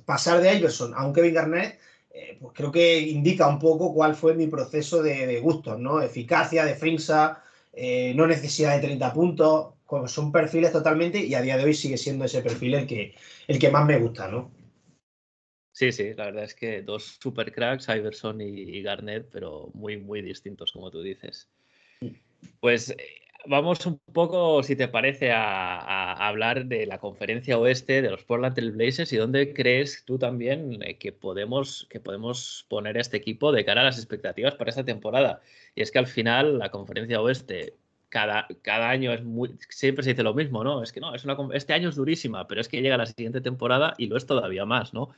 pasar 0.05 0.41
de 0.41 0.55
Iverson 0.55 0.93
a 0.95 1.05
un 1.05 1.13
Kevin 1.13 1.33
Garnett 1.33 1.79
eh, 2.15 2.37
pues 2.39 2.53
creo 2.55 2.71
que 2.71 2.99
indica 2.99 3.47
un 3.47 3.57
poco 3.57 3.91
cuál 3.91 4.15
fue 4.15 4.35
mi 4.35 4.45
proceso 4.45 5.01
de, 5.01 5.39
gustos, 5.39 5.79
¿no? 5.79 5.99
Eficacia, 5.99 6.63
de 6.63 6.77
eh, 7.73 8.13
no 8.15 8.27
necesidad 8.27 8.75
de 8.75 8.87
30 8.87 9.13
puntos, 9.13 9.73
son 10.07 10.31
perfiles 10.31 10.71
totalmente 10.71 11.19
y 11.19 11.33
a 11.33 11.41
día 11.41 11.57
de 11.57 11.65
hoy 11.65 11.73
sigue 11.73 11.97
siendo 11.97 12.25
ese 12.25 12.41
perfil 12.41 12.75
el 12.75 12.87
que, 12.87 13.15
el 13.47 13.59
que 13.59 13.69
más 13.69 13.85
me 13.85 13.97
gusta, 13.97 14.27
¿no? 14.27 14.51
Sí, 15.73 15.91
sí, 15.91 16.13
la 16.13 16.25
verdad 16.25 16.43
es 16.43 16.53
que 16.53 16.83
dos 16.83 17.17
super 17.19 17.51
cracks, 17.51 17.89
Iverson 17.89 18.39
y, 18.41 18.79
Garnett, 18.83 19.27
pero 19.31 19.71
muy, 19.73 19.97
muy 19.97 20.21
distintos, 20.21 20.71
como 20.71 20.91
tú 20.91 21.01
dices. 21.01 21.49
Pues 22.59 22.91
eh, 22.91 22.97
vamos 23.47 23.83
un 23.87 23.99
poco, 24.13 24.61
si 24.61 24.75
te 24.75 24.87
parece, 24.87 25.31
a, 25.31 26.13
hablar 26.27 26.67
de 26.67 26.85
la 26.85 26.99
conferencia 26.99 27.57
oeste 27.57 28.03
de 28.03 28.11
los 28.11 28.23
Portland 28.23 28.53
Trail 28.53 28.71
Blazers 28.71 29.11
y 29.13 29.17
dónde 29.17 29.51
crees 29.51 30.05
tú 30.05 30.19
también 30.19 30.77
eh, 30.83 30.99
que, 30.99 31.11
podemos, 31.11 31.87
que 31.89 31.99
podemos 31.99 32.67
poner 32.69 32.97
a 32.97 33.01
este 33.01 33.17
equipo 33.17 33.51
de 33.51 33.65
cara 33.65 33.81
a 33.81 33.85
las 33.85 33.97
expectativas 33.97 34.53
para 34.53 34.69
esta 34.69 34.85
temporada. 34.85 35.41
Y 35.73 35.81
es 35.81 35.89
que 35.89 35.97
al 35.97 36.07
final 36.07 36.59
la 36.59 36.69
conferencia 36.69 37.19
oeste 37.19 37.73
cada, 38.09 38.47
cada 38.61 38.91
año 38.91 39.11
es 39.11 39.23
muy, 39.23 39.57
siempre 39.69 40.03
se 40.03 40.11
dice 40.11 40.21
lo 40.21 40.35
mismo, 40.35 40.63
¿no? 40.63 40.83
Es 40.83 40.91
que 40.91 40.99
no, 40.99 41.15
es 41.15 41.25
una, 41.25 41.35
este 41.53 41.73
año 41.73 41.89
es 41.89 41.95
durísima, 41.95 42.47
pero 42.47 42.61
es 42.61 42.67
que 42.67 42.79
llega 42.79 42.95
la 42.95 43.07
siguiente 43.07 43.41
temporada 43.41 43.95
y 43.97 44.05
lo 44.05 44.17
es 44.17 44.27
todavía 44.27 44.65
más, 44.65 44.93
¿no? 44.93 45.09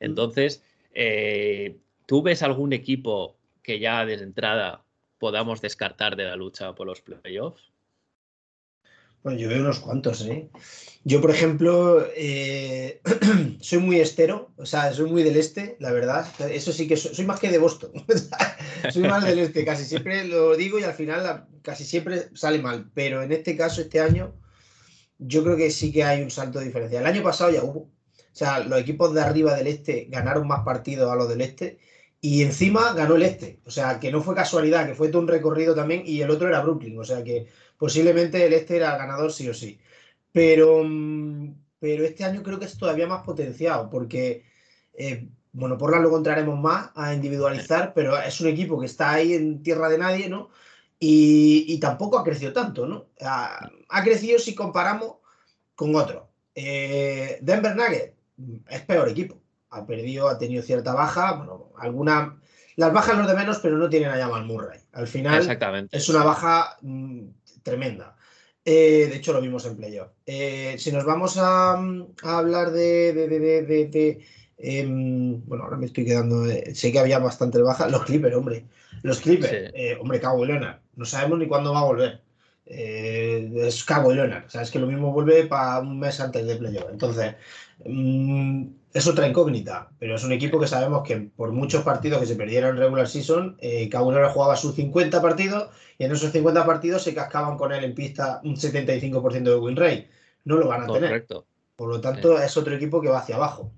Entonces, 0.00 0.62
eh, 0.94 1.76
¿tú 2.06 2.22
ves 2.22 2.42
algún 2.42 2.72
equipo 2.72 3.36
que 3.62 3.78
ya 3.78 4.04
desde 4.06 4.24
entrada 4.24 4.84
podamos 5.18 5.60
descartar 5.60 6.16
de 6.16 6.24
la 6.24 6.36
lucha 6.36 6.74
por 6.74 6.86
los 6.86 7.02
playoffs? 7.02 7.72
Bueno, 9.26 9.40
yo 9.40 9.48
veo 9.48 9.60
unos 9.60 9.80
cuantos, 9.80 10.24
¿eh? 10.26 10.48
Yo, 11.02 11.20
por 11.20 11.32
ejemplo, 11.32 12.06
eh, 12.14 13.00
soy 13.60 13.78
muy 13.78 13.98
estero, 13.98 14.52
o 14.56 14.66
sea, 14.66 14.92
soy 14.92 15.10
muy 15.10 15.24
del 15.24 15.36
este, 15.36 15.76
la 15.80 15.90
verdad. 15.90 16.28
Eso 16.48 16.72
sí 16.72 16.86
que 16.86 16.96
soy, 16.96 17.24
más 17.24 17.40
que 17.40 17.50
de 17.50 17.58
Boston. 17.58 17.90
soy 18.92 19.02
más 19.02 19.24
del 19.24 19.40
este, 19.40 19.64
casi 19.64 19.84
siempre 19.84 20.28
lo 20.28 20.54
digo 20.56 20.78
y 20.78 20.84
al 20.84 20.94
final 20.94 21.48
casi 21.62 21.84
siempre 21.84 22.28
sale 22.34 22.60
mal. 22.60 22.88
Pero 22.94 23.20
en 23.20 23.32
este 23.32 23.56
caso, 23.56 23.80
este 23.80 23.98
año, 23.98 24.32
yo 25.18 25.42
creo 25.42 25.56
que 25.56 25.72
sí 25.72 25.90
que 25.90 26.04
hay 26.04 26.22
un 26.22 26.30
salto 26.30 26.60
de 26.60 26.66
diferencia. 26.66 27.00
El 27.00 27.06
año 27.06 27.24
pasado 27.24 27.50
ya 27.50 27.64
hubo. 27.64 27.90
O 28.36 28.38
sea, 28.38 28.60
los 28.60 28.78
equipos 28.78 29.14
de 29.14 29.22
arriba 29.22 29.54
del 29.54 29.66
este 29.66 30.08
ganaron 30.10 30.46
más 30.46 30.60
partidos 30.62 31.10
a 31.10 31.16
los 31.16 31.26
del 31.26 31.40
este 31.40 31.78
y 32.20 32.42
encima 32.42 32.92
ganó 32.92 33.14
el 33.16 33.22
este. 33.22 33.60
O 33.64 33.70
sea, 33.70 33.98
que 33.98 34.12
no 34.12 34.20
fue 34.22 34.34
casualidad, 34.34 34.86
que 34.86 34.94
fue 34.94 35.08
todo 35.08 35.22
un 35.22 35.28
recorrido 35.28 35.74
también 35.74 36.02
y 36.04 36.20
el 36.20 36.28
otro 36.30 36.46
era 36.46 36.60
Brooklyn. 36.60 36.98
O 36.98 37.04
sea, 37.04 37.24
que 37.24 37.46
posiblemente 37.78 38.44
el 38.44 38.52
este 38.52 38.76
era 38.76 38.92
el 38.92 38.98
ganador 38.98 39.32
sí 39.32 39.48
o 39.48 39.54
sí. 39.54 39.80
Pero, 40.32 40.82
mm, 40.84 41.54
pero 41.78 42.04
este 42.04 42.24
año 42.24 42.42
creo 42.42 42.58
que 42.58 42.66
es 42.66 42.76
todavía 42.76 43.06
más 43.06 43.22
potenciado 43.24 43.88
porque, 43.88 44.44
eh, 44.92 45.30
bueno, 45.52 45.78
por 45.78 45.98
lo 45.98 46.08
encontraremos 46.08 46.58
más 46.60 46.90
a 46.94 47.14
individualizar, 47.14 47.94
pero 47.94 48.18
es 48.20 48.38
un 48.42 48.48
equipo 48.48 48.78
que 48.78 48.86
está 48.86 49.12
ahí 49.14 49.32
en 49.32 49.62
tierra 49.62 49.88
de 49.88 49.98
nadie, 49.98 50.28
¿no? 50.28 50.50
Y, 50.98 51.78
tampoco 51.80 52.18
ha 52.18 52.24
crecido 52.24 52.52
tanto, 52.52 52.86
¿no? 52.86 53.06
Ha, 53.20 53.70
crecido 54.04 54.38
si 54.38 54.54
comparamos 54.54 55.16
con 55.74 55.94
otro. 55.96 56.28
Eh, 56.54 57.38
Denver 57.42 57.76
Nuggets 57.76 58.15
es 58.68 58.82
peor 58.82 59.08
equipo 59.08 59.40
ha 59.70 59.86
perdido, 59.86 60.28
ha 60.28 60.38
tenido 60.38 60.62
cierta 60.62 60.94
baja, 60.94 61.34
bueno, 61.34 61.70
alguna... 61.78 62.40
Las 62.76 62.92
bajas 62.92 63.16
los 63.16 63.26
de 63.26 63.34
menos, 63.34 63.58
pero 63.60 63.78
no 63.78 63.88
tienen 63.88 64.10
a 64.10 64.18
Jamal 64.18 64.44
Murray. 64.44 64.78
Al 64.92 65.08
final 65.08 65.88
es 65.90 66.08
una 66.10 66.22
baja 66.22 66.76
mm, 66.82 67.22
tremenda. 67.62 68.14
Eh, 68.62 69.06
de 69.08 69.16
hecho, 69.16 69.32
lo 69.32 69.40
vimos 69.40 69.64
en 69.64 69.78
playoff. 69.78 70.10
Eh, 70.26 70.76
si 70.78 70.92
nos 70.92 71.06
vamos 71.06 71.38
a, 71.38 71.72
hablar 72.22 72.72
de, 72.72 73.14
de, 73.14 74.20
em, 74.58 75.42
bueno, 75.46 75.64
ahora 75.64 75.78
me 75.78 75.86
estoy 75.86 76.04
quedando. 76.04 76.44
Eh, 76.44 76.74
sé 76.74 76.92
que 76.92 76.98
había 76.98 77.18
bastante 77.18 77.62
baja. 77.62 77.88
Los 77.88 78.04
Clippers, 78.04 78.36
hombre. 78.36 78.66
Los 79.02 79.20
Clippers, 79.20 79.72
hombre, 79.98 80.20
Cabo 80.20 80.44
Leonard. 80.44 80.80
No 80.96 81.06
sabemos 81.06 81.38
ni 81.38 81.48
cuándo 81.48 81.72
va 81.72 81.80
a 81.80 81.84
volver. 81.84 82.20
Es 82.66 83.84
Cabo 83.84 84.12
y 84.12 84.16
Leonard. 84.16 84.46
O 84.46 84.50
sea, 84.50 84.62
es 84.62 84.70
que 84.70 84.78
lo 84.78 84.86
mismo 84.86 85.12
vuelve 85.12 85.46
para 85.46 85.80
un 85.80 85.98
mes 85.98 86.20
antes 86.20 86.46
de 86.46 86.56
playoff. 86.56 86.90
Entonces, 86.90 87.36
mm, 87.84 88.66
es 88.92 89.06
otra 89.06 89.28
incógnita, 89.28 89.90
pero 89.98 90.16
es 90.16 90.24
un 90.24 90.32
equipo 90.32 90.58
que 90.58 90.66
sabemos 90.66 91.02
que 91.06 91.16
por 91.16 91.52
muchos 91.52 91.84
partidos 91.84 92.20
que 92.20 92.26
se 92.26 92.34
perdieron 92.34 92.70
en 92.70 92.82
regular 92.82 93.06
season, 93.06 93.56
eh, 93.60 93.88
cada 93.88 94.04
uno 94.04 94.28
jugaba 94.30 94.56
sus 94.56 94.74
50 94.74 95.20
partidos 95.22 95.70
y 95.98 96.04
en 96.04 96.12
esos 96.12 96.32
50 96.32 96.64
partidos 96.64 97.02
se 97.02 97.14
cascaban 97.14 97.56
con 97.56 97.72
él 97.72 97.84
en 97.84 97.94
pista 97.94 98.40
un 98.42 98.56
75% 98.56 99.42
de 99.42 99.56
win 99.56 99.76
rate. 99.76 100.08
No 100.44 100.56
lo 100.56 100.68
van 100.68 100.82
a 100.82 100.92
tener. 100.92 101.26
Por 101.76 101.90
lo 101.90 102.00
tanto, 102.00 102.40
es 102.40 102.56
otro 102.56 102.74
equipo 102.74 103.02
que 103.02 103.08
va 103.08 103.18
hacia 103.18 103.36
abajo. 103.36 103.70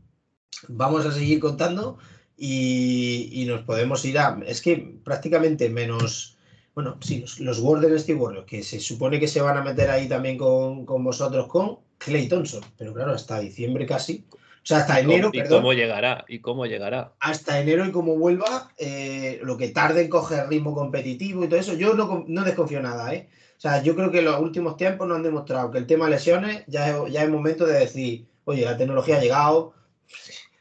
Vamos 0.68 1.04
a 1.04 1.12
seguir 1.12 1.40
contando 1.40 1.98
y, 2.36 3.44
nos 3.48 3.62
podemos 3.62 4.04
ir 4.04 4.18
a. 4.18 4.38
Es 4.46 4.62
que 4.62 4.98
prácticamente 5.04 5.68
menos. 5.68 6.37
Bueno, 6.78 6.96
sí, 7.00 7.18
los, 7.18 7.40
los 7.40 7.58
Warriors 7.58 8.04
que 8.46 8.62
se 8.62 8.78
supone 8.78 9.18
que 9.18 9.26
se 9.26 9.40
van 9.40 9.56
a 9.56 9.64
meter 9.64 9.90
ahí 9.90 10.06
también 10.06 10.38
con, 10.38 10.86
con 10.86 11.02
vosotros, 11.02 11.48
con 11.48 11.80
Clay 11.98 12.28
Thompson, 12.28 12.60
pero 12.76 12.94
claro, 12.94 13.14
hasta 13.14 13.40
diciembre 13.40 13.84
casi 13.84 14.24
o 14.30 14.36
sea, 14.62 14.78
hasta 14.78 15.00
enero. 15.00 15.30
¿Y 15.32 15.42
cómo 15.42 15.72
llegará? 15.72 16.24
¿Y 16.28 16.38
cómo 16.38 16.66
llegará? 16.66 17.14
Hasta 17.18 17.58
enero 17.58 17.84
y 17.84 17.90
cómo 17.90 18.16
vuelva, 18.16 18.70
eh, 18.78 19.40
lo 19.42 19.56
que 19.56 19.70
tarde 19.70 20.02
en 20.02 20.08
coger 20.08 20.48
ritmo 20.48 20.72
competitivo 20.72 21.42
y 21.42 21.48
todo 21.48 21.58
eso, 21.58 21.74
yo 21.74 21.94
no, 21.94 22.24
no, 22.28 22.44
desconfío 22.44 22.80
nada, 22.80 23.12
¿eh? 23.12 23.28
O 23.56 23.60
sea, 23.60 23.82
yo 23.82 23.96
creo 23.96 24.12
que 24.12 24.22
los 24.22 24.40
últimos 24.40 24.76
tiempos 24.76 25.08
nos 25.08 25.16
han 25.16 25.24
demostrado 25.24 25.72
que 25.72 25.78
el 25.78 25.86
tema 25.88 26.04
de 26.04 26.12
lesiones 26.12 26.62
ya 26.68 26.90
es, 26.90 27.12
ya 27.12 27.24
es 27.24 27.28
momento 27.28 27.66
de 27.66 27.80
decir, 27.80 28.28
oye, 28.44 28.64
la 28.64 28.76
tecnología 28.76 29.16
ha 29.16 29.20
llegado, 29.20 29.74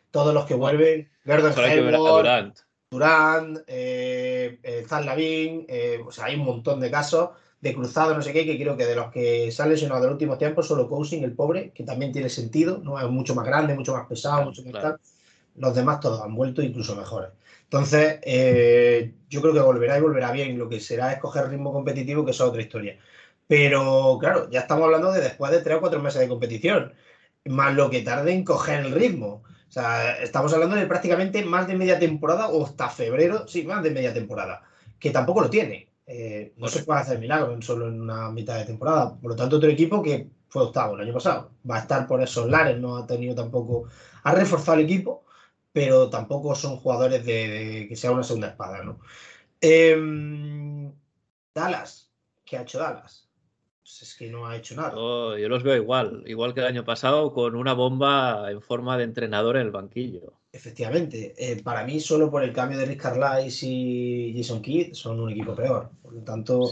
todos 0.09 0.33
los 0.33 0.47
que 0.47 0.55
vuelven, 0.55 1.11
Gordon 1.25 1.53
Durant, 1.53 2.57
Durant 2.89 3.59
eh, 3.67 4.59
eh, 4.63 4.85
Zan 4.87 5.05
Lavin, 5.05 5.65
eh, 5.67 5.99
o 6.05 6.11
sea, 6.11 6.25
hay 6.25 6.35
un 6.35 6.45
montón 6.45 6.79
de 6.79 6.89
casos 6.89 7.31
de 7.59 7.73
cruzado, 7.73 8.13
no 8.15 8.21
sé 8.21 8.31
qué, 8.31 8.45
que 8.45 8.57
creo 8.57 8.77
que 8.77 8.85
de 8.85 8.95
los 8.95 9.11
que 9.11 9.51
se 9.51 9.61
han 9.61 9.69
lesionado 9.69 10.03
en 10.03 10.07
los 10.07 10.13
últimos 10.13 10.37
tiempos, 10.37 10.67
solo 10.67 10.87
Cousin, 10.87 11.23
el 11.23 11.33
pobre, 11.33 11.71
que 11.71 11.83
también 11.83 12.13
tiene 12.13 12.29
sentido, 12.29 12.77
¿no? 12.77 12.99
Es 12.99 13.09
mucho 13.09 13.35
más 13.35 13.45
grande, 13.45 13.75
mucho 13.75 13.93
más 13.93 14.07
pesado, 14.07 14.43
mucho 14.43 14.63
más 14.63 14.73
tal. 14.73 14.99
Los 15.55 15.75
demás 15.75 15.99
todos 15.99 16.21
han 16.21 16.35
vuelto 16.35 16.61
incluso 16.61 16.95
mejores. 16.95 17.31
Entonces, 17.63 18.19
eh, 18.23 19.13
yo 19.29 19.41
creo 19.41 19.53
que 19.53 19.59
volverá 19.59 19.97
y 19.97 20.01
volverá 20.01 20.31
bien. 20.31 20.57
Lo 20.57 20.69
que 20.69 20.79
será 20.79 21.11
es 21.11 21.19
coger 21.19 21.49
ritmo 21.49 21.73
competitivo, 21.73 22.23
que 22.23 22.31
es 22.31 22.39
otra 22.39 22.61
historia. 22.61 22.97
Pero, 23.47 24.17
claro, 24.19 24.49
ya 24.49 24.61
estamos 24.61 24.85
hablando 24.85 25.11
de 25.11 25.21
después 25.21 25.51
de 25.51 25.61
tres 25.61 25.77
o 25.77 25.81
cuatro 25.81 26.01
meses 26.01 26.21
de 26.21 26.27
competición, 26.29 26.93
más 27.45 27.73
lo 27.75 27.89
que 27.89 28.01
tarde 28.01 28.33
en 28.33 28.43
coger 28.45 28.85
el 28.85 28.91
ritmo. 28.93 29.43
O 29.77 29.79
sea, 29.79 30.23
estamos 30.23 30.51
hablando 30.53 30.75
de 30.75 30.87
prácticamente 30.87 31.45
más 31.45 31.67
de 31.67 31.75
media 31.75 31.99
temporada 31.99 32.47
o 32.49 32.65
hasta 32.65 32.89
febrero, 32.89 33.47
sí, 33.47 33.63
más 33.63 33.83
de 33.83 33.91
media 33.91 34.11
temporada, 34.11 34.63
que 34.99 35.11
tampoco 35.11 35.41
lo 35.41 35.51
tiene. 35.51 35.91
Eh, 36.07 36.51
no 36.57 36.67
se 36.67 36.81
puede 36.83 37.01
hacer 37.01 37.19
milagro 37.19 37.61
solo 37.61 37.87
en 37.87 38.01
una 38.01 38.31
mitad 38.31 38.57
de 38.57 38.65
temporada. 38.65 39.15
Por 39.15 39.29
lo 39.29 39.35
tanto, 39.35 39.57
otro 39.57 39.69
equipo 39.69 40.01
que 40.01 40.31
fue 40.47 40.63
octavo 40.63 40.95
el 40.95 41.01
año 41.01 41.13
pasado 41.13 41.51
va 41.69 41.75
a 41.75 41.79
estar 41.81 42.07
por 42.07 42.23
esos 42.23 42.49
lares, 42.49 42.79
no 42.79 42.97
ha 42.97 43.05
tenido 43.05 43.35
tampoco. 43.35 43.87
Ha 44.23 44.33
reforzado 44.33 44.79
el 44.79 44.85
equipo, 44.85 45.25
pero 45.71 46.09
tampoco 46.09 46.55
son 46.55 46.77
jugadores 46.77 47.23
de, 47.23 47.85
que 47.87 47.95
sea 47.95 48.09
una 48.09 48.23
segunda 48.23 48.47
espada, 48.47 48.83
¿no? 48.83 48.99
Em, 49.61 50.91
Dallas, 51.53 52.09
¿qué 52.43 52.57
ha 52.57 52.61
hecho 52.63 52.79
Dallas? 52.79 53.26
Pues 53.87 54.01
es 54.01 54.15
que 54.15 54.29
no 54.29 54.45
ha 54.45 54.57
hecho 54.57 54.75
nada. 54.75 54.91
yo 54.93 55.47
los 55.47 55.63
veo 55.63 55.77
igual, 55.77 56.21
igual 56.27 56.53
que 56.53 56.59
el 56.59 56.65
año 56.65 56.83
pasado, 56.83 57.31
con 57.31 57.55
una 57.55 57.71
bomba 57.71 58.51
en 58.51 58.61
forma 58.61 58.97
de 58.97 59.05
entrenador 59.05 59.55
en 59.55 59.61
el 59.61 59.71
banquillo. 59.71 60.33
Efectivamente, 60.51 61.33
eh, 61.37 61.63
para 61.63 61.85
mí 61.85 62.01
solo 62.01 62.29
por 62.29 62.43
el 62.43 62.51
cambio 62.51 62.77
de 62.77 62.85
Rick 62.85 63.03
Carlisle 63.03 63.69
y 63.69 64.33
Jason 64.35 64.61
Kidd 64.61 64.93
son 64.93 65.21
un 65.21 65.31
equipo 65.31 65.55
peor. 65.55 65.89
Por 66.01 66.11
lo 66.11 66.21
tanto, 66.21 66.69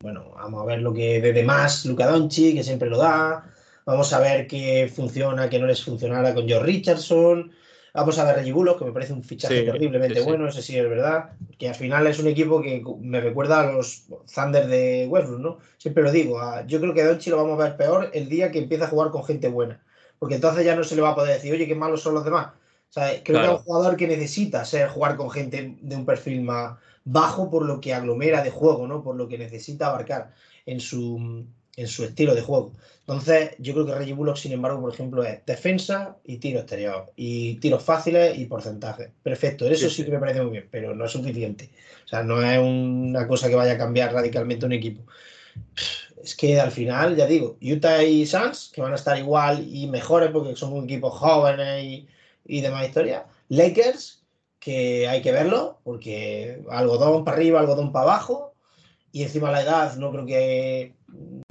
bueno, 0.00 0.30
vamos 0.34 0.62
a 0.62 0.64
ver 0.64 0.80
lo 0.80 0.94
que 0.94 1.20
de 1.20 1.42
más 1.42 1.84
Luca 1.84 2.06
Doncic, 2.06 2.54
que 2.54 2.64
siempre 2.64 2.88
lo 2.88 2.96
da. 2.96 3.44
Vamos 3.84 4.10
a 4.14 4.20
ver 4.20 4.46
qué 4.46 4.90
funciona, 4.90 5.50
qué 5.50 5.58
no 5.58 5.66
les 5.66 5.84
funcionara 5.84 6.32
con 6.32 6.48
George 6.48 6.64
Richardson. 6.64 7.52
Vamos 7.94 8.18
a 8.18 8.24
ver 8.24 8.36
Reggie 8.36 8.52
Bullock, 8.52 8.80
que 8.80 8.84
me 8.86 8.92
parece 8.92 9.12
un 9.12 9.22
fichaje 9.22 9.60
Sí, 9.60 9.64
terriblemente 9.64 10.18
sí, 10.18 10.26
bueno, 10.26 10.48
ese 10.48 10.62
sí 10.62 10.76
es 10.76 10.88
verdad. 10.88 11.30
Que 11.58 11.68
al 11.68 11.76
final 11.76 12.06
es 12.08 12.18
un 12.18 12.26
equipo 12.26 12.60
que 12.60 12.82
me 13.00 13.20
recuerda 13.20 13.60
a 13.60 13.72
los 13.72 14.06
Thunder 14.34 14.66
de 14.66 15.06
Westbrook, 15.08 15.40
¿no? 15.40 15.58
Siempre 15.78 16.02
lo 16.02 16.10
digo. 16.10 16.40
a- 16.40 16.66
yo 16.66 16.80
creo 16.80 16.92
que 16.92 17.02
a 17.02 17.06
Doncic 17.08 17.30
lo 17.30 17.36
vamos 17.36 17.60
a 17.60 17.64
ver 17.64 17.76
peor 17.76 18.10
el 18.12 18.28
día 18.28 18.50
que 18.50 18.58
empieza 18.58 18.86
a 18.86 18.88
jugar 18.88 19.10
con 19.10 19.24
gente 19.24 19.48
buena. 19.48 19.80
Porque 20.18 20.34
entonces 20.36 20.64
ya 20.64 20.74
no 20.74 20.82
se 20.84 20.96
le 20.96 21.02
va 21.02 21.10
a 21.10 21.14
poder 21.14 21.34
decir, 21.34 21.52
oye, 21.52 21.68
qué 21.68 21.74
malos 21.76 22.02
son 22.02 22.14
los 22.14 22.24
demás. 22.24 22.48
O 22.90 22.92
sea, 22.94 23.22
creo 23.22 23.38
que 23.40 23.46
es 23.46 23.52
un 23.52 23.58
jugador 23.58 23.96
que 23.96 24.06
necesita 24.08 24.64
ser 24.64 24.88
jugar 24.88 25.16
con 25.16 25.30
gente 25.30 25.76
de 25.80 25.96
un 25.96 26.04
perfil 26.06 26.42
más 26.42 26.78
bajo 27.04 27.50
por 27.50 27.64
lo 27.66 27.80
que 27.80 27.92
aglomera 27.94 28.42
de 28.42 28.50
juego, 28.50 28.86
¿no? 28.86 29.02
Por 29.02 29.16
lo 29.16 29.28
que 29.28 29.38
necesita 29.38 29.88
abarcar 29.88 30.32
en 30.66 30.80
su, 30.80 31.46
en 31.76 31.88
su 31.88 32.04
estilo 32.04 32.34
de 32.34 32.42
juego. 32.42 32.72
Entonces, 33.00 33.50
yo 33.58 33.74
creo 33.74 33.84
que 33.84 33.94
Reggie 33.94 34.14
Bullock, 34.14 34.36
sin 34.36 34.52
embargo, 34.52 34.80
por 34.80 34.92
ejemplo, 34.92 35.22
es 35.24 35.44
defensa 35.44 36.16
y 36.24 36.38
tiro 36.38 36.60
exterior. 36.60 37.12
Y 37.16 37.56
tiros 37.56 37.82
fáciles 37.82 38.38
y 38.38 38.46
porcentaje. 38.46 39.12
Perfecto, 39.22 39.66
eso 39.68 39.90
Sí, 39.90 40.04
que 40.04 40.10
me 40.10 40.18
parece 40.18 40.40
muy 40.42 40.52
bien, 40.52 40.68
pero 40.70 40.94
no 40.94 41.04
es 41.04 41.12
suficiente. 41.12 41.70
O 42.04 42.08
sea, 42.08 42.22
no 42.22 42.42
es 42.42 42.58
una 42.58 43.26
cosa 43.28 43.48
que 43.48 43.56
vaya 43.56 43.72
a 43.72 43.78
cambiar 43.78 44.12
radicalmente 44.12 44.64
un 44.64 44.72
equipo. 44.72 45.02
Es 46.22 46.34
que 46.34 46.58
al 46.58 46.70
final, 46.70 47.16
ya 47.16 47.26
digo, 47.26 47.58
Utah 47.60 48.02
y 48.02 48.24
Suns, 48.24 48.70
que 48.72 48.80
van 48.80 48.92
a 48.92 48.96
estar 48.96 49.18
igual 49.18 49.66
y 49.68 49.86
mejores 49.88 50.30
porque 50.30 50.56
son 50.56 50.72
un 50.72 50.84
equipo 50.84 51.10
jóvenes 51.10 51.84
y, 51.84 52.08
y 52.46 52.60
demás 52.62 52.86
historia. 52.86 53.26
Lakers, 53.50 54.24
que 54.58 55.06
hay 55.08 55.20
que 55.20 55.32
verlo, 55.32 55.80
porque 55.84 56.62
algodón 56.70 57.24
para 57.24 57.36
arriba, 57.36 57.60
algodón 57.60 57.92
para 57.92 58.04
abajo. 58.04 58.54
Y 59.12 59.22
encima 59.22 59.50
la 59.52 59.62
edad 59.62 59.96
no 59.96 60.10
creo 60.10 60.24
que 60.24 60.94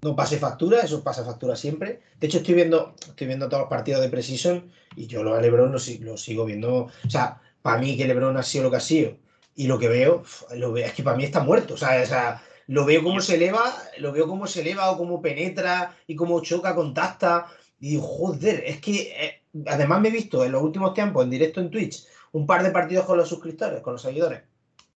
no 0.04 0.16
pase 0.16 0.38
factura, 0.38 0.82
eso 0.82 1.04
pasa 1.04 1.24
factura 1.24 1.56
siempre. 1.56 2.02
De 2.20 2.28
hecho, 2.28 2.40
estoy 2.40 2.56
viendo, 2.56 2.96
estoy 3.08 3.28
viendo 3.28 3.48
todos 3.48 3.62
los 3.62 3.70
partidos 3.70 4.02
de 4.02 4.10
Precision 4.10 4.72
y 4.96 5.08
yo 5.08 5.24
lo 5.24 5.36
de 5.36 5.42
Lebron 5.42 5.72
lo, 5.72 5.80
lo 6.02 6.18
sigo 6.18 6.46
viendo. 6.46 6.90
O 7.06 7.10
sea, 7.10 7.42
para 7.62 7.80
mí 7.80 7.96
que 7.96 8.08
Lebron 8.08 8.38
ha 8.38 8.44
sido 8.44 8.66
lo 8.66 8.72
que 8.72 8.78
ha 8.78 8.82
sido 8.82 9.18
y 9.56 9.68
lo 9.68 9.80
que 9.80 9.88
veo, 9.88 10.24
lo 10.56 10.72
veo 10.72 10.86
es 10.86 10.94
que 10.94 11.04
para 11.04 11.18
mí 11.18 11.24
está 11.24 11.42
muerto. 11.42 11.76
O 11.76 11.78
sea, 11.78 12.02
o 12.02 12.06
sea, 12.06 12.42
lo 12.68 12.86
veo 12.86 13.04
cómo 13.04 13.22
se 13.22 13.36
eleva, 13.36 13.74
lo 13.98 14.12
veo 14.12 14.28
cómo 14.28 14.48
se 14.48 14.62
eleva 14.62 14.92
o 14.92 14.98
cómo 14.98 15.22
penetra 15.22 15.98
y 16.08 16.16
cómo 16.16 16.42
choca, 16.42 16.76
contacta. 16.76 17.48
Y 17.80 17.92
digo, 17.92 18.04
joder, 18.04 18.64
es 18.66 18.82
que 18.82 19.14
eh, 19.18 19.42
además 19.68 20.02
me 20.02 20.10
he 20.10 20.12
visto 20.12 20.44
en 20.44 20.52
los 20.52 20.64
últimos 20.64 20.94
tiempos 20.94 21.24
en 21.24 21.30
directo 21.30 21.60
en 21.62 21.70
Twitch 21.70 22.06
un 22.32 22.48
par 22.48 22.64
de 22.64 22.72
partidos 22.72 23.06
con 23.06 23.18
los 23.18 23.30
suscriptores, 23.30 23.82
con 23.82 23.94
los 23.94 24.02
seguidores 24.02 24.42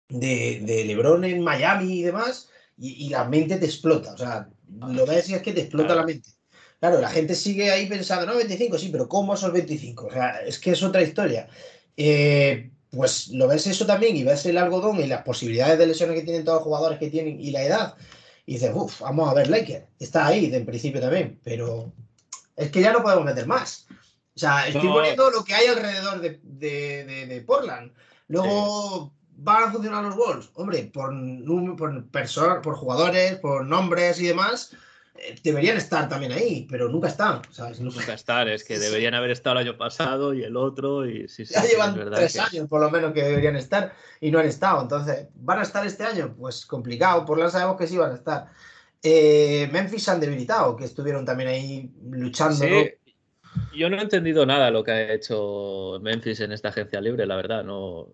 de, 0.09 0.61
de 0.63 0.85
LeBron 0.85 1.25
en 1.25 1.43
Miami 1.43 1.99
y 1.99 2.03
demás, 2.03 2.49
y, 2.79 3.07
y 3.07 3.09
la 3.11 3.25
mente 3.25 3.57
te 3.57 3.67
explota. 3.67 4.15
O 4.15 4.17
sea, 4.17 4.49
lo 4.69 5.07
ves 5.07 5.29
y 5.29 5.35
es 5.35 5.43
que 5.43 5.53
te 5.53 5.61
explota 5.63 5.89
Claro. 5.89 6.01
la 6.01 6.07
mente. 6.07 6.31
Claro, 6.81 7.01
la 7.01 7.09
gente 7.09 7.35
sigue 7.35 7.71
ahí 7.71 7.87
pensando, 7.87 8.27
no, 8.27 8.37
25, 8.37 8.79
sí, 8.79 8.91
pero 8.91 9.09
¿cómo 9.09 9.35
esos 9.35 9.53
25? 9.53 10.07
O 10.07 10.11
sea, 10.13 10.41
es 10.45 10.59
que 10.59 10.73
es 10.73 10.83
otra 10.83 11.03
historia. 11.03 11.49
Eh, 11.97 12.71
pues 12.91 13.29
lo 13.29 13.49
ves 13.49 13.67
eso 13.67 13.87
también 13.87 14.17
y 14.17 14.25
ves 14.25 14.45
el 14.47 14.59
algodón 14.59 15.01
y 15.01 15.07
las 15.07 15.23
posibilidades 15.23 15.79
de 15.79 15.87
lesiones 15.87 16.17
que 16.17 16.23
tienen 16.25 16.45
todos 16.45 16.59
los 16.59 16.65
jugadores 16.65 16.99
que 16.99 17.11
tienen 17.11 17.41
y 17.41 17.51
la 17.51 17.63
edad. 17.63 17.95
Y 18.45 18.55
dices, 18.55 18.71
uff, 18.75 19.01
vamos 19.01 19.29
a 19.29 19.35
ver 19.35 19.49
Lakers. 19.49 19.87
Está 19.99 20.27
ahí 20.27 20.49
de 20.51 20.59
en 20.59 20.67
principio 20.67 21.01
también, 21.01 21.41
pero 21.43 21.93
es 22.55 22.71
que 22.71 22.81
ya 22.83 22.93
no 22.93 23.03
podemos 23.03 23.25
meter 23.25 23.47
más. 23.47 23.87
O 24.35 24.39
sea, 24.39 24.67
estoy 24.69 24.85
No. 24.87 24.95
poniendo 24.95 25.31
lo 25.31 25.43
que 25.45 25.55
hay 25.55 25.67
alrededor 25.67 26.21
de, 26.21 26.41
de- 26.43 27.05
de- 27.05 27.27
de 27.27 27.41
Portland. 27.41 27.91
Luego 28.29 29.13
van 29.37 29.65
a 29.65 29.73
funcionar 29.73 30.03
los 30.05 30.17
Wolves. 30.17 30.51
Hombre, 30.55 30.91
por, 30.93 31.13
por 31.77 32.07
personas, 32.09 32.59
por 32.63 32.75
jugadores, 32.77 33.37
por 33.37 33.65
nombres 33.67 34.21
y 34.21 34.27
demás, 34.27 34.75
eh, 35.15 35.37
deberían 35.43 35.77
estar 35.77 36.09
también 36.09 36.33
ahí, 36.33 36.67
pero 36.71 36.89
nunca 36.89 37.09
están. 37.09 37.43
¿sabes? 37.51 37.81
Nunca- 37.81 38.01
Nunca 38.01 38.15
estar, 38.15 38.49
es 38.49 38.65
que 38.65 38.79
deberían 38.79 39.15
haber 39.15 39.31
estado 39.31 39.59
el 39.61 39.69
año 39.69 39.77
pasado 39.79 40.35
y 40.35 40.43
el 40.43 40.57
otro, 40.57 41.07
y 41.07 41.29
sí, 41.29 41.45
sí, 41.47 41.55
Ya 41.55 41.65
llevan 41.65 41.95
tres 42.15 42.33
que- 42.35 42.41
años 42.41 42.69
por 42.69 42.81
lo 42.81 42.91
menos 42.91 43.13
que 43.13 43.23
deberían 43.23 43.57
estar 43.57 43.93
y 44.21 44.31
no 44.31 44.39
han 44.39 44.47
estado. 44.47 44.83
Entonces, 44.83 45.29
¿van 45.35 45.59
a 45.59 45.63
estar 45.63 45.87
este 45.87 46.05
año? 46.05 46.35
Pues 46.39 46.67
complicado. 46.67 47.25
Por 47.25 47.39
la 47.39 47.51
sabemos 47.51 47.77
que 47.77 47.87
sí 47.87 47.97
van 47.97 48.13
a 48.13 48.15
estar. 48.15 48.47
Eh, 49.03 49.69
Memphis 49.73 50.05
se 50.05 50.11
han 50.11 50.21
debilitado, 50.21 50.75
que 50.77 50.85
estuvieron 50.85 51.25
también 51.25 51.49
ahí 51.51 51.91
luchando. 52.11 52.57
Sí, 52.65 52.71
¿no? 52.71 53.77
yo 53.77 53.89
no 53.91 53.99
he 53.99 54.03
entendido 54.03 54.45
nada 54.47 54.71
lo 54.71 54.83
que 54.83 54.91
ha 54.91 55.13
hecho 55.13 55.99
Memphis 56.03 56.41
en 56.41 56.53
esta 56.53 56.69
agencia 56.71 57.01
libre, 57.01 57.25
la 57.27 57.37
verdad. 57.37 57.63
No 57.63 58.09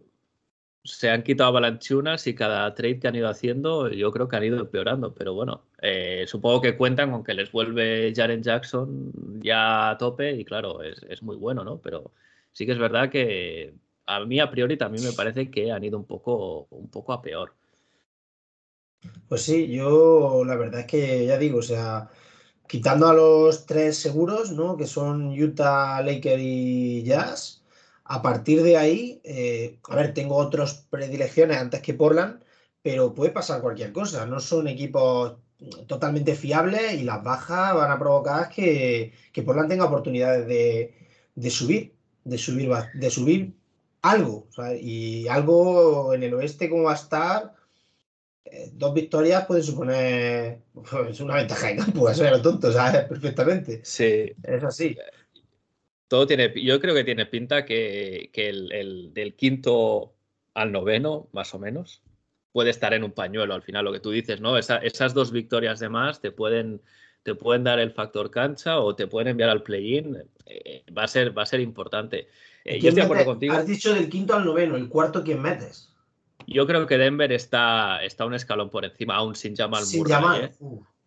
se 0.84 1.10
han 1.10 1.22
quitado 1.22 1.48
avalanchunas 1.50 2.26
y 2.26 2.34
cada 2.34 2.74
trade 2.74 2.98
que 2.98 3.08
han 3.08 3.14
ido 3.14 3.28
haciendo, 3.28 3.88
yo 3.88 4.10
creo 4.12 4.28
que 4.28 4.36
han 4.36 4.44
ido 4.44 4.60
empeorando. 4.60 5.14
Pero 5.14 5.34
bueno, 5.34 5.64
eh, 5.80 6.24
supongo 6.26 6.60
que 6.60 6.76
cuentan 6.76 7.10
con 7.12 7.24
que 7.24 7.34
les 7.34 7.52
vuelve 7.52 8.12
Jaren 8.14 8.42
Jackson 8.42 9.12
ya 9.40 9.90
a 9.90 9.98
tope 9.98 10.32
y 10.32 10.44
claro, 10.44 10.82
es, 10.82 11.02
es 11.08 11.22
muy 11.22 11.36
bueno, 11.36 11.64
¿no? 11.64 11.80
Pero 11.80 12.12
sí 12.52 12.66
que 12.66 12.72
es 12.72 12.78
verdad 12.78 13.10
que 13.10 13.74
a 14.06 14.20
mí 14.24 14.40
a 14.40 14.50
priori 14.50 14.76
también 14.76 15.04
me 15.04 15.12
parece 15.12 15.50
que 15.50 15.70
han 15.72 15.84
ido 15.84 15.98
un 15.98 16.04
poco, 16.04 16.66
un 16.70 16.88
poco 16.90 17.12
a 17.12 17.22
peor. 17.22 17.54
Pues 19.28 19.42
sí, 19.42 19.68
yo 19.68 20.44
la 20.44 20.56
verdad 20.56 20.80
es 20.80 20.86
que 20.86 21.26
ya 21.26 21.38
digo, 21.38 21.58
o 21.58 21.62
sea, 21.62 22.08
quitando 22.68 23.08
a 23.08 23.14
los 23.14 23.66
tres 23.66 23.98
seguros, 23.98 24.52
¿no? 24.52 24.76
Que 24.76 24.86
son 24.86 25.28
Utah, 25.40 26.02
Lakers 26.02 26.42
y 26.42 27.02
Jazz, 27.02 27.61
a 28.12 28.20
partir 28.20 28.62
de 28.62 28.76
ahí, 28.76 29.22
eh, 29.24 29.78
a 29.88 29.96
ver, 29.96 30.12
tengo 30.12 30.36
otras 30.36 30.86
predilecciones 30.90 31.56
antes 31.56 31.80
que 31.80 31.94
Portland, 31.94 32.42
pero 32.82 33.14
puede 33.14 33.30
pasar 33.30 33.62
cualquier 33.62 33.90
cosa. 33.90 34.26
No 34.26 34.38
son 34.38 34.68
equipos 34.68 35.36
totalmente 35.86 36.34
fiables 36.34 36.92
y 36.92 37.04
las 37.04 37.24
bajas 37.24 37.74
van 37.74 37.90
a 37.90 37.98
provocar 37.98 38.50
que, 38.50 39.14
que 39.32 39.42
Portland 39.42 39.70
tenga 39.70 39.86
oportunidades 39.86 40.46
de, 40.46 40.94
de 41.34 41.50
subir, 41.50 41.94
de 42.24 42.36
subir, 42.36 42.70
de 42.92 43.10
subir 43.10 43.54
algo. 44.02 44.46
o 44.50 44.52
sea, 44.52 44.74
y 44.74 45.26
algo 45.28 46.12
en 46.12 46.22
el 46.24 46.34
oeste 46.34 46.68
como 46.68 46.82
va 46.82 46.92
a 46.92 46.96
estar 46.96 47.54
eh, 48.44 48.72
dos 48.74 48.92
victorias 48.92 49.46
pueden 49.46 49.64
suponer 49.64 50.60
pues, 50.90 51.18
una 51.20 51.36
ventaja 51.36 51.68
de 51.68 51.76
campo, 51.76 52.10
eso 52.10 52.28
lo 52.28 52.42
tonto, 52.42 52.70
¿sabes? 52.72 53.04
Perfectamente. 53.08 53.80
Sí, 53.82 54.34
Es 54.42 54.62
así. 54.64 54.98
Todo 56.12 56.26
tiene, 56.26 56.52
yo 56.62 56.78
creo 56.78 56.94
que 56.94 57.04
tiene 57.04 57.24
pinta 57.24 57.64
que, 57.64 58.28
que 58.34 58.50
el, 58.50 58.70
el 58.70 59.14
del 59.14 59.32
quinto 59.34 60.12
al 60.52 60.70
noveno, 60.70 61.28
más 61.32 61.54
o 61.54 61.58
menos, 61.58 62.02
puede 62.52 62.68
estar 62.68 62.92
en 62.92 63.02
un 63.02 63.12
pañuelo 63.12 63.54
al 63.54 63.62
final, 63.62 63.86
lo 63.86 63.92
que 63.94 63.98
tú 64.00 64.10
dices, 64.10 64.38
¿no? 64.38 64.58
Esa- 64.58 64.76
esas 64.76 65.14
dos 65.14 65.32
victorias 65.32 65.80
de 65.80 65.88
más 65.88 66.20
te 66.20 66.30
pueden, 66.30 66.82
te 67.22 67.34
pueden 67.34 67.64
dar 67.64 67.78
el 67.78 67.92
factor 67.92 68.30
cancha 68.30 68.78
o 68.80 68.94
te 68.94 69.06
pueden 69.06 69.28
enviar 69.28 69.48
al 69.48 69.62
play-in. 69.62 70.18
eh, 70.44 70.84
va, 70.94 71.04
a 71.04 71.08
ser, 71.08 71.32
va 71.36 71.44
a 71.44 71.46
ser 71.46 71.60
importante. 71.60 72.28
Eh, 72.62 72.74
yo 72.74 72.80
¿Quién 72.80 72.88
estoy 72.88 72.92
de 72.94 73.02
acuerdo 73.04 73.24
contigo. 73.24 73.54
Has 73.54 73.66
dicho 73.66 73.94
del 73.94 74.10
quinto 74.10 74.34
al 74.34 74.44
noveno, 74.44 74.76
el 74.76 74.90
cuarto, 74.90 75.24
¿quién 75.24 75.40
metes? 75.40 75.94
Yo 76.46 76.66
creo 76.66 76.86
que 76.86 76.98
Denver 76.98 77.32
está, 77.32 78.04
está 78.04 78.26
un 78.26 78.34
escalón 78.34 78.68
por 78.68 78.84
encima, 78.84 79.14
aún 79.14 79.34
sin 79.34 79.56
Jamal 79.56 79.82
Sin 79.84 80.00
Murray. 80.00 80.14
llamar. 80.14 80.44
¿eh? 80.44 80.52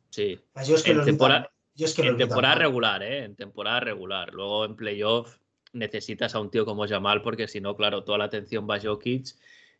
Sí. 0.09 0.39
yo 0.67 0.73
es 0.73 0.81
que 0.81 0.89
En 0.91 0.97
los 0.97 1.05
temporada- 1.05 1.51
yo 1.75 1.85
es 1.85 1.93
que 1.93 2.03
los 2.03 2.11
En 2.13 2.17
temporada 2.17 2.55
regular, 2.55 3.03
¿eh? 3.03 3.23
En 3.25 3.35
temporada 3.35 3.79
regular. 3.81 4.33
Luego 4.33 4.65
en 4.65 4.75
playoff 4.75 5.37
necesitas 5.73 6.33
a 6.35 6.39
un 6.39 6.49
tío 6.49 6.65
como 6.65 6.87
Jamal 6.87 7.21
porque 7.21 7.47
si 7.47 7.59
no, 7.61 7.75
claro, 7.75 8.03
toda 8.03 8.17
la 8.17 8.23
atención 8.25 8.67
va 8.69 8.75
a 8.75 8.81
Jokic 8.81 9.27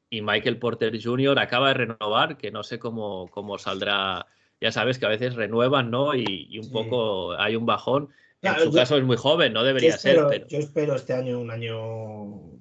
y 0.10 0.22
Michael 0.22 0.60
Porter 0.60 1.02
Jr. 1.02 1.40
acaba 1.40 1.70
de 1.70 1.74
renovar, 1.76 2.38
que 2.38 2.52
no 2.52 2.64
sé 2.64 2.78
cómo, 2.80 3.28
cómo 3.32 3.58
saldrá. 3.58 4.28
Ya 4.62 4.72
sabes 4.72 5.00
que 5.00 5.06
a 5.06 5.10
veces 5.10 5.36
renuevan, 5.36 5.90
¿no? 5.92 6.14
Y, 6.16 6.48
y 6.50 6.58
un 6.60 6.66
Sí. 6.66 6.72
poco 6.72 7.34
hay 7.34 7.56
un 7.56 7.66
bajón. 7.66 8.10
Claro, 8.42 8.60
en 8.60 8.66
su 8.66 8.72
yo- 8.74 8.80
caso 8.80 8.98
es 8.98 9.04
muy 9.04 9.18
joven, 9.18 9.54
no 9.54 9.64
debería 9.64 9.96
espero, 9.96 10.30
ser, 10.30 10.40
pero 10.42 10.48
yo 10.48 10.60
espero 10.60 10.96
este 10.96 11.14
año 11.14 11.40
un 11.40 11.50
año 11.50 12.52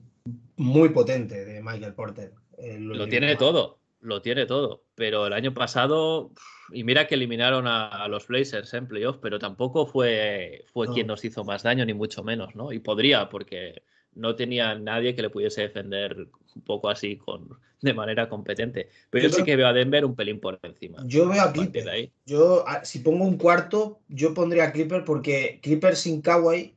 muy 0.56 0.88
potente 0.90 1.44
de 1.44 1.60
Michael 1.62 1.94
Porter. 1.94 2.32
Lo 2.78 3.08
tiene 3.08 3.36
todo, 3.36 3.78
lo 4.00 4.22
tiene 4.22 4.46
todo. 4.46 4.84
Pero 4.94 5.26
el 5.26 5.32
año 5.32 5.52
pasado, 5.52 6.30
y 6.72 6.84
mira 6.84 7.06
que 7.06 7.14
eliminaron 7.14 7.66
a, 7.66 7.88
a 7.88 8.08
los 8.08 8.26
Blazers 8.26 8.72
en 8.74 8.86
playoff, 8.88 9.18
pero 9.20 9.38
tampoco 9.38 9.86
fue, 9.86 10.64
fue 10.72 10.86
No. 10.86 10.94
quien 10.94 11.06
nos 11.06 11.24
hizo 11.24 11.44
más 11.44 11.62
daño, 11.62 11.84
ni 11.84 11.94
mucho 11.94 12.22
menos, 12.24 12.54
¿no? 12.54 12.72
Y 12.72 12.78
podría, 12.78 13.28
porque 13.28 13.82
no 14.14 14.34
tenía 14.36 14.74
nadie 14.76 15.14
que 15.14 15.22
le 15.22 15.30
pudiese 15.30 15.62
defender 15.62 16.28
un 16.54 16.62
poco 16.62 16.88
así 16.88 17.16
con, 17.16 17.48
de 17.80 17.94
manera 17.94 18.28
competente. 18.28 18.88
Pero 19.10 19.24
Yo 19.24 19.30
yo, 19.30 19.36
sí 19.36 19.44
que 19.44 19.56
veo 19.56 19.66
a 19.66 19.72
Denver 19.72 20.04
un 20.04 20.14
pelín 20.14 20.40
por 20.40 20.58
encima. 20.62 21.02
Yo 21.06 21.28
veo 21.28 21.42
a 21.42 21.52
Clipper. 21.52 21.88
ahí. 21.88 22.12
Yo, 22.24 22.64
si 22.82 23.00
pongo 23.00 23.24
un 23.24 23.36
cuarto, 23.36 24.00
yo 24.08 24.32
pondría 24.32 24.64
a 24.64 24.72
Clipper 24.72 25.04
porque 25.04 25.58
Clipper 25.62 25.96
sin 25.96 26.22
Kawhi 26.22 26.74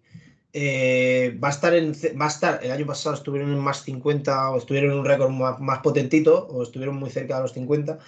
eh, 0.54 1.38
va 1.44 1.50
a 1.50 1.52
estar 1.52 1.76
en 1.76 1.92
va 2.20 2.26
a 2.26 2.30
estar 2.30 2.60
el 2.64 2.72
año 2.72 2.86
pasado 2.88 3.16
estuvieron 3.16 3.52
en 3.52 3.60
más 3.60 3.84
50 3.84 4.50
o 4.52 4.58
estuvieron 4.58 4.92
en 4.92 4.98
un 5.00 5.06
récord 5.06 5.30
más, 5.30 5.60
más 5.60 5.80
potentito 5.80 6.48
o 6.48 6.64
estuvieron 6.64 6.96
muy 6.96 7.10
cerca 7.12 7.36
de 7.36 7.42
los 7.44 7.54
50 7.54 8.00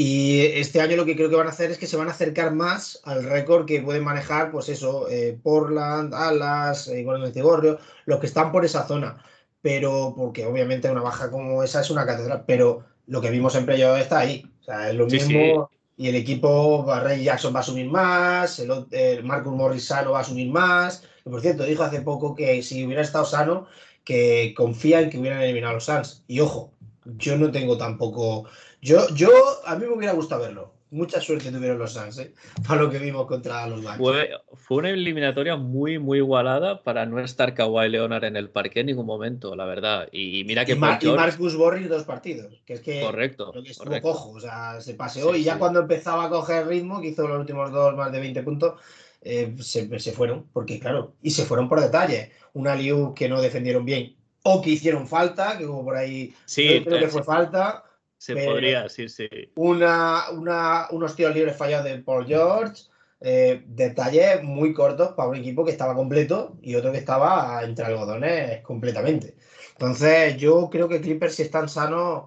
y 0.00 0.42
este 0.42 0.80
año 0.80 0.94
lo 0.94 1.04
que 1.04 1.16
creo 1.16 1.28
que 1.28 1.34
van 1.34 1.48
a 1.48 1.50
hacer 1.50 1.72
es 1.72 1.78
que 1.78 1.88
se 1.88 1.96
van 1.96 2.06
a 2.06 2.12
acercar 2.12 2.54
más 2.54 3.00
al 3.02 3.24
récord 3.24 3.66
que 3.66 3.82
pueden 3.82 4.04
manejar 4.04 4.52
pues 4.52 4.68
eso 4.68 5.08
eh, 5.10 5.36
Portland 5.42 6.12
Dallas 6.12 6.86
eh, 6.86 7.02
Golden 7.02 7.32
Warriors 7.44 7.80
los 8.06 8.20
que 8.20 8.26
están 8.26 8.52
por 8.52 8.64
esa 8.64 8.86
zona 8.86 9.20
pero 9.60 10.14
porque 10.16 10.46
obviamente 10.46 10.88
una 10.88 11.02
baja 11.02 11.32
como 11.32 11.64
esa 11.64 11.80
es 11.80 11.90
una 11.90 12.06
catedral 12.06 12.44
pero 12.46 12.84
lo 13.08 13.20
que 13.20 13.30
vimos 13.30 13.56
en 13.56 13.66
playoff 13.66 13.98
está 13.98 14.20
ahí 14.20 14.44
o 14.60 14.64
sea 14.64 14.88
es 14.88 14.94
lo 14.94 15.10
Sí, 15.10 15.16
mismo 15.16 15.68
y 16.00 16.08
el 16.08 16.14
equipo, 16.14 16.86
Ray 16.86 17.24
Jackson 17.24 17.52
va 17.52 17.58
a 17.58 17.62
asumir 17.62 17.90
más, 17.90 18.60
el, 18.60 18.70
el 18.92 19.24
Marcus 19.24 19.52
Morris 19.52 19.84
sano 19.84 20.12
va 20.12 20.18
a 20.18 20.20
asumir 20.20 20.48
más. 20.48 21.02
Que 21.24 21.30
por 21.30 21.40
cierto, 21.40 21.64
dijo 21.64 21.82
hace 21.82 22.02
poco 22.02 22.36
que 22.36 22.62
si 22.62 22.86
hubiera 22.86 23.02
estado 23.02 23.24
sano, 23.24 23.66
que 24.04 24.54
confía 24.56 25.00
en 25.00 25.10
que 25.10 25.18
hubieran 25.18 25.42
eliminado 25.42 25.72
a 25.72 25.74
los 25.74 25.86
Suns. 25.86 26.22
Y 26.28 26.38
ojo, 26.38 26.72
yo 27.04 27.36
no 27.36 27.50
tengo 27.50 27.76
tampoco. 27.76 28.44
Yo, 28.80 29.08
yo, 29.14 29.30
a 29.64 29.76
mí 29.76 29.86
me 29.86 29.92
hubiera 29.92 30.12
gustado 30.12 30.42
verlo. 30.42 30.72
Mucha 30.90 31.20
suerte 31.20 31.52
tuvieron 31.52 31.78
los 31.78 31.92
Suns, 31.92 32.18
¿eh? 32.18 32.32
para 32.66 32.80
lo 32.80 32.90
que 32.90 32.98
vimos 32.98 33.26
contra 33.26 33.66
los 33.66 33.82
Bucks. 33.82 33.98
Fue, 33.98 34.30
fue, 34.54 34.78
una 34.78 34.90
eliminatoria 34.90 35.56
muy, 35.56 35.98
muy 35.98 36.18
igualada 36.18 36.82
para 36.82 37.04
no 37.04 37.20
estar 37.20 37.52
Kawhi 37.52 37.90
Leonard 37.90 38.24
en 38.24 38.36
el 38.36 38.48
parque 38.48 38.80
en 38.80 38.86
ningún 38.86 39.04
momento, 39.04 39.54
la 39.54 39.66
verdad. 39.66 40.08
Y 40.12 40.44
mira 40.44 40.64
que. 40.64 40.72
Y, 40.72 40.76
Mar 40.76 40.98
George... 40.98 41.08
y 41.08 41.16
Marcus 41.18 41.56
Borris 41.56 41.88
dos 41.90 42.04
partidos, 42.04 42.62
que 42.64 42.74
es 42.74 42.80
que. 42.80 43.02
Correcto. 43.02 43.50
Creo 43.50 43.62
que 43.62 43.72
estuvo 43.72 43.86
correcto. 43.86 44.12
cojo, 44.12 44.30
o 44.30 44.40
sea, 44.40 44.80
se 44.80 44.94
paseó 44.94 45.34
Sí, 45.34 45.40
y 45.40 45.44
ya 45.44 45.54
sí. 45.54 45.58
cuando 45.58 45.80
empezaba 45.80 46.24
a 46.24 46.30
coger 46.30 46.66
ritmo, 46.66 47.02
que 47.02 47.08
hizo 47.08 47.28
los 47.28 47.38
últimos 47.38 47.70
dos 47.70 47.94
más 47.94 48.10
de 48.10 48.20
20 48.20 48.42
puntos, 48.42 48.80
eh, 49.20 49.54
se, 49.58 49.98
se 49.98 50.12
fueron, 50.12 50.46
porque 50.54 50.80
claro, 50.80 51.12
y 51.20 51.32
se 51.32 51.44
fueron 51.44 51.68
por 51.68 51.80
detalles. 51.80 52.30
Una 52.54 52.74
Liu 52.74 53.12
que 53.14 53.28
no 53.28 53.42
defendieron 53.42 53.84
bien 53.84 54.16
o 54.42 54.62
que 54.62 54.70
hicieron 54.70 55.06
falta, 55.06 55.58
que 55.58 55.66
hubo 55.66 55.84
por 55.84 55.96
ahí. 55.96 56.34
Sí, 56.46 56.78
yo 56.78 56.84
creo 56.84 57.00
que 57.00 57.08
fue 57.08 57.22
falta. 57.22 57.84
Se 58.18 58.34
pero- 58.34 58.50
podría, 58.52 58.88
sí, 58.88 59.08
sí. 59.08 59.28
una, 59.54 60.30
una- 60.32 60.88
unos 60.90 61.14
tiros 61.16 61.34
libres 61.34 61.56
fallados 61.56 61.84
de 61.86 61.98
Paul 61.98 62.26
George, 62.26 62.82
eh, 63.20 63.62
detalles 63.66 64.42
muy 64.42 64.72
cortos 64.74 65.12
para 65.16 65.28
un 65.30 65.36
equipo 65.36 65.64
que 65.64 65.70
estaba 65.72 65.94
completo 65.94 66.56
y 66.62 66.74
otro 66.74 66.92
que 66.92 66.98
estaba 66.98 67.62
entre 67.64 67.84
algodones 67.86 68.60
completamente. 68.62 69.34
Entonces, 69.72 70.36
yo 70.36 70.68
creo 70.70 70.88
que 70.88 71.00
Clippers, 71.00 71.36
si 71.36 71.42
están 71.42 71.68
sanos, 71.68 72.24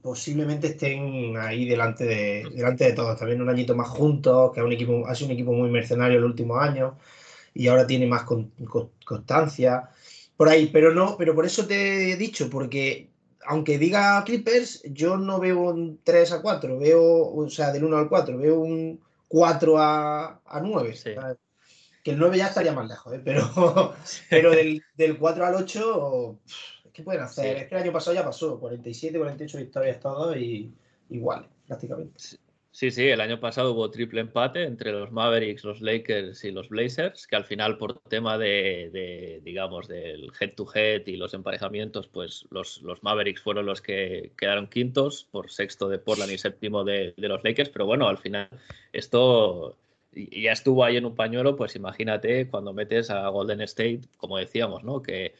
posiblemente 0.00 0.68
estén 0.68 1.36
ahí 1.36 1.64
delante 1.68 2.04
de, 2.04 2.44
delante 2.54 2.84
de 2.84 2.92
todos. 2.92 3.16
También 3.18 3.40
un 3.40 3.48
añito 3.48 3.74
más 3.76 3.88
juntos, 3.88 4.50
que 4.52 4.60
es 4.60 4.66
un 4.66 4.72
equipo, 4.72 5.06
ha 5.06 5.14
sido 5.14 5.26
un 5.28 5.32
equipo 5.34 5.52
muy 5.52 5.70
mercenario 5.70 6.18
el 6.18 6.24
último 6.24 6.56
año 6.56 6.98
y 7.54 7.68
ahora 7.68 7.86
tiene 7.86 8.06
más 8.06 8.22
con- 8.24 8.50
con- 8.68 8.90
constancia. 9.04 9.90
Por 10.36 10.48
ahí, 10.48 10.70
pero 10.72 10.92
no, 10.92 11.16
pero 11.16 11.34
por 11.34 11.46
eso 11.46 11.66
te 11.66 12.10
he 12.12 12.16
dicho, 12.16 12.50
porque 12.50 13.11
aunque 13.46 13.78
diga 13.78 14.22
Clippers, 14.24 14.82
yo 14.84 15.16
no 15.16 15.40
veo 15.40 15.60
un 15.60 16.00
3 16.02 16.32
a 16.32 16.42
4, 16.42 16.78
veo, 16.78 17.34
o 17.34 17.50
sea, 17.50 17.72
del 17.72 17.84
1 17.84 17.96
al 17.96 18.08
4, 18.08 18.38
veo 18.38 18.60
un 18.60 19.00
4 19.28 19.78
a, 19.78 20.40
a 20.44 20.60
9. 20.60 20.94
Sí. 20.94 21.10
Que 22.02 22.10
el 22.12 22.18
9 22.18 22.36
ya 22.36 22.48
estaría 22.48 22.72
más 22.72 22.88
lejos, 22.88 23.14
¿eh? 23.14 23.20
pero, 23.24 23.94
pero 24.30 24.50
del, 24.50 24.82
del 24.96 25.18
4 25.18 25.46
al 25.46 25.54
8, 25.54 26.38
pff, 26.44 26.90
¿qué 26.92 27.02
pueden 27.02 27.22
hacer? 27.22 27.56
Sí. 27.56 27.62
Es 27.62 27.68
que 27.68 27.74
el 27.74 27.82
año 27.82 27.92
pasado 27.92 28.14
ya 28.14 28.24
pasó, 28.24 28.58
47, 28.58 29.18
48 29.18 29.58
victorias 29.58 30.00
todos 30.00 30.36
y 30.36 30.72
igual, 31.10 31.48
prácticamente. 31.66 32.20
Sí, 32.74 32.90
sí, 32.90 33.06
el 33.08 33.20
año 33.20 33.38
pasado 33.38 33.72
hubo 33.74 33.90
triple 33.90 34.22
empate 34.22 34.62
entre 34.64 34.92
los 34.92 35.12
Mavericks, 35.12 35.62
los 35.62 35.82
Lakers 35.82 36.42
y 36.42 36.50
los 36.50 36.70
Blazers, 36.70 37.26
que 37.26 37.36
al 37.36 37.44
final 37.44 37.76
por 37.76 38.00
tema 38.00 38.38
de, 38.38 39.40
digamos, 39.44 39.88
del 39.88 40.32
head 40.40 40.54
to 40.54 40.66
head 40.74 41.06
y 41.06 41.16
los 41.16 41.34
emparejamientos, 41.34 42.08
pues 42.08 42.46
los, 42.50 42.80
los 42.80 43.02
Mavericks 43.02 43.42
fueron 43.42 43.66
los 43.66 43.82
que 43.82 44.32
quedaron 44.38 44.68
quintos 44.68 45.28
por 45.30 45.50
sexto 45.50 45.90
de 45.90 45.98
Portland 45.98 46.32
y 46.32 46.38
séptimo 46.38 46.82
de, 46.82 47.12
de 47.14 47.28
los 47.28 47.44
Lakers, 47.44 47.68
pero 47.68 47.84
bueno, 47.84 48.08
al 48.08 48.16
final 48.16 48.48
esto 48.94 49.76
ya 50.14 50.52
estuvo 50.52 50.82
ahí 50.82 50.96
en 50.96 51.04
un 51.04 51.14
pañuelo, 51.14 51.56
pues 51.56 51.76
imagínate 51.76 52.48
cuando 52.48 52.72
metes 52.72 53.10
a 53.10 53.28
Golden 53.28 53.60
State, 53.62 54.00
como 54.16 54.38
decíamos, 54.38 54.82
¿no? 54.82 55.02
Que 55.02 55.34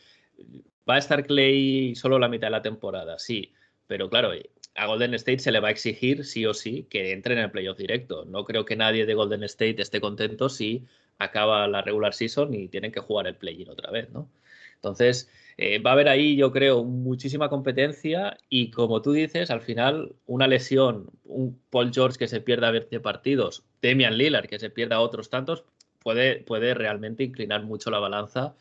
va 0.88 0.96
a 0.96 0.98
estar 0.98 1.26
Clay 1.26 1.94
solo 1.94 2.18
la 2.18 2.28
mitad 2.28 2.48
de 2.48 2.52
la 2.52 2.62
temporada, 2.62 3.18
sí, 3.18 3.54
pero 3.86 4.10
claro, 4.10 4.32
a 4.74 4.86
Golden 4.86 5.14
State 5.14 5.40
se 5.40 5.52
le 5.52 5.60
va 5.60 5.68
a 5.68 5.70
exigir 5.70 6.24
sí 6.24 6.46
o 6.46 6.54
sí 6.54 6.86
que 6.88 7.12
entre 7.12 7.34
en 7.34 7.40
el 7.40 7.50
playoff 7.50 7.78
directo. 7.78 8.24
No 8.24 8.44
creo 8.44 8.64
que 8.64 8.76
nadie 8.76 9.06
de 9.06 9.14
Golden 9.14 9.42
State 9.44 9.80
esté 9.82 10.00
contento 10.00 10.48
si 10.48 10.84
acaba 11.18 11.68
la 11.68 11.82
regular 11.82 12.14
season 12.14 12.54
y 12.54 12.68
tienen 12.68 12.92
que 12.92 13.00
jugar 13.00 13.26
el 13.26 13.36
play-in 13.36 13.68
otra 13.68 13.90
vez, 13.90 14.10
¿no? 14.10 14.28
Entonces, 14.76 15.30
eh, 15.58 15.78
va 15.78 15.90
a 15.90 15.92
haber 15.92 16.08
ahí, 16.08 16.36
yo 16.36 16.50
creo, 16.50 16.82
muchísima 16.82 17.48
competencia 17.48 18.36
y 18.48 18.70
como 18.70 19.00
tú 19.02 19.12
dices, 19.12 19.50
al 19.50 19.60
final 19.60 20.14
una 20.26 20.48
lesión, 20.48 21.10
un 21.24 21.60
Paul 21.70 21.92
George 21.92 22.18
que 22.18 22.26
se 22.26 22.40
pierda 22.40 22.70
20 22.70 22.98
partidos, 23.00 23.62
Damian 23.80 24.16
Lillard 24.16 24.48
que 24.48 24.58
se 24.58 24.70
pierda 24.70 25.00
otros 25.00 25.30
tantos, 25.30 25.64
puede, 26.00 26.40
puede 26.40 26.74
realmente 26.74 27.22
inclinar 27.22 27.62
mucho 27.62 27.90
la 27.90 28.00
balanza 28.00 28.56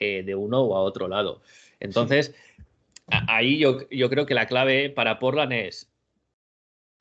eh, 0.00 0.22
de 0.24 0.34
uno 0.34 0.60
o 0.60 0.76
a 0.76 0.82
otro 0.82 1.08
lado. 1.08 1.40
Entonces, 1.80 2.34
ahí 3.08 3.58
yo, 3.58 3.88
yo 3.90 4.08
creo 4.10 4.26
que 4.26 4.34
la 4.34 4.46
clave 4.46 4.90
para 4.90 5.18
Portland 5.18 5.52
es, 5.52 5.90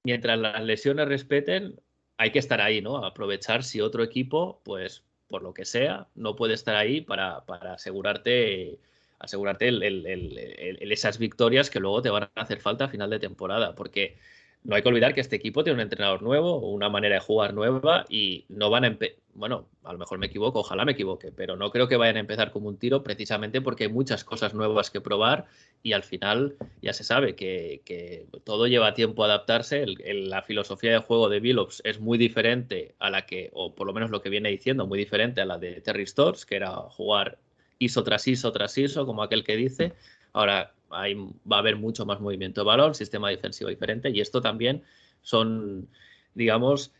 mientras 0.03 0.37
las 0.39 0.63
lesiones 0.63 1.07
respeten, 1.07 1.79
hay 2.17 2.31
que 2.31 2.39
estar 2.39 2.61
ahí, 2.61 2.81
¿no? 2.81 3.03
Aprovechar 3.05 3.63
si 3.63 3.81
otro 3.81 4.03
equipo, 4.03 4.61
pues 4.63 5.03
por 5.27 5.43
lo 5.43 5.53
que 5.53 5.65
sea, 5.65 6.07
no 6.15 6.35
puede 6.35 6.53
estar 6.53 6.75
ahí 6.75 7.01
para, 7.01 7.45
para 7.45 7.73
asegurarte, 7.73 8.77
asegurarte 9.19 9.69
el- 9.69 9.83
el- 9.83 10.91
esas 10.91 11.17
victorias 11.17 11.69
que 11.69 11.79
luego 11.79 12.01
te 12.01 12.09
van 12.09 12.23
a 12.23 12.41
hacer 12.41 12.59
falta 12.59 12.85
a 12.85 12.89
final 12.89 13.09
de 13.09 13.19
temporada. 13.19 13.73
Porque 13.73 14.17
no 14.63 14.75
hay 14.75 14.81
que 14.81 14.89
olvidar 14.89 15.13
que 15.13 15.21
este 15.21 15.37
equipo 15.37 15.63
tiene 15.63 15.75
un 15.75 15.81
entrenador 15.81 16.21
nuevo, 16.21 16.57
una 16.59 16.89
manera 16.89 17.15
de 17.15 17.21
jugar 17.21 17.53
nueva 17.53 18.05
y 18.09 18.45
no 18.49 18.69
van 18.69 18.83
a 18.83 18.87
bueno, 19.33 19.67
a 19.83 19.93
lo 19.93 19.99
mejor 19.99 20.17
me 20.19 20.27
equivoco, 20.27 20.59
ojalá 20.59 20.85
me 20.85 20.91
equivoque, 20.91 21.31
pero 21.31 21.55
no 21.55 21.71
creo 21.71 21.87
que 21.87 21.95
vayan 21.95 22.17
a 22.17 22.19
empezar 22.19 22.51
como 22.51 22.67
un 22.67 22.77
tiro 22.77 23.03
precisamente 23.03 23.61
porque 23.61 23.85
hay 23.85 23.89
muchas 23.89 24.23
cosas 24.23 24.53
nuevas 24.53 24.89
que 24.89 25.01
probar 25.01 25.45
y 25.83 25.93
al 25.93 26.03
final 26.03 26.55
ya 26.81 26.93
se 26.93 27.03
sabe 27.03 27.35
que, 27.35 28.27
todo 28.43 28.67
lleva 28.67 28.93
tiempo 28.93 29.23
a 29.23 29.27
adaptarse. 29.27 29.85
La 29.85 30.41
filosofía 30.41 30.91
de 30.91 30.99
juego 30.99 31.29
de 31.29 31.39
Billups 31.39 31.81
es 31.85 31.99
muy 31.99 32.17
diferente 32.17 32.95
a 32.99 33.09
la 33.09 33.25
que, 33.25 33.49
o 33.53 33.73
por 33.73 33.87
lo 33.87 33.93
menos 33.93 34.11
lo 34.11 34.21
que 34.21 34.29
viene 34.29 34.49
diciendo, 34.49 34.85
muy 34.87 34.99
diferente 34.99 35.41
a 35.41 35.45
la 35.45 35.57
de 35.57 35.81
Terry 35.81 36.05
Stotts, 36.05 36.45
que 36.45 36.55
era 36.55 36.75
jugar 36.75 37.37
ISO 37.79 38.03
tras 38.03 38.27
ISO 38.27 38.51
tras 38.51 38.77
ISO, 38.77 39.05
como 39.05 39.23
aquel 39.23 39.43
que 39.43 39.55
dice. 39.55 39.93
Ahora 40.33 40.73
va 40.91 41.55
a 41.55 41.59
haber 41.59 41.77
mucho 41.77 42.05
más 42.05 42.19
movimiento 42.19 42.61
de 42.61 42.65
balón, 42.65 42.95
sistema 42.95 43.29
defensivo 43.29 43.69
diferente 43.69 44.09
y 44.09 44.19
esto 44.19 44.41
también 44.41 44.83
son, 45.21 45.87
digamos, 46.35 46.91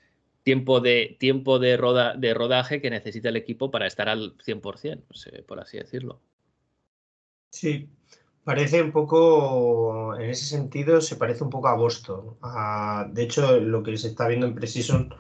tiempo 0.44 0.80
de, 0.82 1.18
tiempo 1.20 1.60
de, 1.60 1.78
roda, 1.78 2.16
de 2.16 2.34
rodaje 2.34 2.82
que 2.82 2.90
necesita 2.90 3.30
el 3.30 3.38
equipo 3.38 3.72
para 3.72 3.88
estar 3.88 4.10
al 4.10 4.36
100%, 4.44 5.06
no 5.10 5.16
sé, 5.18 5.44
por 5.44 5.60
así 5.60 5.78
decirlo. 5.78 6.22
Sí, 7.50 7.90
parece 8.44 8.82
un 8.82 8.92
poco, 8.92 10.16
en 10.18 10.30
ese 10.30 10.46
sentido, 10.46 11.02
se 11.02 11.16
parece 11.18 11.44
un 11.44 11.50
poco 11.50 11.68
a 11.68 11.76
Boston. 11.76 12.38
A- 12.42 13.08
de 13.12 13.24
hecho, 13.24 13.60
lo 13.60 13.84
que 13.84 13.98
se 13.98 14.08
está 14.10 14.28
viendo 14.28 14.46
en 14.48 14.56
Precision, 14.56 15.14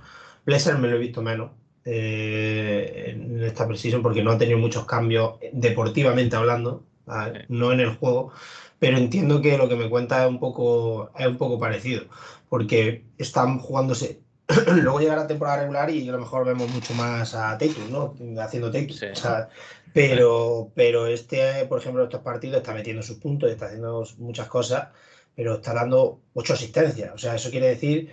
Blazer 0.46 0.78
me 0.78 0.88
lo 0.90 0.96
he 0.96 1.00
visto 1.00 1.22
menos 1.22 1.52
eh, 1.86 3.06
en 3.16 3.44
esta 3.44 3.68
Precision 3.68 4.02
porque 4.02 4.24
no 4.24 4.32
ha 4.32 4.38
tenido 4.38 4.58
muchos 4.60 4.86
cambios 4.86 5.36
deportivamente 5.54 6.36
hablando, 6.36 6.86
¿vale? 7.06 7.42
Sí. 7.42 7.46
no 7.50 7.72
en 7.74 7.82
el 7.82 7.96
juego, 7.98 8.32
pero 8.80 8.98
entiendo 8.98 9.42
que 9.42 9.58
lo 9.58 9.68
que 9.70 9.76
me 9.76 9.90
cuenta 9.90 10.24
es 10.24 10.30
un 10.30 10.40
poco, 10.40 11.12
es 11.18 11.28
un 11.28 11.38
poco 11.38 11.60
parecido, 11.60 12.06
porque 12.50 13.06
están 13.18 13.60
jugándose. 13.60 14.22
Luego 14.82 15.00
llega 15.00 15.16
la 15.16 15.28
temporada 15.28 15.62
regular 15.62 15.90
y 15.90 16.08
a 16.08 16.12
lo 16.12 16.20
mejor 16.20 16.46
vemos 16.46 16.70
mucho 16.70 16.94
más 16.94 17.34
a 17.36 17.58
Tatum, 17.58 17.92
¿no? 17.92 18.16
Haciendo 18.42 18.72
Tatum. 18.72 18.90
Sí. 18.96 19.06
O 19.06 19.16
sea, 19.16 19.50
pero, 19.94 20.72
pero 20.76 21.08
este, 21.08 21.66
por 21.66 21.80
ejemplo, 21.80 22.04
estos 22.04 22.22
partidos 22.22 22.58
está 22.58 22.74
metiendo 22.74 23.02
sus 23.02 23.18
puntos, 23.18 23.52
está 23.52 23.66
haciendo 23.66 24.06
muchas 24.18 24.48
cosas, 24.48 24.90
pero 25.36 25.56
está 25.56 25.74
dando 25.74 26.22
ocho 26.34 26.54
asistencias. 26.54 27.12
O 27.14 27.18
sea, 27.18 27.36
eso 27.36 27.50
quiere 27.50 27.68
decir 27.68 28.12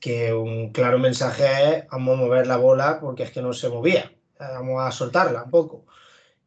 que 0.00 0.32
un 0.32 0.72
claro 0.72 0.98
mensaje 0.98 1.44
es 1.44 1.88
vamos 1.88 2.18
a 2.18 2.22
mover 2.22 2.46
la 2.46 2.56
bola 2.56 2.98
porque 3.00 3.22
es 3.24 3.30
que 3.30 3.42
no 3.42 3.52
se 3.52 3.68
movía. 3.68 4.12
Vamos 4.38 4.82
a 4.82 4.90
soltarla 4.90 5.44
un 5.44 5.50
poco. 5.50 5.86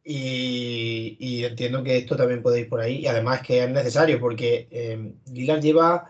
Y, 0.04 1.16
y 1.18 1.44
entiendo 1.44 1.82
que 1.82 1.96
esto 1.96 2.16
también 2.16 2.42
puede 2.42 2.60
ir 2.60 2.68
por 2.68 2.80
ahí. 2.80 2.98
Y 2.98 3.06
además 3.06 3.40
que 3.40 3.64
es 3.64 3.70
necesario 3.70 4.20
porque 4.20 4.68
eh, 4.70 5.12
Lillard 5.32 5.60
lleva 5.62 6.06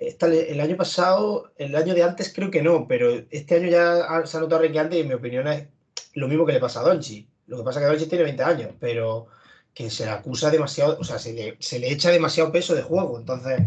esta- 0.00 0.26
el 0.28 0.60
año 0.60 0.76
pasado, 0.76 1.52
el 1.56 1.74
año 1.76 1.94
de 1.94 2.02
antes 2.02 2.32
creo 2.34 2.50
que 2.50 2.62
no, 2.62 2.86
pero 2.88 3.10
este 3.30 3.56
año 3.56 3.68
ya 3.68 4.22
se 4.26 4.36
ha 4.36 4.40
notado 4.40 4.62
renqueante 4.62 4.96
y 4.96 5.00
en 5.00 5.08
mi 5.08 5.14
opinión 5.14 5.46
es 5.48 5.66
lo 6.14 6.28
mismo 6.28 6.44
que 6.46 6.52
le 6.52 6.60
pasa 6.60 6.80
a 6.80 6.84
Donchi. 6.84 7.28
Lo 7.46 7.58
que 7.58 7.62
pasa 7.64 7.80
es 7.80 7.84
que 7.86 7.90
Donchi 7.92 8.06
tiene 8.08 8.24
20 8.24 8.42
años, 8.42 8.70
pero 8.78 9.26
que 9.74 9.90
se 9.90 10.04
le 10.04 10.10
acusa 10.10 10.50
demasiado, 10.50 10.98
o 11.00 11.04
sea, 11.04 11.18
se 11.18 11.32
le, 11.32 11.56
se 11.60 11.78
le 11.78 11.90
echa 11.92 12.10
demasiado 12.10 12.50
peso 12.52 12.74
de 12.74 12.82
juego. 12.82 13.18
Entonces, 13.18 13.60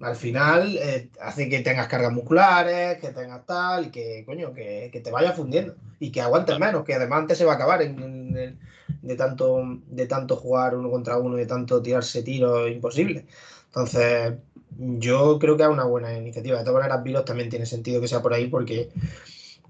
al 0.00 0.16
final 0.16 0.76
eh, 0.80 1.08
hace 1.20 1.48
que 1.48 1.60
tengas 1.60 1.88
cargas 1.88 2.12
musculares, 2.12 2.98
que 3.00 3.08
tengas 3.10 3.44
tal, 3.44 3.86
y 3.86 3.90
que, 3.90 4.22
coño, 4.24 4.52
que, 4.54 4.88
que 4.92 5.00
te 5.00 5.10
vayas 5.10 5.36
fundiendo 5.36 5.74
y 6.00 6.10
que 6.10 6.20
aguantes 6.20 6.58
menos, 6.58 6.84
que 6.84 6.94
además 6.94 7.20
antes 7.20 7.38
se 7.38 7.44
va 7.44 7.52
a 7.52 7.54
acabar 7.56 7.82
en- 7.82 8.02
en 8.02 8.36
el- 8.36 8.58
de, 9.02 9.16
tanto, 9.16 9.60
de 9.86 10.06
tanto 10.06 10.36
jugar 10.36 10.74
uno 10.76 10.90
contra 10.90 11.18
uno, 11.18 11.36
de 11.36 11.46
tanto 11.46 11.82
tirarse 11.82 12.22
tiros 12.22 12.70
imposibles. 12.70 13.24
Entonces, 13.72 14.34
yo 14.78 15.38
creo 15.38 15.56
que 15.56 15.62
es 15.62 15.68
una 15.68 15.84
buena 15.84 16.16
iniciativa. 16.16 16.58
De 16.58 16.64
todas 16.64 16.80
maneras, 16.82 17.02
Vilos 17.02 17.24
también 17.24 17.48
tiene 17.48 17.64
sentido 17.66 18.00
que 18.00 18.08
sea 18.08 18.20
por 18.22 18.34
ahí 18.34 18.48
porque 18.48 18.90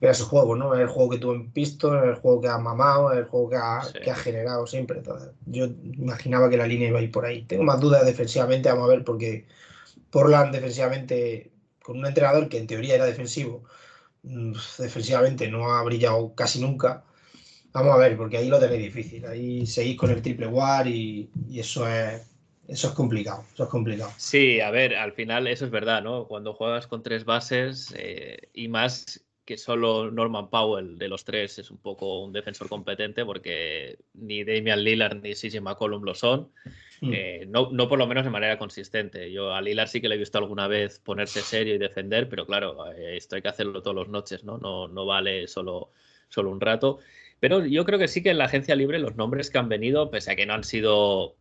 era 0.00 0.14
su 0.14 0.26
juego, 0.26 0.56
¿no? 0.56 0.74
Es 0.74 0.80
el 0.80 0.88
juego 0.88 1.10
que 1.10 1.18
tuvo 1.18 1.34
en 1.34 1.52
Piston, 1.52 1.96
es 1.98 2.04
el 2.10 2.14
juego 2.16 2.40
que 2.40 2.48
ha 2.48 2.58
mamado, 2.58 3.12
es 3.12 3.18
el 3.18 3.24
juego 3.26 3.50
que 3.50 3.56
ha, 3.56 3.82
Sí. 3.84 3.98
que 4.02 4.10
ha 4.10 4.16
generado 4.16 4.66
siempre. 4.66 4.98
Entonces, 4.98 5.30
yo 5.46 5.66
imaginaba 5.66 6.50
que 6.50 6.56
la 6.56 6.66
línea 6.66 6.88
iba 6.88 6.98
a 6.98 7.02
ir 7.02 7.12
por 7.12 7.24
ahí. 7.24 7.42
Tengo 7.44 7.62
más 7.64 7.80
dudas 7.80 8.04
defensivamente, 8.04 8.68
vamos 8.68 8.86
a 8.86 8.88
ver, 8.94 9.04
porque 9.04 9.46
Portland 10.10 10.52
defensivamente, 10.54 11.52
con 11.82 11.98
un 11.98 12.06
entrenador 12.06 12.48
que 12.48 12.58
en 12.58 12.66
teoría 12.66 12.96
era 12.96 13.06
defensivo, 13.06 13.64
mm, 14.24 14.52
defensivamente 14.78 15.48
no 15.50 15.72
ha 15.72 15.82
brillado 15.84 16.34
casi 16.34 16.60
nunca. 16.60 17.04
Vamos 17.72 17.94
a 17.94 17.98
ver, 17.98 18.16
porque 18.16 18.38
ahí 18.38 18.48
lo 18.48 18.58
tenéis 18.60 18.82
difícil. 18.82 19.26
Ahí 19.26 19.66
seguís 19.66 19.96
con 19.98 20.10
el 20.10 20.22
triple 20.22 20.46
war 20.48 20.86
y, 20.88 21.30
y 21.48 21.60
eso 21.60 21.88
es 21.88 22.22
eso 22.72 22.88
es 22.88 22.94
complicado, 22.94 23.44
eso 23.52 23.64
es 23.64 23.68
complicado. 23.68 24.10
Sí, 24.16 24.60
a 24.60 24.70
ver, 24.70 24.96
al 24.96 25.12
final 25.12 25.46
eso 25.46 25.66
es 25.66 25.70
verdad, 25.70 26.02
¿no? 26.02 26.26
Cuando 26.26 26.54
juegas 26.54 26.86
con 26.86 27.02
tres 27.02 27.26
bases 27.26 27.94
eh, 27.94 28.48
y 28.54 28.68
más 28.68 29.22
que 29.44 29.58
solo 29.58 30.10
Norman 30.10 30.48
Powell 30.48 30.96
de 30.96 31.08
los 31.08 31.24
tres 31.24 31.58
es 31.58 31.70
un 31.70 31.76
poco 31.76 32.24
un 32.24 32.32
defensor 32.32 32.70
competente 32.70 33.26
porque 33.26 33.98
ni 34.14 34.42
Damian 34.44 34.82
Lillard 34.82 35.20
ni 35.20 35.34
CJ 35.34 35.60
McCollum 35.60 36.02
lo 36.02 36.14
son. 36.14 36.50
Mm. 37.02 37.12
Eh, 37.12 37.44
no, 37.46 37.70
no, 37.72 37.88
por 37.90 37.98
lo 37.98 38.06
menos 38.06 38.24
de 38.24 38.30
manera 38.30 38.56
consistente. 38.56 39.30
Yo 39.30 39.52
a 39.52 39.60
Lillard 39.60 39.88
sí 39.88 40.00
que 40.00 40.08
le 40.08 40.14
he 40.14 40.18
visto 40.18 40.38
alguna 40.38 40.66
vez 40.66 40.98
ponerse 40.98 41.42
serio 41.42 41.74
y 41.74 41.78
defender, 41.78 42.28
pero 42.30 42.46
claro, 42.46 42.90
eh, 42.92 43.18
esto 43.18 43.36
hay 43.36 43.42
que 43.42 43.48
hacerlo 43.48 43.82
todas 43.82 43.98
las 43.98 44.08
noches, 44.08 44.44
¿no? 44.44 44.56
No, 44.56 44.88
no 44.88 45.04
vale 45.04 45.46
solo, 45.46 45.90
solo 46.30 46.50
un 46.50 46.60
rato. 46.60 47.00
Pero 47.38 47.66
yo 47.66 47.84
creo 47.84 47.98
que 47.98 48.08
sí 48.08 48.22
que 48.22 48.30
en 48.30 48.38
la 48.38 48.44
agencia 48.44 48.76
libre 48.76 48.98
los 48.98 49.16
nombres 49.16 49.50
que 49.50 49.58
han 49.58 49.68
venido, 49.68 50.10
pese 50.10 50.30
a 50.30 50.36
que 50.36 50.46
no 50.46 50.54
han 50.54 50.64
sido 50.64 51.36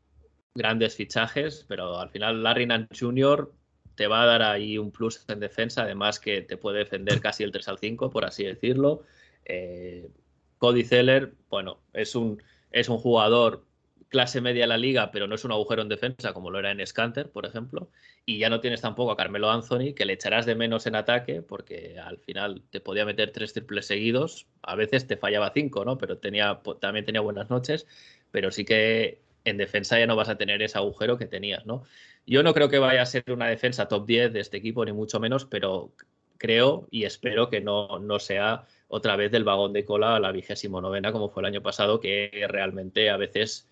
grandes 0.54 0.96
fichajes, 0.96 1.66
pero 1.68 2.00
al 2.00 2.10
final 2.10 2.44
Larry 2.44 2.66
Nance 2.66 2.94
Jr. 2.98 3.52
te 3.96 4.08
va 4.08 4.24
a 4.24 4.26
dar 4.26 4.42
ahí 4.42 4.78
un 4.78 4.92
plus 4.92 5.24
en 5.28 5.40
defensa, 5.40 5.84
además 5.84 6.20
que 6.20 6.42
te 6.42 6.58
puede 6.58 6.80
defender 6.80 7.20
casi 7.22 7.44
el 7.44 7.52
3 7.52 7.68
al 7.68 7.78
5, 7.78 8.10
por 8.10 8.26
así 8.26 8.44
decirlo. 8.44 9.04
Eh, 9.46 10.10
Cody 10.58 10.84
Zeller, 10.84 11.34
bueno, 11.50 11.80
es 11.94 12.16
un, 12.16 12.42
es 12.72 12.90
un 12.90 12.98
jugador 12.98 13.66
clase 14.12 14.42
media 14.42 14.64
de 14.64 14.68
la 14.68 14.78
liga, 14.78 15.10
pero 15.10 15.26
no 15.26 15.36
es 15.36 15.46
un 15.46 15.54
agujero 15.54 15.82
en 15.82 15.90
defensa 15.90 16.34
como 16.34 16.52
lo 16.52 16.60
era 16.60 16.70
en 16.70 16.86
Scanter, 16.86 17.32
por 17.32 17.46
ejemplo. 17.46 17.90
Y 18.26 18.38
ya 18.38 18.50
no 18.50 18.60
tienes 18.60 18.82
tampoco 18.82 19.12
a 19.12 19.18
Carmelo 19.18 19.50
Anthony, 19.50 19.94
que 19.96 20.06
le 20.06 20.14
echarás 20.14 20.46
de 20.46 20.54
menos 20.54 20.86
en 20.86 20.96
ataque, 20.96 21.42
porque 21.42 21.98
al 21.98 22.20
final 22.20 22.62
te 22.70 22.82
podía 22.82 23.06
meter 23.06 23.32
tres 23.32 23.54
triples 23.54 23.88
seguidos. 23.88 24.48
A 24.62 24.76
veces 24.76 25.08
te 25.08 25.16
fallaba 25.16 25.52
cinco, 25.54 25.86
¿no? 25.86 25.98
Pero 25.98 26.18
tenía, 26.18 26.62
también 26.82 27.06
tenía 27.06 27.22
buenas 27.22 27.50
noches. 27.50 27.88
Pero 28.32 28.52
sí 28.52 28.66
que 28.66 29.22
en 29.44 29.58
defensa 29.58 30.00
ya 30.00 30.08
no 30.08 30.16
vas 30.16 30.30
a 30.30 30.38
tener 30.38 30.62
ese 30.62 30.78
agujero 30.78 31.18
que 31.18 31.26
tenías, 31.26 31.66
¿no? 31.66 31.84
Yo 32.26 32.44
no 32.44 32.54
creo 32.54 32.70
que 32.70 32.80
vaya 32.80 33.02
a 33.02 33.06
ser 33.06 33.24
una 33.32 33.48
defensa 33.48 33.88
top 33.88 34.06
10 34.06 34.34
de 34.34 34.40
este 34.40 34.58
equipo, 34.58 34.86
ni 34.86 34.92
mucho 34.92 35.20
menos, 35.20 35.46
pero 35.46 35.92
creo 36.38 36.88
y 36.92 37.06
espero 37.06 37.50
que 37.50 37.62
no, 37.62 38.00
no 38.00 38.20
sea 38.20 38.66
otra 38.88 39.16
vez 39.16 39.32
del 39.32 39.44
vagón 39.44 39.74
de 39.74 39.86
cola 39.86 40.16
a 40.16 40.20
la 40.20 40.32
vigésimo 40.32 40.82
novena, 40.82 41.12
como 41.12 41.30
fue 41.30 41.42
el 41.42 41.48
año 41.48 41.62
pasado, 41.62 42.00
que 42.00 42.46
realmente 42.50 43.10
a 43.10 43.18
veces 43.18 43.68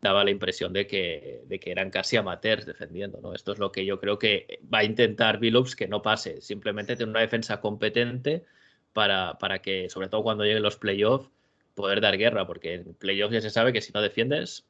daba 0.00 0.24
la 0.24 0.30
impresión 0.30 0.72
de 0.72 0.86
que, 0.86 1.42
de 1.46 1.58
que 1.58 1.70
eran 1.70 1.90
casi 1.90 2.16
amateurs 2.16 2.66
defendiendo, 2.66 3.20
¿no? 3.20 3.34
Esto 3.34 3.52
es 3.52 3.58
lo 3.58 3.72
que 3.72 3.84
yo 3.86 3.98
creo 4.00 4.18
que 4.18 4.60
va 4.72 4.78
a 4.78 4.84
intentar 4.84 5.38
Billups 5.38 5.76
que 5.76 5.88
no 5.88 6.02
pase, 6.02 6.40
simplemente 6.40 6.94
tener 6.94 7.08
una 7.08 7.20
defensa 7.20 7.60
competente 7.60 8.44
para, 8.92 9.38
para 9.38 9.60
que, 9.60 9.88
sobre 9.88 10.08
todo 10.08 10.22
cuando 10.22 10.44
lleguen 10.44 10.62
los 10.62 10.76
playoffs, 10.76 11.30
poder 11.74 12.00
dar 12.00 12.16
guerra, 12.16 12.46
porque 12.46 12.74
en 12.74 12.94
playoffs 12.94 13.34
ya 13.34 13.40
se 13.40 13.50
sabe 13.50 13.72
que 13.72 13.80
si 13.80 13.92
no 13.92 14.00
defiendes, 14.02 14.66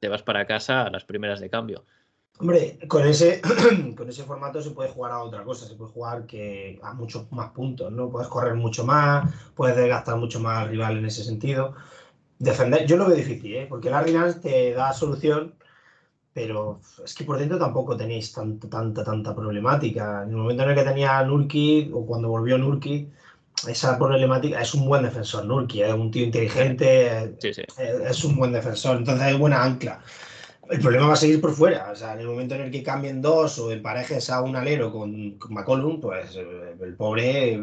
te 0.00 0.08
vas 0.08 0.22
para 0.22 0.46
casa 0.46 0.82
a 0.82 0.90
las 0.90 1.04
primeras 1.04 1.40
de 1.40 1.50
cambio. 1.50 1.84
Hombre, 2.38 2.78
con 2.88 3.06
ese, 3.06 3.40
con 3.96 4.08
ese 4.08 4.24
formato 4.24 4.60
se 4.60 4.72
puede 4.72 4.90
jugar 4.90 5.12
a 5.12 5.22
otra 5.22 5.44
cosa, 5.44 5.66
se 5.66 5.76
puede 5.76 5.92
jugar 5.92 6.26
que 6.26 6.80
a 6.82 6.92
muchos 6.92 7.30
más 7.30 7.50
puntos, 7.52 7.92
¿no? 7.92 8.10
Puedes 8.10 8.28
correr 8.28 8.54
mucho 8.54 8.84
más, 8.84 9.32
puedes 9.54 9.76
desgastar 9.76 10.16
mucho 10.16 10.40
más 10.40 10.58
al 10.58 10.70
rival 10.70 10.98
en 10.98 11.06
ese 11.06 11.22
sentido. 11.22 11.74
Defender, 12.38 12.86
yo 12.86 12.96
lo 12.96 13.06
veo 13.06 13.16
difícil, 13.16 13.54
¿eh? 13.54 13.66
porque 13.68 13.88
el 13.88 14.14
Nance 14.14 14.40
te 14.40 14.72
da 14.74 14.92
solución, 14.92 15.54
pero 16.32 16.80
es 17.04 17.14
que 17.14 17.22
por 17.24 17.38
dentro 17.38 17.58
tampoco 17.58 17.96
tenéis 17.96 18.32
tanta, 18.32 18.68
tanta, 18.68 19.04
tanta 19.04 19.34
problemática. 19.34 20.24
En 20.24 20.30
el 20.30 20.36
momento 20.36 20.64
en 20.64 20.70
el 20.70 20.74
que 20.74 20.82
tenía 20.82 21.22
Nurki, 21.22 21.90
o 21.94 22.04
cuando 22.04 22.28
volvió 22.28 22.58
Nurki, 22.58 23.08
esa 23.68 23.98
problemática 23.98 24.60
es 24.60 24.74
un 24.74 24.86
buen 24.86 25.02
defensor, 25.02 25.44
Nurki, 25.44 25.82
es 25.82 25.92
un 25.92 26.10
tío 26.10 26.24
inteligente, 26.24 27.34
Es, 27.42 28.24
un 28.24 28.36
buen 28.36 28.52
defensor, 28.52 28.96
entonces 28.96 29.28
es 29.28 29.38
buena 29.38 29.62
ancla. 29.62 30.00
El 30.70 30.80
problema 30.80 31.08
va 31.08 31.12
a 31.12 31.16
seguir 31.16 31.40
por 31.40 31.52
fuera, 31.52 31.90
o 31.92 31.96
sea, 31.96 32.14
en 32.14 32.20
el 32.20 32.26
momento 32.26 32.54
en 32.54 32.62
el 32.62 32.70
que 32.70 32.82
cambien 32.82 33.20
dos 33.20 33.58
o 33.58 33.70
emparejes 33.70 34.30
a 34.30 34.40
un 34.40 34.56
alero 34.56 34.90
con, 34.90 35.32
con 35.32 35.52
McCollum, 35.52 36.00
pues 36.00 36.36
eh, 36.36 36.74
el 36.80 36.94
pobre 36.94 37.60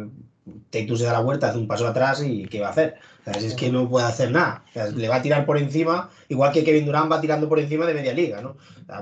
Take 0.70 0.97
se 0.97 1.04
da 1.06 1.14
la 1.14 1.22
vuelta, 1.22 1.49
hace 1.49 1.60
un 1.60 1.68
paso 1.68 1.88
atrás 1.88 2.24
y 2.24 2.45
¿qué 2.45 2.62
va 2.62 2.68
a 2.68 2.72
hacer? 2.72 2.95
O 3.22 3.24
sea, 3.32 3.41
es 3.41 3.54
que 3.54 3.72
no 3.72 3.88
puede 3.88 4.08
hacer 4.08 4.32
nada. 4.32 4.64
le 4.95 5.08
va 5.08 5.18
a 5.18 5.22
tirar 5.22 5.45
por 5.45 5.58
encima, 5.58 6.10
igual 6.30 6.52
que 6.52 6.64
Kevin 6.64 6.86
Durant 6.86 7.12
va 7.12 7.22
tirando 7.22 7.47
por 7.47 7.60
encima 7.60 7.86
de 7.86 7.93
media 7.93 8.14
liga, 8.14 8.41
¿no? 8.41 8.58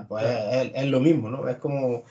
pues 0.08 0.26
es, 0.26 0.72
es, 0.76 0.86
lo 0.88 1.00
mismo, 1.00 1.30
¿no? 1.30 1.48
Es 1.48 1.58
como 1.58 2.04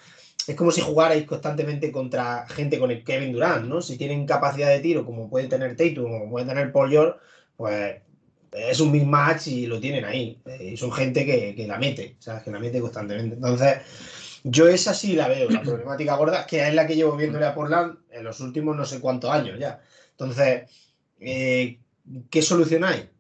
es 0.53 0.57
como 0.57 0.70
si 0.70 0.80
jugarais 0.80 1.24
constantemente 1.26 1.92
contra 1.92 2.46
gente 2.49 2.78
con 2.78 2.90
el 2.90 3.05
Kevin 3.05 3.32
Durant, 3.32 3.66
¿no? 3.66 3.82
Si 3.82 3.99
tienen 3.99 4.26
capacidad 4.26 4.68
de 4.68 4.80
tiro, 4.80 5.05
como 5.05 5.28
puede 5.28 5.46
tener 5.46 5.76
Tatum 5.76 6.07
o 6.07 6.18
como 6.20 6.30
puede 6.30 6.46
tener 6.46 6.72
Paul 6.72 6.90
George, 6.90 7.18
pues 7.57 7.96
es 8.53 8.80
un 8.80 8.90
mismatch 8.90 9.49
y 9.49 9.66
lo 9.66 9.78
tienen 9.78 10.05
ahí. 10.05 10.40
Y 10.61 10.76
son 10.76 10.90
gente 10.92 11.26
que, 11.26 11.66
la 11.66 11.78
mete, 11.78 12.16
o 12.18 12.22
sea, 12.22 12.42
que 12.42 12.51
la 12.51 12.59
mete 12.59 12.80
constantemente. 12.80 13.34
Entonces, 13.34 13.78
yo 14.42 14.68
esa 14.68 14.94
sí 14.94 15.14
la 15.14 15.28
veo, 15.28 15.51
la 15.51 15.62
problemática 15.62 16.16
gorda, 16.16 16.46
que 16.46 16.66
es 16.66 16.74
la 16.74 16.86
que 16.86 16.96
llevo 16.96 17.16
viéndole 17.16 17.44
a 17.44 17.55
Portland 17.55 17.99
en 18.11 18.24
los 18.24 18.40
últimos 18.40 18.76
no 18.76 18.84
sé 18.84 19.01
cuántos 19.01 19.30
años 19.30 19.59
ya. 19.59 19.82
Entonces, 20.12 20.62
eh, 21.20 21.78
¿qué 22.30 22.42
solución 22.42 22.84
hay? 22.84 23.11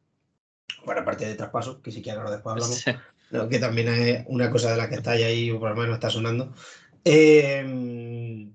Bueno, 0.84 1.02
aparte 1.02 1.26
de 1.26 1.34
traspaso, 1.34 1.82
que 1.82 1.90
si 1.90 2.00
quieres 2.00 2.20
ahora 2.20 2.30
después 2.30 2.52
hablamos, 2.54 3.50
que 3.50 3.58
también 3.58 3.88
es 3.88 4.24
una 4.28 4.50
cosa 4.50 4.70
de 4.70 4.78
la 4.78 4.88
que 4.88 4.94
está 4.94 5.10
ahí, 5.10 5.50
o 5.50 5.60
por 5.60 5.70
lo 5.70 5.76
menos 5.76 5.94
está 5.94 6.08
sonando. 6.08 6.54
Eh, 7.04 8.48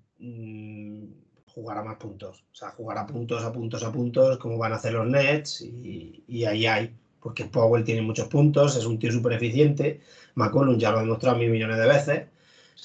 jugar 1.53 1.77
a 1.77 1.83
más 1.83 1.97
puntos. 1.97 2.43
O 2.51 2.55
sea, 2.55 2.71
jugar 2.71 2.97
a 2.97 3.05
puntos, 3.05 3.43
a 3.43 3.51
puntos, 3.51 3.83
a 3.83 3.91
puntos, 3.91 4.37
como 4.37 4.57
van 4.57 4.73
a 4.73 4.75
hacer 4.75 4.93
los 4.93 5.07
Nets, 5.07 5.61
y, 5.61 6.45
ahí 6.45 6.65
hay. 6.65 6.95
Porque 7.19 7.45
Powell 7.45 7.85
tiene 7.85 8.01
muchos 8.01 8.27
puntos, 8.27 8.75
es 8.75 8.85
un 8.85 8.99
tío 8.99 9.11
súper 9.11 9.33
eficiente. 9.33 10.01
McCollum 10.35 10.77
ya 10.77 10.91
lo 10.91 10.97
ha 10.97 11.01
demostrado 11.01 11.37
mil 11.37 11.49
millones 11.49 11.77
de 11.77 11.87
veces. 11.87 12.27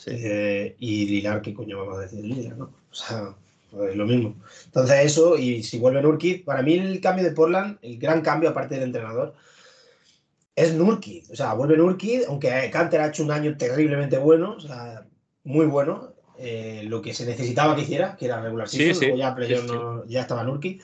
Eh, 0.07 0.77
y 0.79 1.07
Lilar, 1.07 1.43
¿qué 1.43 1.53
coño 1.55 1.79
vamos 1.79 1.99
a 1.99 2.03
decir 2.03 2.25
Lilar, 2.25 2.57
no? 2.57 2.71
O 2.91 2.95
sea, 2.95 3.35
pues 3.71 3.97
lo 3.97 4.07
mismo. 4.07 4.37
Entonces, 4.67 5.05
eso, 5.05 5.37
y 5.37 5.63
si 5.63 5.79
vuelve 5.79 6.03
Nurkic, 6.03 6.45
para 6.45 6.63
mí 6.63 6.75
el 6.75 7.01
cambio 7.01 7.25
de 7.25 7.33
Portland, 7.33 7.79
el 7.83 7.99
gran 7.99 8.21
cambio, 8.21 8.51
aparte 8.51 8.77
del 8.77 8.85
entrenador, 8.85 9.35
es 10.55 10.75
Nurkic. 10.75 11.31
O 11.31 11.37
sea, 11.37 11.55
vuelve 11.55 11.77
Nurkic, 11.77 12.29
aunque 12.29 12.71
Canter 12.73 13.01
ha 13.01 13.09
hecho 13.09 13.25
un 13.25 13.33
año 13.33 13.57
terriblemente 13.57 14.19
bueno, 14.19 14.55
o 14.57 14.61
sea, 14.61 15.08
muy 15.49 15.67
bueno. 15.67 16.13
Eh, 16.41 16.85
lo 16.85 17.03
que 17.03 17.15
se 17.15 17.27
necesitaba 17.27 17.75
que 17.75 17.83
hiciera, 17.83 18.15
que 18.15 18.27
era 18.27 18.41
regular 18.41 18.69
season, 18.69 19.17
ya, 19.17 19.35
ya 20.07 20.21
estaba 20.21 20.45
Nurki. 20.45 20.81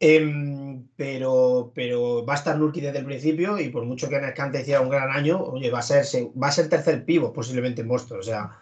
Em, 0.00 0.86
pero, 0.96 1.72
pero 1.74 2.24
va 2.24 2.34
a 2.34 2.36
estar 2.36 2.56
Nurki 2.56 2.80
desde 2.80 3.00
el 3.00 3.04
principio 3.04 3.58
y 3.58 3.68
por 3.68 3.84
mucho 3.84 4.08
que 4.08 4.16
en 4.16 4.24
Escante 4.24 4.62
hiciera 4.62 4.80
un 4.80 4.88
gran 4.88 5.10
año, 5.10 5.42
oye, 5.42 5.70
va 5.70 5.80
a 5.80 5.82
ser, 5.82 6.04
va 6.42 6.48
a 6.48 6.52
ser 6.52 6.70
tercer 6.70 7.04
pivo 7.04 7.34
posiblemente 7.34 7.82
en 7.82 7.88
Boston. 7.88 8.18
O 8.20 8.22
sea, 8.22 8.58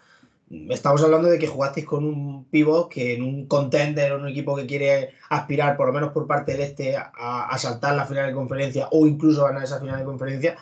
estamos 0.69 1.01
hablando 1.01 1.29
de 1.29 1.39
que 1.39 1.47
jugasteis 1.47 1.85
con 1.85 2.03
un 2.03 2.45
pivo 2.45 2.89
que 2.89 3.15
en 3.15 3.23
un 3.23 3.47
contender, 3.47 4.13
un 4.13 4.27
equipo 4.27 4.55
que 4.57 4.65
quiere 4.65 5.13
aspirar, 5.29 5.77
por 5.77 5.87
lo 5.87 5.93
menos 5.93 6.11
por 6.11 6.27
parte 6.27 6.53
del 6.53 6.61
este, 6.61 6.97
a, 6.97 7.57
saltar 7.57 7.95
la 7.95 8.05
final 8.05 8.27
de 8.27 8.33
conferencia 8.33 8.89
o 8.91 9.07
incluso 9.07 9.45
ganar 9.45 9.63
esa 9.63 9.79
final 9.79 9.99
de 9.99 10.05
conferencia, 10.05 10.57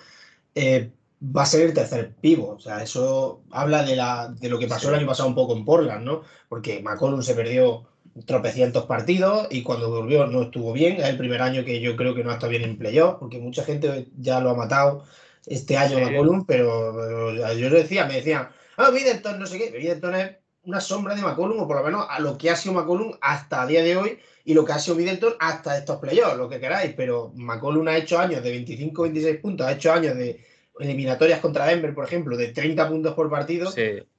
eh, 0.53 0.91
va 1.21 1.43
a 1.43 1.45
ser 1.45 1.61
el 1.61 1.73
tercer 1.73 2.13
pivo. 2.19 2.55
O 2.55 2.59
sea, 2.59 2.81
eso 2.81 3.43
habla 3.51 3.83
de, 3.83 3.95
la, 3.95 4.29
de 4.29 4.49
lo 4.49 4.57
que 4.57 4.67
pasó 4.67 4.89
el 4.89 4.95
año 4.95 5.07
pasado 5.07 5.29
un 5.29 5.35
poco 5.35 5.55
en 5.55 5.65
Portland, 5.65 6.03
¿no? 6.03 6.23
Porque 6.49 6.81
McCollum 6.81 7.21
se 7.21 7.35
perdió 7.35 7.85
tropecientos 8.25 8.85
partidos 8.85 9.47
y 9.49 9.63
cuando 9.63 9.89
volvió 9.89 10.25
no 10.25 10.43
estuvo 10.43 10.73
bien. 10.73 10.97
Es 10.97 11.05
el 11.05 11.17
primer 11.17 11.41
año 11.41 11.63
que 11.63 11.79
yo 11.79 11.95
creo 11.95 12.15
que 12.15 12.23
no 12.23 12.31
ha 12.31 12.33
estado 12.33 12.49
bien 12.49 12.63
en 12.63 12.77
playoff, 12.77 13.17
porque 13.19 13.39
mucha 13.39 13.63
gente 13.63 14.07
ya 14.17 14.39
lo 14.39 14.49
ha 14.49 14.55
matado 14.55 15.05
este 15.45 15.77
año 15.77 15.99
McCollum, 15.99 16.45
pero, 16.45 17.33
yo 17.53 17.69
le 17.69 17.81
decía, 17.81 18.05
me 18.05 18.15
decían, 18.15 18.49
ah, 18.77 18.91
Middleton, 18.91 19.39
no 19.39 19.45
sé 19.45 19.57
qué. 19.57 19.71
Middleton 19.77 20.15
es 20.15 20.31
una 20.63 20.81
sombra 20.81 21.15
de 21.15 21.21
McCollum, 21.21 21.59
o 21.59 21.67
por 21.67 21.77
lo 21.77 21.83
menos 21.83 22.05
a 22.09 22.19
lo 22.19 22.37
que 22.37 22.49
ha 22.49 22.55
sido 22.55 22.73
McCollum 22.73 23.13
hasta 23.21 23.63
el 23.63 23.69
día 23.69 23.83
de 23.83 23.97
hoy 23.97 24.19
y 24.43 24.53
lo 24.53 24.65
que 24.65 24.73
ha 24.73 24.79
sido 24.79 24.95
Middleton 24.95 25.33
hasta 25.39 25.77
estos 25.77 25.97
playoffs, 25.97 26.37
lo 26.37 26.49
que 26.49 26.59
queráis. 26.59 26.93
Pero 26.95 27.31
McCollum 27.35 27.87
ha 27.87 27.97
hecho 27.97 28.19
años 28.19 28.43
de 28.43 28.51
25, 28.51 29.03
26 29.03 29.37
puntos, 29.37 29.67
ha 29.67 29.73
hecho 29.73 29.93
años 29.93 30.15
de 30.15 30.50
eliminatorias 30.79 31.39
contra 31.39 31.65
Denver, 31.65 31.93
por 31.93 32.05
ejemplo, 32.05 32.37
de 32.37 32.49
30 32.49 32.89
puntos 32.89 33.13
por 33.13 33.29
partido. 33.29 33.71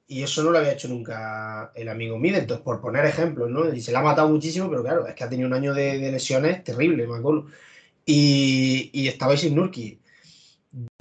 Y 0.07 0.23
eso 0.23 0.43
no 0.43 0.51
lo 0.51 0.59
había 0.59 0.73
hecho 0.73 0.89
nunca 0.89 1.73
el 1.75 1.89
amigo 1.89 2.19
Middleton, 2.19 2.63
por 2.63 2.81
poner 2.81 3.07
ejemplos, 3.07 3.49
¿no? 3.49 3.73
Y 3.73 3.81
se 3.81 3.93
le 3.93 3.99
ha 3.99 4.03
matado 4.03 4.29
muchísimo, 4.29 4.69
pero 4.69 4.83
claro, 4.83 5.07
es 5.07 5.15
que 5.15 5.25
ha 5.25 5.29
tenido 5.29 5.49
un 5.49 5.55
año 5.55 5.73
de, 5.73 6.11
lesiones 6.11 6.63
terrible, 6.65 7.05
acuerdo. 7.05 7.47
Y, 8.05 8.91
y 8.93 9.09
estabais 9.09 9.41
sin 9.41 9.55
Nurki. 9.55 10.01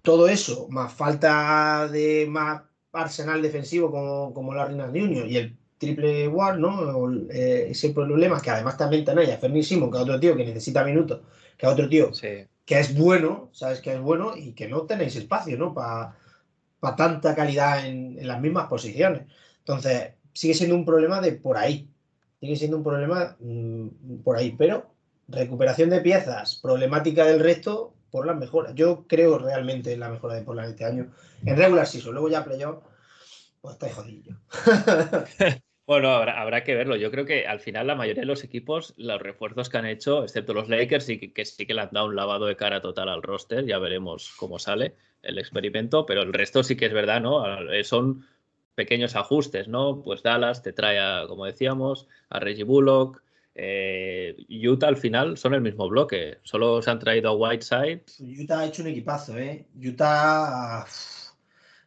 Todo 0.02 0.28
eso, 0.28 0.68
más 0.70 0.94
falta 0.94 1.88
de 1.92 2.26
más 2.30 2.64
arsenal 2.94 3.42
defensivo 3.42 3.92
como, 3.92 4.34
como 4.34 4.54
la 4.54 4.66
Reina 4.66 4.88
Junior 4.88 5.28
y 5.28 5.38
el 5.38 5.58
triple 5.78 6.28
war, 6.28 6.58
¿no? 6.58 7.12
Eh, 7.30 7.68
ese 7.72 7.90
problema 7.90 8.42
que 8.42 8.50
además 8.50 8.78
también 8.78 9.04
tenéis 9.04 9.30
a 9.30 9.64
Simon, 9.64 9.92
que 9.92 9.98
es 9.98 10.04
otro 10.04 10.20
tío 10.20 10.36
que 10.36 10.46
necesita 10.46 10.84
minutos, 10.84 11.22
que 11.58 11.66
es 11.66 11.72
otro 11.72 11.90
tío 11.90 12.14
sí 12.14 12.46
que 12.66 12.80
es 12.80 12.98
bueno, 12.98 13.50
sabes 13.54 13.82
que 13.82 13.94
es 13.94 14.00
bueno 14.00 14.36
y 14.36 14.54
que 14.54 14.68
no 14.68 14.84
tenéis 14.84 15.16
espacio, 15.16 15.58
¿no? 15.58 15.74
Para 15.74 16.16
tanta 16.96 17.36
calidad 17.36 17.86
en, 17.86 18.26
las 18.26 18.40
mismas 18.42 18.68
posiciones. 18.68 19.24
Entonces, 19.60 20.14
sigue 20.34 20.54
siendo 20.54 20.76
un 20.76 20.86
problema 20.86 21.22
de 21.22 21.34
por 21.34 21.58
ahí. 21.58 21.90
Sigue 22.40 22.56
siendo 22.56 22.78
un 22.78 22.84
problema 22.84 23.36
mm, 23.40 24.22
por 24.24 24.38
ahí, 24.38 24.56
pero 24.58 24.92
recuperación 25.28 25.90
de 25.90 26.02
piezas, 26.02 26.56
problemática 26.56 27.26
del 27.26 27.40
resto, 27.40 27.94
por 28.12 28.26
las 28.26 28.38
mejoras. 28.38 28.76
Yo 28.76 29.06
creo 29.08 29.40
realmente 29.40 29.94
en 29.94 30.02
la 30.02 30.10
mejora 30.10 30.36
de 30.36 30.42
Portland 30.42 30.72
este 30.72 30.86
año. 30.86 31.12
En 31.46 31.58
regular 31.58 31.88
season, 31.88 32.14
luego 32.14 32.30
ya 32.30 32.44
playoff, 32.44 32.84
pues 33.62 33.74
está 33.74 33.90
jodido. 33.90 34.38
Bueno, 35.88 36.10
habrá, 36.10 36.64
que 36.64 36.76
verlo. 36.76 36.96
Yo 36.96 37.12
creo 37.12 37.26
que 37.26 37.48
al 37.48 37.60
final 37.60 37.88
la 37.88 37.96
mayoría 37.96 38.22
de 38.22 38.28
los 38.28 38.44
equipos, 38.44 38.94
los 38.98 39.22
refuerzos 39.22 39.68
que 39.70 39.78
han 39.78 39.86
hecho, 39.86 40.24
excepto 40.24 40.54
los 40.54 40.70
Lakers, 40.70 41.06
sí 41.06 41.20
que, 41.20 41.46
sí 41.46 41.66
que 41.66 41.74
le 41.74 41.82
han 41.82 41.90
dado 41.92 42.08
un 42.08 42.16
lavado 42.16 42.46
de 42.46 42.56
cara 42.56 42.82
total 42.82 43.10
al 43.10 43.24
roster. 43.24 43.66
Ya 43.66 43.80
veremos 43.80 44.32
cómo 44.38 44.60
sale 44.60 44.96
el 45.24 45.38
experimento, 45.38 46.06
pero 46.06 46.22
el 46.22 46.34
resto 46.34 46.64
sí 46.64 46.76
que 46.76 46.86
es 46.86 46.94
verdad, 46.94 47.22
¿no? 47.22 47.44
Son 47.84 48.26
pequeños 48.76 49.16
ajustes, 49.16 49.68
¿no? 49.68 50.02
Pues 50.02 50.24
Dallas 50.24 50.62
te 50.62 50.72
trae, 50.72 51.00
a, 51.00 51.26
como 51.28 51.46
decíamos, 51.46 52.08
a 52.30 52.40
Reggie 52.40 52.64
Bullock. 52.64 53.22
Eh, 53.54 54.38
Utah 54.50 54.88
al 54.88 54.98
final 54.98 55.38
son 55.38 55.54
el 55.54 55.62
mismo 55.62 55.90
bloque, 55.90 56.38
solo 56.44 56.82
se 56.82 56.90
han 56.90 57.00
traído 57.00 57.30
a 57.30 57.36
Whiteside. 57.36 58.04
Utah 58.42 58.62
ha 58.62 58.66
hecho 58.68 58.82
un 58.82 58.88
equipazo, 58.88 59.38
¿eh? 59.38 59.68
Utah, 59.76 60.86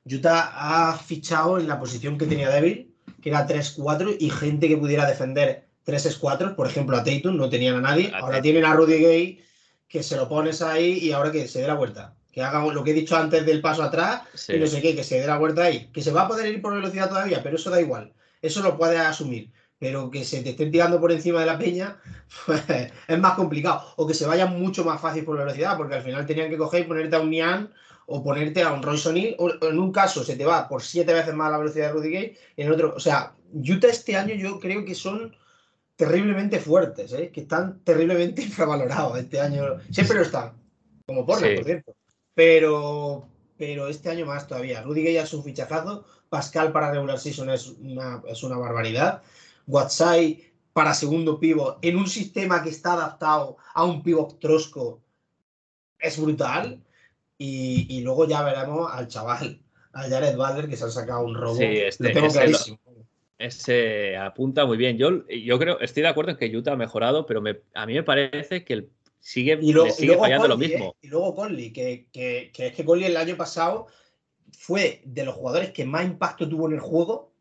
Utah 0.05 0.91
ha 0.91 0.99
fichado 0.99 1.59
en 1.59 1.67
la 1.67 1.79
posición 1.81 2.19
que 2.19 2.27
tenía 2.27 2.51
débil 2.51 2.94
que 3.25 3.31
era 3.31 3.49
3-4 3.49 4.19
y 4.21 4.29
gente 4.29 4.69
que 4.69 4.77
pudiera 4.77 5.07
defender 5.07 5.65
3-4, 5.87 6.55
por 6.55 6.67
ejemplo 6.67 6.95
a 6.95 7.03
Tatum, 7.03 7.35
no 7.35 7.49
tenían 7.49 7.77
a 7.77 7.81
nadie, 7.81 8.13
ahora 8.15 8.43
tienen 8.43 8.67
a 8.67 8.75
Rudy 8.75 8.99
Gay 8.99 9.45
que 9.89 10.03
se 10.03 10.19
lo 10.19 10.29
pones 10.29 10.61
ahí 10.61 10.99
y 10.99 11.13
ahora 11.13 11.33
que 11.33 11.49
se 11.49 11.63
dé 11.63 11.67
la 11.67 11.73
vuelta, 11.73 12.15
que 12.31 12.43
haga 12.43 12.63
lo 12.71 12.85
que 12.85 12.91
he 12.91 12.95
dicho 12.95 13.17
antes 13.17 13.47
del 13.47 13.63
paso 13.63 13.83
atrás 13.83 14.25
y 14.47 14.59
no 14.59 14.67
sé 14.67 14.83
qué, 14.83 14.95
que 14.95 15.03
se 15.03 15.21
dé 15.21 15.27
la 15.27 15.39
vuelta 15.39 15.65
ahí, 15.65 15.89
que 15.91 16.03
se 16.03 16.13
va 16.13 16.23
a 16.23 16.29
poder 16.29 16.53
ir 16.53 16.61
por 16.61 16.75
velocidad 16.75 17.09
todavía, 17.09 17.43
pero 17.43 17.57
eso 17.57 17.71
da 17.71 17.81
igual, 17.81 18.13
eso 18.43 18.63
lo 18.63 18.77
puedes 18.77 19.01
asumir, 19.01 19.51
pero 19.79 20.11
que 20.11 20.23
se 20.23 20.43
te 20.43 20.51
estén 20.51 20.71
tirando 20.71 21.01
por 21.01 21.11
encima 21.11 21.41
de 21.41 21.47
la 21.47 21.57
peña 21.57 21.97
pues, 22.47 22.63
es 23.09 23.19
más 23.19 23.37
complicado, 23.37 23.95
o 23.97 24.07
que 24.07 24.13
se 24.13 24.27
vaya 24.27 24.45
mucho 24.45 24.85
más 24.85 25.01
fácil 25.01 25.25
por 25.25 25.39
velocidad, 25.39 25.79
porque 25.79 25.95
al 25.95 26.03
final 26.03 26.27
tenían 26.27 26.51
que 26.51 26.59
coger 26.59 26.83
y 26.83 26.89
ponerte 26.89 27.17
a 27.17 27.21
un 27.21 27.31
Nian 27.31 27.73
o 28.07 28.23
ponerte 28.23 28.63
a 28.63 28.73
un 28.73 28.83
Royce 28.83 29.09
O'Neill, 29.09 29.37
o 29.39 29.51
en 29.65 29.79
un 29.79 29.93
caso 29.93 30.25
se 30.25 30.37
te 30.37 30.45
va 30.45 30.69
por 30.69 30.83
siete 30.83 31.13
veces 31.13 31.35
más 31.35 31.51
la 31.51 31.59
velocidad 31.59 31.89
de 31.89 31.93
Rudy 31.93 32.11
Gay, 32.11 32.37
en 32.57 32.71
otro, 32.71 32.95
o 32.97 33.01
sea, 33.01 33.35
Utah 33.53 33.89
este 33.89 34.17
año 34.17 34.35
yo 34.35 34.59
creo 34.61 34.85
que 34.85 34.95
son 34.95 35.35
terriblemente 35.97 36.59
fuertes, 36.59 37.13
¿eh? 37.13 37.31
que 37.33 37.43
están 37.43 37.81
terriblemente 37.85 38.43
infravalorados 38.51 39.19
este 39.19 39.41
año, 39.41 39.79
siempre 39.91 40.17
lo 40.17 40.23
están, 40.23 40.53
como 41.07 41.25
por 41.25 41.39
cierto, 41.39 41.95
pero, 42.35 43.29
pero 43.57 43.89
este 43.89 44.11
año 44.11 44.27
más 44.27 44.47
todavía. 44.47 44.83
Rudy 44.83 45.03
Gay 45.05 45.17
es 45.17 45.33
un 45.33 45.45
fichajazo, 45.45 46.05
Pascal 46.29 46.73
para 46.73 46.91
regular 46.91 47.19
season 47.19 47.51
es 47.51 47.69
una, 47.69 48.23
es 48.27 48.43
una 48.43 48.59
barbaridad, 48.59 49.23
WhatsApp 49.67 50.39
para 50.73 50.93
segundo 50.93 51.39
pivo 51.39 51.79
en 51.81 51.97
un 51.97 52.09
sistema 52.09 52.63
que 52.63 52.71
está 52.71 52.95
adaptado 52.95 53.57
a 53.73 53.85
un 53.85 54.03
pivot 54.03 54.41
trosco 54.41 55.01
es 56.05 56.21
brutal. 56.21 56.83
Y, 57.37 58.01
luego 58.03 58.27
ya 58.29 58.43
veremos 58.43 58.91
al 58.93 59.09
chaval, 59.09 59.61
a 59.93 60.03
Jared 60.09 60.37
Butler, 60.37 60.69
que 60.69 60.77
se 60.77 60.85
han 60.85 60.93
sacado 60.93 61.25
un 61.25 61.35
robo. 61.35 61.57
Sí, 61.57 61.65
este, 61.65 62.11
tengo 62.11 62.29
clarísimo. 62.29 62.79
Ese 63.37 64.17
apunta 64.17 64.65
muy 64.65 64.77
bien. 64.77 64.97
Yo, 64.97 65.27
yo 65.29 65.59
creo, 65.59 65.81
estoy 65.81 66.03
de 66.05 66.09
acuerdo 66.09 66.31
en 66.31 66.37
que 66.37 66.57
Utah 66.57 66.73
ha 66.73 66.77
mejorado, 66.77 67.27
pero 67.27 67.43
a 67.75 67.87
mí 67.87 67.95
me 67.95 68.03
parece 68.03 68.65
que 68.65 68.89
sigue, 69.19 69.61
sigue 69.91 70.17
fallando 70.17 70.49
lo 70.49 70.57
mismo. 70.57 70.95
¿eh? 70.97 71.07
Y 71.07 71.09
luego 71.09 71.35
Conley, 71.35 71.73
que, 71.73 72.07
es 72.13 72.73
que 72.73 72.85
Conley 72.85 73.07
el 73.07 73.17
año 73.17 73.37
pasado 73.37 73.89
fue 74.57 75.03
de 75.05 75.25
los 75.25 75.35
jugadores 75.35 75.73
que 75.73 75.85
más 75.85 76.05
impacto 76.05 76.49
tuvo 76.49 76.69
en 76.69 76.75
el 76.75 76.81
juego 76.81 77.33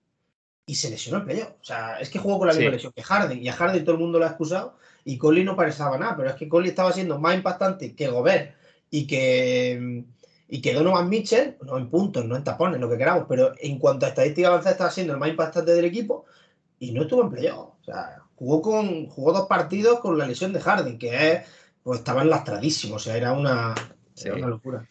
y 0.65 0.75
se 0.75 0.89
lesionó 0.89 1.19
el 1.19 1.25
playoff. 1.25 1.51
O 1.61 1.63
sea, 1.63 1.99
es 1.99 2.09
que 2.09 2.19
jugó 2.19 2.39
con 2.39 2.47
la 2.47 2.53
misma 2.53 2.71
lesión 2.71 2.93
que 2.93 3.03
Harden 3.03 3.43
y 3.43 3.49
a 3.49 3.53
Harden 3.53 3.83
todo 3.83 3.95
el 3.95 4.01
mundo 4.01 4.17
lo 4.17 4.25
ha 4.25 4.29
excusado 4.29 4.77
y 5.05 5.17
Conley 5.17 5.43
no 5.43 5.55
parecía 5.55 5.85
nada, 5.97 6.15
pero 6.15 6.29
es 6.29 6.35
que 6.35 6.49
Conley 6.49 6.69
estaba 6.69 6.91
siendo 6.91 7.19
más 7.19 7.35
impactante 7.35 7.95
que 7.95 8.07
Gobert 8.07 8.55
y 8.93 9.07
que, 9.07 10.05
y 10.47 10.61
que 10.61 10.73
Donovan 10.75 11.09
Mitchell, 11.09 11.57
no 11.63 11.79
en 11.79 11.89
puntos, 11.89 12.25
no 12.25 12.35
en 12.35 12.43
tapones, 12.43 12.79
lo 12.79 12.87
que 12.87 12.99
queramos, 12.99 13.25
pero 13.27 13.53
en 13.59 13.79
cuanto 13.79 14.05
a 14.05 14.09
estadística 14.09 14.49
avanzada 14.49 14.73
estaba 14.73 14.91
siendo 14.91 15.13
el 15.13 15.19
más 15.19 15.29
impactante 15.29 15.73
del 15.73 15.85
equipo 15.85 16.25
y 16.77 16.91
no 16.91 17.01
estuvo 17.01 17.23
en 17.23 17.31
playoff. 17.31 17.69
O 17.81 17.83
sea, 17.83 18.21
jugó, 18.35 18.61
con, 18.61 19.07
jugó 19.07 19.33
dos 19.33 19.47
partidos 19.47 19.99
con 19.99 20.15
la 20.15 20.27
lesión 20.27 20.53
de 20.53 20.61
Harden, 20.61 20.99
que 20.99 21.31
es, 21.31 21.41
pues 21.81 21.99
estaban 22.01 22.29
lastradísimos, 22.29 23.01
o 23.01 23.03
sea, 23.03 23.17
era 23.17 23.33
una, 23.33 23.73
una 24.31 24.47
locura. 24.47 24.87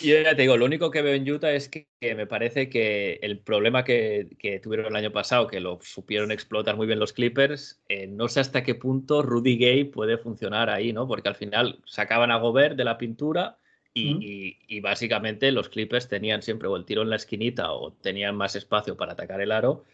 Yo 0.00 0.20
ya 0.20 0.34
te 0.34 0.42
digo, 0.42 0.56
lo 0.56 0.64
único 0.64 0.90
que 0.90 1.02
veo 1.02 1.14
en 1.14 1.30
Utah 1.30 1.52
es 1.52 1.68
que, 1.68 1.86
me 2.00 2.26
parece 2.26 2.68
que 2.68 3.18
el 3.22 3.38
problema 3.38 3.84
que, 3.84 4.28
tuvieron 4.62 4.86
el 4.86 4.96
año 4.96 5.12
pasado, 5.12 5.46
que 5.46 5.60
lo 5.60 5.78
supieron 5.82 6.30
explotar 6.30 6.76
muy 6.76 6.86
bien 6.86 6.98
los 6.98 7.12
Clippers, 7.12 7.82
eh, 7.88 8.06
no 8.06 8.28
sé 8.28 8.40
hasta 8.40 8.62
qué 8.62 8.74
punto 8.74 9.22
Rudy 9.22 9.56
Gay 9.56 9.84
puede 9.84 10.18
funcionar 10.18 10.70
ahí, 10.70 10.92
¿no? 10.92 11.06
Porque 11.06 11.28
al 11.28 11.34
final 11.34 11.80
sacaban 11.86 12.30
a 12.30 12.38
Gobert 12.38 12.76
de 12.76 12.84
la 12.84 12.98
pintura 12.98 13.58
y, 13.96 14.80
básicamente 14.80 15.52
los 15.52 15.68
Clippers 15.68 16.08
tenían 16.08 16.42
siempre 16.42 16.68
o 16.68 16.76
el 16.76 16.84
tiro 16.84 17.02
en 17.02 17.10
la 17.10 17.16
esquinita 17.16 17.72
o 17.72 17.92
tenían 17.92 18.36
más 18.36 18.56
espacio 18.56 18.96
para 18.96 19.12
atacar 19.12 19.40
el 19.40 19.52
aro. 19.52 19.84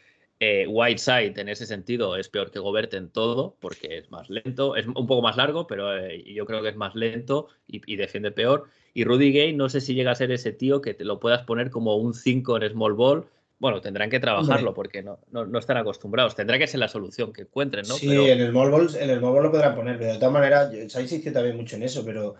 Eh, 0.42 0.66
Whiteside 0.66 1.38
en 1.38 1.50
ese 1.50 1.66
sentido 1.66 2.16
es 2.16 2.30
peor 2.30 2.50
que 2.50 2.58
Gobert 2.58 2.94
en 2.94 3.10
todo 3.10 3.56
porque 3.60 3.98
es 3.98 4.10
más 4.10 4.30
lento, 4.30 4.74
es 4.74 4.86
un 4.86 5.06
poco 5.06 5.20
más 5.20 5.36
largo, 5.36 5.66
pero 5.66 5.94
eh, 5.98 6.24
yo 6.32 6.46
creo 6.46 6.62
que 6.62 6.70
es 6.70 6.76
más 6.76 6.94
lento 6.94 7.48
y 7.66 7.96
defiende 7.96 8.30
peor. 8.30 8.70
Y 8.94 9.04
Rudy 9.04 9.32
Gay 9.32 9.52
no 9.54 9.68
sé 9.68 9.80
si 9.80 9.94
llega 9.94 10.12
a 10.12 10.14
ser 10.14 10.30
ese 10.32 10.52
tío 10.52 10.80
que 10.80 10.94
te 10.94 11.04
lo 11.04 11.20
puedas 11.20 11.42
poner 11.42 11.70
como 11.70 11.96
un 11.96 12.14
5 12.14 12.56
en 12.56 12.70
small 12.70 12.94
ball. 12.94 13.26
Bueno, 13.58 13.80
tendrán 13.80 14.08
que 14.08 14.20
trabajarlo 14.20 14.72
porque 14.72 15.02
no, 15.02 15.18
no, 15.30 15.58
están 15.58 15.76
acostumbrados. 15.76 16.34
Tendrá 16.34 16.58
que 16.58 16.66
ser 16.66 16.80
la 16.80 16.88
solución 16.88 17.32
que 17.32 17.42
encuentren, 17.42 17.86
¿no? 17.86 17.94
Sí, 17.94 18.10
en, 18.10 18.40
el 18.40 18.50
small 18.50 18.70
ball, 18.70 18.88
en 18.98 19.10
el 19.10 19.18
small 19.18 19.32
ball 19.32 19.42
lo 19.44 19.50
podrán 19.50 19.74
poner, 19.74 19.98
pero 19.98 20.12
de 20.12 20.18
todas 20.18 20.32
maneras, 20.32 20.70
se 20.88 21.02
insistido 21.02 21.34
también 21.34 21.56
mucho 21.56 21.76
en 21.76 21.82
eso, 21.82 22.02
pero 22.04 22.36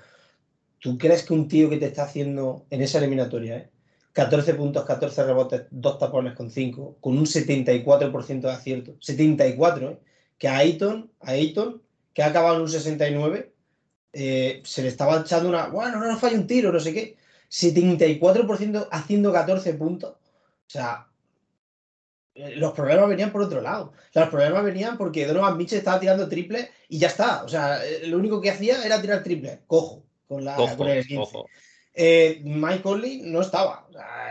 ¿tú 0.79 0.97
crees 0.97 1.23
que 1.23 1.35
un 1.35 1.47
tío 1.47 1.69
que 1.69 1.77
te 1.77 1.87
está 1.87 2.05
haciendo 2.05 2.65
en 2.71 2.81
esa 2.81 2.99
eliminatoria, 2.99 3.57
¿eh? 3.59 3.71
14 4.13 4.55
puntos, 4.55 4.85
14 4.85 5.25
rebotes, 5.25 5.63
2 5.71 5.99
tapones 5.99 6.35
con 6.35 6.51
5, 6.51 6.97
con 7.01 7.17
un 7.17 7.27
74% 7.27 8.41
de 8.41 8.51
acierto, 8.51 8.97
74, 8.99 9.91
¿eh? 9.91 9.99
que 10.37 10.49
a 10.49 10.57
Ayton, 10.57 11.11
a 11.21 11.33
Ayton, 11.33 11.83
que 12.13 12.23
ha 12.23 12.27
acabado 12.27 12.57
en 12.57 12.63
un 12.63 12.69
69, 12.69 13.53
eh, 14.13 14.63
se 14.65 14.83
le 14.83 14.89
estaba 14.89 15.21
echando 15.21 15.49
una, 15.49 15.69
bueno, 15.69 15.99
no 15.99 16.07
nos 16.07 16.21
falla 16.21 16.37
un 16.37 16.47
tiro, 16.47 16.73
no 16.73 16.81
sé 16.81 16.93
qué. 16.93 17.17
74% 17.51 18.89
haciendo 18.91 19.33
14 19.33 19.75
puntos. 19.75 20.11
O 20.13 20.71
sea, 20.73 21.09
eh, 22.35 22.55
los 22.57 22.73
problemas 22.73 23.09
venían 23.09 23.33
por 23.33 23.43
otro 23.43 23.61
lado. 23.61 23.93
los 24.15 24.29
problemas 24.29 24.65
venían 24.65 24.97
porque 24.97 25.27
Donovan 25.27 25.57
Mitchell 25.57 25.79
estaba 25.79 26.01
tirando 26.01 26.29
triple 26.29 26.71
y 26.89 26.99
ya 26.99 27.09
está. 27.09 27.45
O 27.45 27.49
sea, 27.49 27.85
eh, 27.85 28.07
lo 28.07 28.19
único 28.19 28.41
que 28.41 28.51
hacía 28.51 28.85
era 28.85 29.01
tirar 29.01 29.23
triple. 29.23 29.61
Cojo 29.67 30.05
con 30.29 30.45
la 30.45 30.57
con 30.77 30.89
el 30.89 31.05
15. 31.05 31.39
Eh, 31.95 32.41
Mike 32.45 32.83
Conley 32.83 33.23
no 33.25 33.41
estaba. 33.41 33.87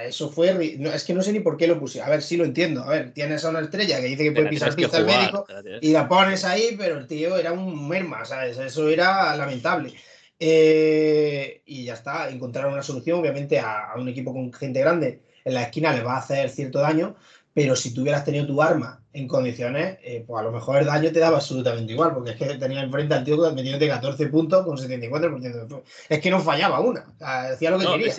eso 0.05 0.29
fue. 0.29 0.77
es 0.93 1.03
que 1.03 1.13
no 1.13 1.21
sé 1.21 1.33
ni 1.33 1.39
por 1.39 1.57
qué 1.57 1.67
lo 1.67 1.79
puse. 1.79 2.01
A 2.01 2.09
ver, 2.09 2.21
sí 2.21 2.37
lo 2.37 2.45
entiendo. 2.45 2.83
A 2.83 2.89
ver, 2.89 3.13
tienes 3.13 3.43
a 3.43 3.49
una 3.49 3.59
estrella 3.59 3.99
que 3.99 4.07
dice 4.07 4.23
que 4.23 4.31
puede 4.31 4.49
pisar 4.49 4.75
pista 4.75 4.97
el 4.97 5.05
médico 5.05 5.45
y 5.81 5.91
la 5.91 6.07
pones 6.07 6.45
ahí, 6.45 6.75
pero 6.77 6.97
el 6.97 7.07
tío 7.07 7.37
era 7.37 7.51
un 7.51 7.87
merma, 7.87 8.25
¿sabes? 8.25 8.57
Eso 8.57 8.87
era 8.89 9.35
lamentable. 9.35 9.93
Eh, 10.39 11.61
y 11.65 11.83
ya 11.83 11.95
está, 11.95 12.29
encontraron 12.29 12.73
una 12.73 12.83
solución. 12.83 13.19
Obviamente, 13.19 13.59
a, 13.59 13.93
un 13.97 14.07
equipo 14.07 14.33
con 14.33 14.51
gente 14.53 14.79
grande 14.79 15.21
en 15.43 15.53
la 15.53 15.63
esquina 15.63 15.93
le 15.93 16.01
va 16.01 16.15
a 16.15 16.19
hacer 16.19 16.49
cierto 16.49 16.79
daño, 16.79 17.15
pero 17.53 17.75
si 17.75 17.93
tú 17.93 18.01
hubieras 18.01 18.23
tenido 18.23 18.47
tu 18.47 18.61
arma 18.61 18.98
en 19.13 19.27
condiciones, 19.27 19.97
eh, 20.03 20.23
pues 20.25 20.39
a 20.39 20.43
lo 20.43 20.51
mejor 20.51 20.77
el 20.77 20.85
daño 20.85 21.11
te 21.11 21.19
daba 21.19 21.37
absolutamente 21.37 21.93
igual, 21.93 22.13
porque 22.13 22.31
es 22.31 22.37
que 22.37 22.45
tenía 22.55 22.83
enfrente 22.83 23.15
al 23.15 23.23
tío 23.23 23.37
metiéndote 23.53 23.87
14 23.87 24.27
puntos 24.27 24.65
con 24.65 24.77
74% 24.77 25.67
de 25.67 25.83
Es 26.09 26.19
que 26.19 26.29
no 26.29 26.39
fallaba 26.39 26.79
una, 26.79 27.05
hacía 27.19 27.71
lo 27.71 27.79
que 27.79 27.87
quería. 27.87 28.15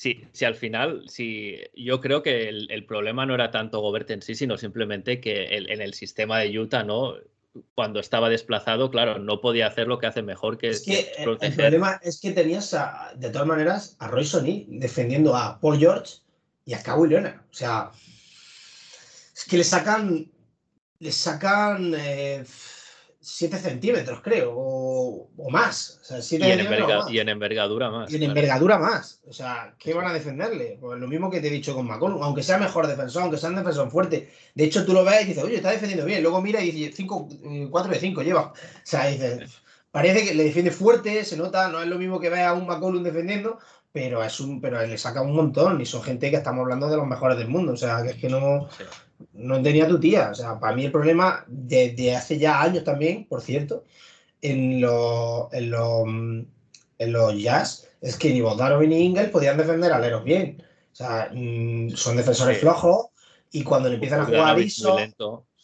Sí, 0.00 0.24
sí, 0.32 0.46
al 0.46 0.54
final, 0.54 1.04
sí, 1.08 1.58
yo 1.76 2.00
creo 2.00 2.22
que 2.22 2.48
el, 2.48 2.86
problema 2.86 3.26
no 3.26 3.34
era 3.34 3.50
tanto 3.50 3.80
Gobert 3.80 4.10
en 4.10 4.22
sí, 4.22 4.34
sino 4.34 4.56
simplemente 4.56 5.20
que 5.20 5.44
en 5.44 5.82
el 5.82 5.92
sistema 5.92 6.38
de 6.38 6.58
Utah, 6.58 6.84
¿no? 6.84 7.16
Cuando 7.74 8.00
estaba 8.00 8.30
desplazado, 8.30 8.90
claro, 8.90 9.18
no 9.18 9.42
podía 9.42 9.66
hacer 9.66 9.88
lo 9.88 9.98
que 9.98 10.06
hace 10.06 10.22
mejor 10.22 10.56
que. 10.56 10.70
Es 10.70 10.86
que, 10.86 11.12
el, 11.18 11.54
problema 11.54 12.00
es 12.02 12.18
que 12.18 12.30
tenías, 12.30 12.74
de 13.16 13.28
todas 13.28 13.46
maneras, 13.46 13.96
a 13.98 14.08
Roy 14.08 14.24
Sony 14.24 14.64
defendiendo 14.68 15.36
a 15.36 15.60
Paul 15.60 15.78
George 15.78 16.20
y 16.64 16.72
a 16.72 16.82
Kawhi 16.82 17.10
Leonard. 17.10 17.40
O 17.50 17.54
sea, 17.54 17.90
es 19.40 19.46
que 19.46 19.56
le 19.56 19.64
sacan, 19.64 20.30
le 20.98 21.12
sacan 21.12 21.94
7 23.20 23.56
eh, 23.56 23.58
centímetros, 23.58 24.20
creo, 24.22 24.52
o, 24.54 25.50
más. 25.50 25.98
y, 26.30 26.36
en 26.36 26.60
envergadura 27.28 27.90
más. 27.90 28.12
Y 28.12 28.16
en 28.16 28.22
envergadura 28.24 28.78
más. 28.78 29.22
O 29.26 29.32
sea, 29.32 29.74
¿qué 29.78 29.94
van 29.94 30.06
a 30.06 30.12
defenderle? 30.12 30.76
Pues 30.78 31.00
lo 31.00 31.08
mismo 31.08 31.30
que 31.30 31.40
te 31.40 31.48
he 31.48 31.50
dicho 31.50 31.74
con 31.74 31.86
McCollum, 31.86 32.22
aunque 32.22 32.42
sea 32.42 32.58
mejor 32.58 32.86
defensor, 32.86 33.22
aunque 33.22 33.38
sea 33.38 33.48
un 33.48 33.56
defensor 33.56 33.90
fuerte. 33.90 34.30
De 34.54 34.64
hecho, 34.64 34.84
tú 34.84 34.92
lo 34.92 35.04
ves 35.04 35.22
y 35.22 35.28
dices, 35.28 35.42
oye, 35.42 35.56
está 35.56 35.70
defendiendo 35.70 36.04
bien. 36.04 36.22
Luego 36.22 36.42
mira 36.42 36.60
y 36.60 36.70
dice, 36.70 37.06
4 37.06 37.92
de 37.92 37.98
5 37.98 38.22
lleva. 38.22 38.52
O 38.52 38.54
sea, 38.82 39.06
dices, 39.06 39.62
parece 39.90 40.22
que 40.22 40.34
le 40.34 40.44
defiende 40.44 40.70
fuerte, 40.70 41.24
se 41.24 41.38
nota, 41.38 41.68
no 41.68 41.80
es 41.80 41.88
lo 41.88 41.96
mismo 41.96 42.20
que 42.20 42.28
ve 42.28 42.42
a 42.42 42.52
un 42.52 42.66
McCollum 42.66 43.02
defendiendo, 43.02 43.58
pero 43.90 44.22
es 44.22 44.38
un, 44.38 44.60
pero 44.60 44.84
le 44.86 44.98
saca 44.98 45.22
un 45.22 45.34
montón 45.34 45.80
y 45.80 45.86
son 45.86 46.02
gente 46.02 46.30
que 46.30 46.36
estamos 46.36 46.60
hablando 46.60 46.90
de 46.90 46.98
los 46.98 47.06
mejores 47.06 47.38
del 47.38 47.48
mundo, 47.48 47.72
o 47.72 47.76
sea, 47.76 48.02
que 48.02 48.10
es 48.10 48.16
que 48.16 48.28
no, 48.28 48.68
no 49.32 49.62
tenía 49.62 49.88
tu 49.88 49.98
tía, 50.00 50.30
o 50.30 50.34
sea, 50.34 50.58
para 50.58 50.74
mí 50.74 50.84
el 50.84 50.92
problema 50.92 51.44
desde 51.48 52.14
hace 52.16 52.38
ya 52.38 52.60
años 52.62 52.84
también, 52.84 53.26
por 53.26 53.40
cierto, 53.42 53.84
en 54.42 54.80
los, 54.80 55.52
en 55.52 55.70
los, 55.70 56.08
en 56.98 57.12
los 57.12 57.38
Jazz 57.42 57.88
es 58.00 58.16
que 58.16 58.32
ni 58.32 58.40
Bogdanovic 58.40 58.88
ni 58.88 59.04
Ingles 59.04 59.28
podían 59.30 59.56
defender 59.56 59.92
aleros 59.92 60.24
bien. 60.24 60.62
O 60.92 60.94
sea, 60.94 61.30
mm, 61.32 61.90
son 61.90 62.16
defensores 62.16 62.56
Sí. 62.56 62.62
flojos 62.62 63.06
y 63.52 63.62
cuando 63.64 63.88
le 63.88 63.94
empiezan 63.96 64.20
a 64.20 64.26
jugar 64.26 64.58
ISO. 64.58 64.96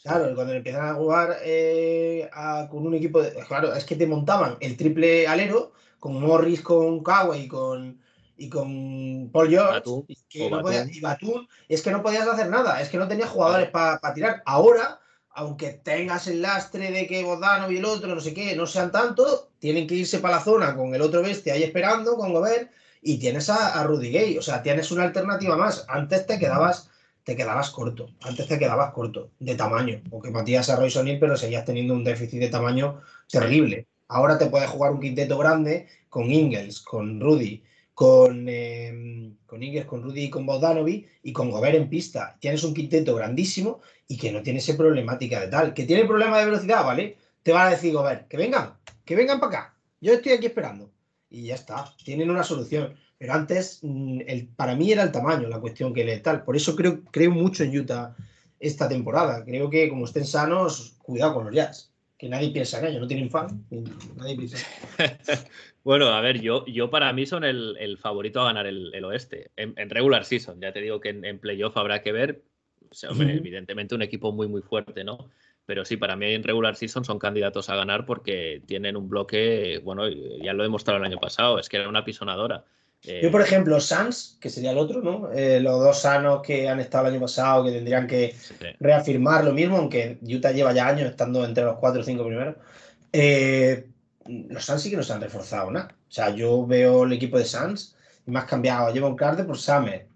Claro, 0.02 0.34
cuando 0.36 0.52
empiezan 0.52 0.86
a 0.88 0.94
jugar 0.94 1.36
eh, 1.42 2.28
a- 2.32 2.68
con 2.70 2.86
un 2.86 2.94
equipo, 2.94 3.20
de- 3.22 3.32
claro, 3.48 3.74
es 3.74 3.84
que 3.84 3.96
te 3.96 4.06
montaban 4.06 4.56
el 4.60 4.76
triple 4.76 5.26
alero 5.26 5.72
con 5.98 6.20
Morris, 6.20 6.60
con 6.62 7.02
Kawhi 7.02 7.40
y 7.40 7.48
con, 7.48 8.00
y 8.36 8.48
con 8.48 9.30
Paul 9.32 9.48
George. 9.48 9.72
Batum, 9.72 10.04
y, 10.08 10.16
que 10.28 10.50
no 10.50 10.62
Batum. 10.62 10.90
y 10.92 11.00
Batum, 11.00 11.46
es 11.68 11.82
que 11.82 11.90
no 11.90 12.02
podías 12.02 12.28
hacer 12.28 12.48
nada, 12.48 12.80
es 12.80 12.88
que 12.88 12.98
no 12.98 13.08
tenías 13.08 13.30
jugadores 13.30 13.70
para 13.70 14.14
tirar. 14.14 14.42
Ahora, 14.46 15.00
aunque 15.30 15.72
tengas 15.72 16.26
el 16.26 16.42
lastre 16.42 16.90
de 16.90 17.06
que 17.06 17.24
Bogdano 17.24 17.70
y 17.70 17.78
el 17.78 17.84
otro, 17.84 18.14
no 18.14 18.20
sé 18.20 18.34
qué, 18.34 18.56
no 18.56 18.66
sean 18.66 18.90
tanto, 18.90 19.50
tienen 19.58 19.86
que 19.86 19.94
irse 19.94 20.18
para 20.18 20.36
la 20.36 20.42
zona 20.42 20.74
con 20.74 20.94
el 20.94 21.02
otro 21.02 21.22
bestia 21.22 21.54
ahí 21.54 21.62
esperando, 21.62 22.16
con 22.16 22.32
Gobert, 22.32 22.70
y 23.02 23.18
tienes 23.18 23.48
a, 23.50 23.80
a 23.80 23.84
Rudy 23.84 24.10
Gay, 24.10 24.38
o 24.38 24.42
sea, 24.42 24.62
tienes 24.62 24.90
una 24.90 25.04
alternativa 25.04 25.56
más. 25.56 25.84
Antes 25.88 26.26
te 26.26 26.38
quedabas 26.38 26.90
te 27.26 27.34
quedabas 27.34 27.70
corto. 27.70 28.08
Antes 28.22 28.46
te 28.46 28.56
quedabas 28.56 28.92
corto 28.92 29.32
de 29.40 29.56
tamaño, 29.56 30.00
porque 30.08 30.30
Matías 30.30 30.70
a 30.70 30.76
Royce 30.76 31.00
O'Neal, 31.00 31.18
pero 31.18 31.36
seguías 31.36 31.64
teniendo 31.64 31.92
un 31.92 32.04
déficit 32.04 32.38
de 32.38 32.48
tamaño 32.50 33.00
terrible. 33.28 33.88
Ahora 34.06 34.38
te 34.38 34.46
puedes 34.46 34.70
jugar 34.70 34.92
un 34.92 35.00
quinteto 35.00 35.36
grande 35.36 35.88
con 36.08 36.30
Ingles, 36.30 36.80
con 36.80 37.20
Rudy, 37.20 37.64
con, 37.96 38.44
eh, 38.46 39.32
con 39.46 39.62
Ingles, 39.62 39.86
con 39.86 40.02
Rudy 40.02 40.24
y 40.24 40.30
con 40.30 40.44
Bogdanovic 40.44 41.08
y 41.22 41.32
con 41.32 41.50
Gobert 41.50 41.76
en 41.76 41.88
pista. 41.88 42.36
Tienes 42.38 42.62
un 42.62 42.74
quinteto 42.74 43.14
grandísimo 43.14 43.80
y 44.06 44.18
que 44.18 44.30
no 44.30 44.42
tiene 44.42 44.58
esa 44.58 44.76
problemática 44.76 45.40
de 45.40 45.48
tal. 45.48 45.72
Que 45.72 45.86
tiene 45.86 46.04
problema 46.04 46.38
de 46.38 46.44
velocidad, 46.44 46.84
¿vale? 46.84 47.16
Te 47.42 47.52
van 47.52 47.68
a 47.68 47.70
decir 47.70 47.94
Gobert, 47.94 48.28
que 48.28 48.36
vengan, 48.36 48.74
que 49.02 49.16
vengan 49.16 49.40
para 49.40 49.60
acá. 49.60 49.74
Yo 49.98 50.12
estoy 50.12 50.32
aquí 50.32 50.44
esperando. 50.44 50.92
Y 51.30 51.44
ya 51.46 51.54
está, 51.54 51.90
tienen 52.04 52.28
una 52.28 52.42
solución. 52.44 52.94
Pero 53.16 53.32
antes, 53.32 53.78
mm, 53.80 54.20
el, 54.26 54.48
para 54.48 54.76
mí 54.76 54.92
era 54.92 55.02
el 55.02 55.10
tamaño 55.10 55.48
la 55.48 55.60
cuestión 55.60 55.94
que 55.94 56.04
le 56.04 56.18
tal. 56.18 56.44
Por 56.44 56.54
eso 56.54 56.76
creo, 56.76 57.02
creo 57.10 57.30
mucho 57.30 57.64
en 57.64 57.78
Utah 57.78 58.14
esta 58.60 58.90
temporada. 58.90 59.42
Creo 59.42 59.70
que 59.70 59.88
como 59.88 60.04
estén 60.04 60.26
sanos, 60.26 60.98
cuidado 61.02 61.32
con 61.32 61.46
los 61.46 61.54
Jazz. 61.54 61.95
Que 62.18 62.28
nadie 62.28 62.50
piensa 62.50 62.78
en 62.78 62.86
ellos, 62.86 63.00
no 63.00 63.06
tienen 63.06 63.30
fan. 63.30 63.64
Nadie 64.16 64.36
piensa. 64.36 64.58
Bueno, 65.84 66.06
a 66.08 66.20
ver, 66.20 66.40
yo, 66.40 66.66
yo 66.66 66.90
para 66.90 67.12
mí 67.12 67.26
son 67.26 67.44
el, 67.44 67.76
el 67.78 67.96
favorito 67.96 68.40
a 68.40 68.46
ganar 68.46 68.66
el, 68.66 68.92
el 68.92 69.04
oeste. 69.04 69.52
En, 69.54 69.72
en 69.76 69.88
regular 69.88 70.24
season, 70.24 70.60
ya 70.60 70.72
te 70.72 70.80
digo 70.80 70.98
que 70.98 71.10
en, 71.10 71.24
en 71.24 71.38
playoff 71.38 71.76
habrá 71.76 72.02
que 72.02 72.10
ver. 72.10 72.42
O 72.90 72.94
sea, 72.94 73.10
hombre, 73.10 73.34
evidentemente 73.34 73.94
un 73.94 74.02
equipo 74.02 74.32
muy, 74.32 74.48
muy 74.48 74.62
fuerte, 74.62 75.04
¿no? 75.04 75.30
Pero 75.64 75.84
sí, 75.84 75.96
para 75.96 76.16
mí 76.16 76.26
en 76.32 76.42
regular 76.42 76.74
season 76.74 77.04
son 77.04 77.20
candidatos 77.20 77.70
a 77.70 77.76
ganar 77.76 78.04
porque 78.04 78.62
tienen 78.66 78.96
un 78.96 79.08
bloque, 79.08 79.80
bueno, 79.84 80.08
ya 80.08 80.52
lo 80.54 80.64
demostraron 80.64 81.02
el 81.04 81.12
año 81.12 81.20
pasado, 81.20 81.60
es 81.60 81.68
que 81.68 81.76
era 81.76 81.88
una 81.88 82.04
pisonadora. 82.04 82.64
Eh, 83.02 83.20
Yo, 83.22 83.30
por 83.30 83.40
ejemplo, 83.40 83.80
Sans, 83.80 84.36
que 84.40 84.50
sería 84.50 84.72
el 84.72 84.78
otro, 84.78 85.00
¿no? 85.00 85.30
Eh, 85.32 85.60
los 85.60 85.78
dos 85.78 86.00
sanos 86.00 86.42
que 86.42 86.68
han 86.68 86.80
estado 86.80 87.06
el 87.06 87.14
año 87.14 87.20
pasado, 87.20 87.64
que 87.64 87.72
tendrían 87.72 88.06
que 88.06 88.34
sí. 88.36 88.54
reafirmar 88.80 89.44
lo 89.44 89.52
mismo, 89.52 89.76
aunque 89.76 90.18
Utah 90.22 90.52
lleva 90.52 90.72
ya 90.72 90.88
años 90.88 91.10
estando 91.10 91.44
entre 91.44 91.64
los 91.64 91.78
cuatro 91.78 92.00
o 92.00 92.04
cinco 92.04 92.26
primeros. 92.26 92.56
Eh, 93.12 93.86
los 94.26 94.64
Suns 94.64 94.82
sí 94.82 94.90
que 94.90 94.96
no 94.96 95.02
se 95.02 95.12
han 95.12 95.20
reforzado 95.20 95.70
nada. 95.70 95.94
O 96.08 96.12
sea, 96.12 96.30
yo 96.30 96.66
veo 96.66 97.04
el 97.04 97.12
equipo 97.12 97.38
de 97.38 97.44
Suns 97.44 97.96
y 98.26 98.36
has 98.36 98.44
cambiado 98.44 98.86
a 98.86 98.92
Jevon 98.92 99.16
Carter 99.16 99.46
por 99.46 99.58
Summer. 99.58 100.06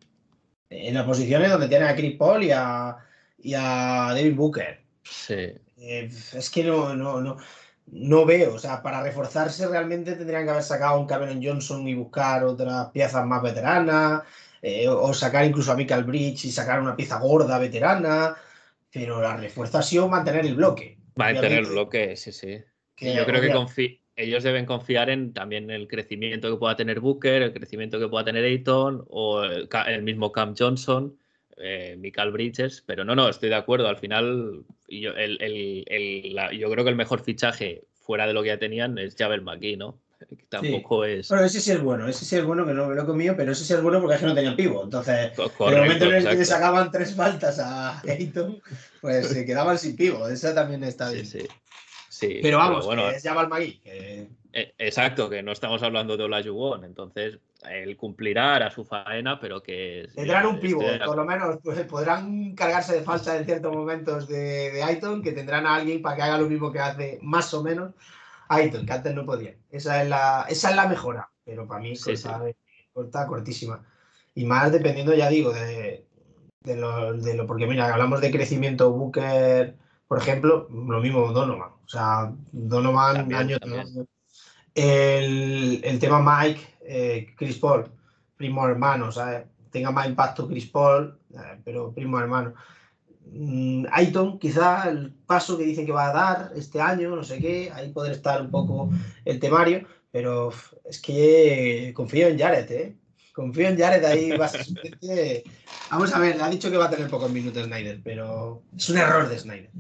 En 0.69 0.95
las 0.95 1.05
posiciones 1.05 1.51
donde 1.51 1.69
tienes 1.69 1.89
a 1.89 1.97
Chris 1.97 2.17
Paul 2.17 2.45
y 2.45 2.51
a, 2.53 2.97
y 3.39 3.55
a 3.55 4.09
David 4.15 4.35
Booker. 4.35 4.81
Sí. 5.05 5.53
Eh, 5.79 6.11
es 6.35 6.51
que 6.51 6.65
no, 6.65 6.95
no, 6.95 7.21
no, 7.21 7.39
no 7.93 8.25
veo. 8.27 8.55
O 8.55 8.59
sea, 8.59 8.83
para 8.83 9.03
reforzarse 9.03 9.67
realmente 9.69 10.15
tendrían 10.15 10.45
que 10.45 10.51
haber 10.51 10.63
sacado 10.63 10.95
a 10.97 10.99
un 10.99 11.07
Cameron 11.07 11.41
Johnson 11.43 11.87
y 11.89 11.95
buscar 11.95 12.45
otras 12.45 12.91
piezas 12.91 13.27
más 13.27 13.43
veteranas. 13.43 14.23
eh, 14.63 14.89
o 14.89 15.15
sacar 15.15 15.47
incluso 15.47 15.73
a 15.73 15.77
Michael 15.77 16.05
Bridge 16.05 16.45
y 16.45 16.53
sacar 16.53 16.81
una 16.81 16.95
pieza 16.95 17.19
gorda 17.19 17.59
veterana. 17.59 18.37
Pero 18.93 19.21
la 19.21 19.37
refuerzo 19.37 19.79
ha 19.79 19.83
sido 19.83 20.09
mantener 20.09 20.45
el 20.47 20.55
bloque. 20.55 20.99
Va 21.19 21.29
a 21.29 21.29
tener 21.29 21.65
Obviamente, 21.65 21.71
bloque, 21.71 22.17
sí, 22.17 22.33
sí. 22.33 22.63
que 22.95 23.15
yo 23.15 23.25
creo 23.25 23.41
que 23.41 24.01
ellos 24.17 24.43
deben 24.43 24.67
confiar 24.67 25.09
en 25.09 25.33
también 25.33 25.71
el 25.71 25.89
crecimiento 25.89 26.51
que 26.51 26.59
pueda 26.59 26.77
tener 26.77 27.01
Booker, 27.01 27.43
el 27.43 27.53
crecimiento 27.55 27.99
que 27.99 28.09
pueda 28.09 28.25
tener 28.25 28.45
Ayton 28.45 29.05
o 29.09 29.43
el, 29.43 29.69
el 29.87 30.03
mismo 30.03 30.31
Cam 30.31 30.55
Johnson, 30.59 31.17
eh, 31.63 31.97
Michael 31.99 32.31
Bridges. 32.33 32.83
Pero 32.87 33.05
no, 33.05 33.15
no, 33.15 33.29
estoy 33.29 33.49
de 33.49 33.55
acuerdo. 33.57 33.89
Al 33.89 33.97
final, 33.99 34.65
yo, 34.89 35.11
el- 35.13 35.41
el- 35.43 35.85
el- 35.87 36.35
la- 36.35 36.53
yo 36.53 36.71
creo 36.71 36.85
que 36.85 36.91
el 36.91 36.97
mejor 36.97 37.23
fichaje 37.23 37.85
fuera 38.01 38.27
de 38.27 38.33
lo 38.33 38.43
que 38.43 38.49
ya 38.49 38.59
tenían 38.59 38.99
es 38.99 39.15
Javel 39.17 39.43
McGee, 39.43 39.77
¿no? 39.77 39.99
Que 40.29 40.45
tampoco 40.51 41.05
es 41.07 41.29
Bueno, 41.31 41.45
ese 41.47 41.61
sí 41.61 41.71
es 41.73 41.81
bueno, 41.81 42.07
ese 42.07 42.25
sí 42.27 42.37
es 42.37 42.45
bueno 42.45 42.67
que 42.67 42.75
no 42.75 42.89
me 42.89 42.95
lo 42.95 43.03
he 43.03 43.07
comido, 43.07 43.35
pero 43.37 43.53
ese 43.53 43.65
sí 43.65 43.73
es 43.73 43.81
bueno 43.83 44.01
porque 44.01 44.17
es 44.17 44.21
que 44.21 44.27
no 44.27 44.35
tenían 44.35 44.55
pivo. 44.57 44.83
Entonces, 44.85 45.33
en 45.39 45.73
el 45.75 45.81
momento 45.81 46.05
en 46.07 46.15
el 46.15 46.29
que 46.29 46.35
le 46.35 46.45
sacaban 46.45 46.91
tres 46.91 47.15
faltas 47.15 47.59
a 47.59 48.01
Ayton, 48.03 48.61
pues 49.01 49.29
se 49.29 49.47
quedaban 49.47 49.79
sin 49.79 49.97
pivo. 49.97 50.29
Esa 50.29 50.55
también 50.55 50.85
está 50.85 51.11
bien. 51.11 51.25
sí. 51.27 51.47
Sí, 52.11 52.41
Pero 52.43 52.59
vamos, 52.59 52.85
bueno, 52.85 53.09
que 53.09 53.17
es 53.17 53.23
Jabal 53.23 53.49
Magui. 53.49 53.79
que- 53.79 54.29
Eh, 54.53 54.75
Exacto, 54.79 55.31
que 55.31 55.43
no 55.43 55.53
estamos 55.53 55.83
hablando 55.83 56.17
de 56.19 56.25
Olajuwon, 56.25 56.85
entonces 56.85 57.39
él 57.69 57.97
cumplirá, 57.97 58.55
hará 58.57 58.71
su 58.71 58.85
faena, 58.85 59.39
pero 59.41 59.63
que... 59.63 60.09
Tendrán 60.15 60.47
un 60.47 60.61
pivo, 60.61 60.81
Estoy 60.83 60.99
de 60.99 61.05
por 61.05 61.17
lo 61.17 61.25
menos 61.25 61.59
pues, 61.63 61.81
podrán 61.87 62.55
cargarse 62.55 62.95
de 62.95 63.03
falta 63.03 63.37
en 63.37 63.45
ciertos 63.45 63.73
momentos 63.75 64.27
de, 64.29 64.71
de 64.73 64.83
Ayton, 64.83 65.23
que 65.23 65.33
tendrán 65.33 65.67
a 65.67 65.75
alguien 65.77 66.01
para 66.01 66.17
que 66.17 66.23
haga 66.23 66.39
lo 66.39 66.49
mismo 66.49 66.73
que 66.73 66.81
hace 66.81 67.19
más 67.23 67.53
o 67.55 67.63
menos 67.63 67.93
Ayton, 68.49 68.87
que 68.87 68.93
antes 68.93 69.15
no 69.15 69.25
podía. 69.27 69.55
Esa 69.71 70.03
es 70.03 70.09
la, 70.09 70.47
esa 70.49 70.71
es 70.71 70.77
la 70.77 70.89
mejora, 70.89 71.31
pero 71.45 71.67
para 71.67 71.81
mí 71.81 71.95
Sí, 71.97 72.15
corta, 72.15 72.43
corta 72.93 73.27
cortísima. 73.27 73.85
Y 74.35 74.45
más 74.45 74.73
dependiendo, 74.73 75.13
ya 75.15 75.29
digo, 75.29 75.53
de, 75.53 76.07
de 76.61 76.77
lo, 76.77 77.13
de 77.15 77.35
lo- 77.35 77.47
porque 77.47 77.67
mira, 77.67 77.93
hablamos 77.93 78.21
de 78.21 78.31
crecimiento 78.31 78.91
Booker, 78.91 79.77
por 80.09 80.19
ejemplo, 80.19 80.67
lo 80.71 81.01
mismo 81.01 81.33
Donovan. 81.33 81.71
O 81.85 81.89
sea, 81.89 82.33
Donovan 82.53 83.17
También, 83.17 83.41
año 83.41 83.59
también. 83.59 84.09
El, 84.75 85.81
el 85.85 85.99
tema 85.99 86.21
Mike, 86.23 86.61
eh, 86.93 87.35
Chris 87.37 87.57
Paul, 87.59 87.87
primo 88.37 88.67
hermano, 88.67 89.13
¿sabes? 89.13 89.45
Tenga 89.71 89.93
más 89.93 90.09
impacto 90.09 90.49
Chris 90.49 90.67
Paul, 90.67 91.17
eh, 91.33 91.61
pero 91.65 91.93
primo 91.93 92.19
hermano. 92.19 92.55
Mm, 93.33 93.87
Ayton, 93.93 94.39
quizá 94.41 94.91
el 94.91 95.13
paso 95.27 95.57
que 95.57 95.65
dicen 95.65 95.87
que 95.87 95.93
va 95.93 96.11
a 96.11 96.13
dar 96.13 96.53
este 96.57 96.81
año, 96.81 97.15
no 97.15 97.23
sé 97.23 97.39
qué, 97.39 97.71
ahí 97.73 97.93
poder 97.93 98.13
estar 98.13 98.43
un 98.43 98.51
poco 98.51 98.91
el 99.25 99.39
temario, 99.39 99.87
pero 100.11 100.53
es 100.85 101.01
que 101.01 101.93
confío 101.95 102.27
en 102.27 102.39
Jared, 102.39 102.71
¿eh? 102.73 102.97
Confío 103.33 103.69
en 103.69 103.79
Jared 103.79 104.05
ahí, 104.05 104.31
va 104.33 104.47
a 104.47 104.49
ser. 104.49 104.67
Vamos 105.91 106.13
a 106.13 106.19
ver, 106.19 106.37
le 106.37 106.43
ha 106.43 106.51
dicho 106.51 106.71
que 106.71 106.77
va 106.77 106.87
a 106.87 106.91
tener 106.91 107.09
pocos 107.09 107.31
minutos 107.31 107.65
Snyder, 107.65 108.01
pero 108.03 108.63
es 108.77 108.91
un 108.91 108.99
error 108.99 109.29
de 109.29 109.39
Snyder. 109.39 109.71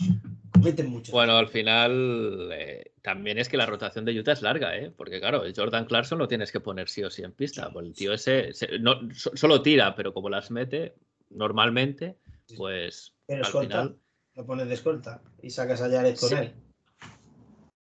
Cometen 0.52 0.88
mucho. 0.88 1.10
Bueno, 1.10 1.36
al 1.36 1.48
final 1.48 2.50
eh, 2.52 2.89
también 3.02 3.38
es 3.38 3.48
que 3.48 3.56
la 3.56 3.66
rotación 3.66 4.04
de 4.04 4.18
Utah 4.18 4.32
es 4.32 4.42
larga, 4.42 4.76
¿eh? 4.76 4.92
Porque 4.94 5.20
claro, 5.20 5.42
Jordan 5.54 5.86
Clarkson 5.86 6.18
lo 6.18 6.28
tienes 6.28 6.52
que 6.52 6.60
poner 6.60 6.88
sí 6.88 7.02
o 7.02 7.10
sí 7.10 7.22
en 7.22 7.32
pista. 7.32 7.70
Pues 7.70 7.86
el 7.86 7.94
tío 7.94 8.12
ese 8.12 8.52
se- 8.52 8.78
no, 8.78 9.00
so- 9.14 9.36
solo 9.36 9.62
tira, 9.62 9.94
pero 9.94 10.12
como 10.12 10.28
las 10.28 10.50
mete 10.50 10.94
normalmente, 11.30 12.16
pues 12.56 13.14
pero 13.26 13.38
al 13.38 13.46
escolta, 13.46 13.82
final... 13.82 13.96
lo 14.34 14.46
pones 14.46 14.68
de 14.68 14.74
escolta 14.74 15.22
y 15.42 15.50
sacas 15.50 15.80
a 15.82 15.88
Jared 15.90 16.16
con 16.18 16.28
Sí. 16.28 16.34
él. 16.36 16.52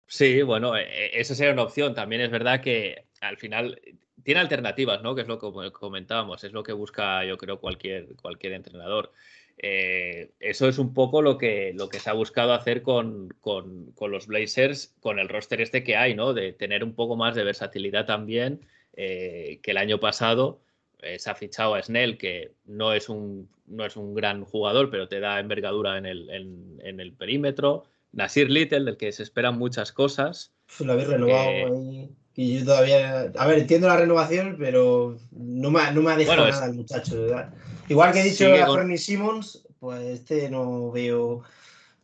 Sí, 0.08 0.42
bueno, 0.42 0.76
eh, 0.76 1.18
esa 1.18 1.34
sería 1.34 1.52
una 1.52 1.62
opción. 1.62 1.94
También 1.94 2.22
es 2.22 2.30
verdad 2.30 2.60
que 2.60 3.06
al 3.20 3.36
final 3.38 3.80
tiene 4.22 4.40
alternativas, 4.40 5.02
¿no? 5.02 5.14
Que 5.14 5.22
es 5.22 5.28
lo 5.28 5.38
que 5.38 5.72
comentábamos, 5.72 6.44
es 6.44 6.52
lo 6.52 6.62
que 6.62 6.72
busca, 6.72 7.24
yo 7.24 7.36
creo, 7.36 7.58
cualquier, 7.60 8.14
cualquier 8.16 8.52
entrenador. 8.52 9.12
Eh, 9.58 10.32
eso 10.38 10.68
es 10.68 10.78
un 10.78 10.92
poco 10.92 11.22
lo 11.22 11.38
que, 11.38 11.72
lo 11.74 11.88
que 11.88 11.98
se 11.98 12.10
ha 12.10 12.12
buscado 12.12 12.52
hacer 12.52 12.82
con, 12.82 13.34
con, 13.40 13.92
con, 13.92 14.10
los 14.10 14.26
Blazers, 14.26 14.94
con 15.00 15.18
el 15.18 15.28
roster 15.28 15.60
este 15.60 15.82
que 15.82 15.96
hay, 15.96 16.14
¿no? 16.14 16.34
De 16.34 16.52
tener 16.52 16.84
un 16.84 16.94
poco 16.94 17.16
más 17.16 17.34
de 17.34 17.44
versatilidad 17.44 18.04
también, 18.04 18.66
eh, 18.94 19.60
que 19.62 19.70
el 19.70 19.78
año 19.78 19.98
pasado 19.98 20.60
eh, 21.00 21.18
se 21.18 21.30
ha 21.30 21.34
fichado 21.34 21.74
a 21.74 21.82
Snell, 21.82 22.18
que 22.18 22.52
no 22.66 22.92
es 22.92 23.08
un, 23.08 23.48
no 23.66 23.86
es 23.86 23.96
un 23.96 24.14
gran 24.14 24.44
jugador, 24.44 24.90
pero 24.90 25.08
te 25.08 25.20
da 25.20 25.40
envergadura 25.40 25.96
en 25.96 26.06
el, 26.06 26.28
en, 26.30 26.78
en 26.82 27.00
el 27.00 27.12
perímetro. 27.12 27.84
Nasir 28.12 28.50
Little, 28.50 28.84
del 28.84 28.96
que 28.96 29.12
se 29.12 29.22
esperan 29.22 29.58
muchas 29.58 29.92
cosas. 29.92 30.52
Lo 30.80 30.92
habéis 30.92 31.08
renovado 31.08 31.48
ahí. 31.48 32.10
Y 32.36 32.58
yo 32.58 32.64
todavía. 32.66 33.32
A 33.38 33.46
ver, 33.46 33.58
entiendo 33.58 33.88
la 33.88 33.96
renovación, 33.96 34.56
pero 34.58 35.16
no 35.32 35.70
me, 35.70 35.80
ha- 35.80 35.90
no 35.90 36.02
me 36.02 36.12
ha 36.12 36.16
dejado 36.16 36.42
Bueno, 36.42 36.52
nada 36.52 36.66
el 36.66 36.74
muchacho. 36.74 37.22
¿verdad? 37.22 37.54
Igual 37.88 38.12
que 38.12 38.20
he 38.20 38.24
dicho 38.24 38.52
a 38.54 38.66
con- 38.66 38.76
Fernie 38.76 38.98
Simmons, 38.98 39.66
pues 39.80 40.02
este 40.02 40.50
no 40.50 40.90
veo. 40.90 41.42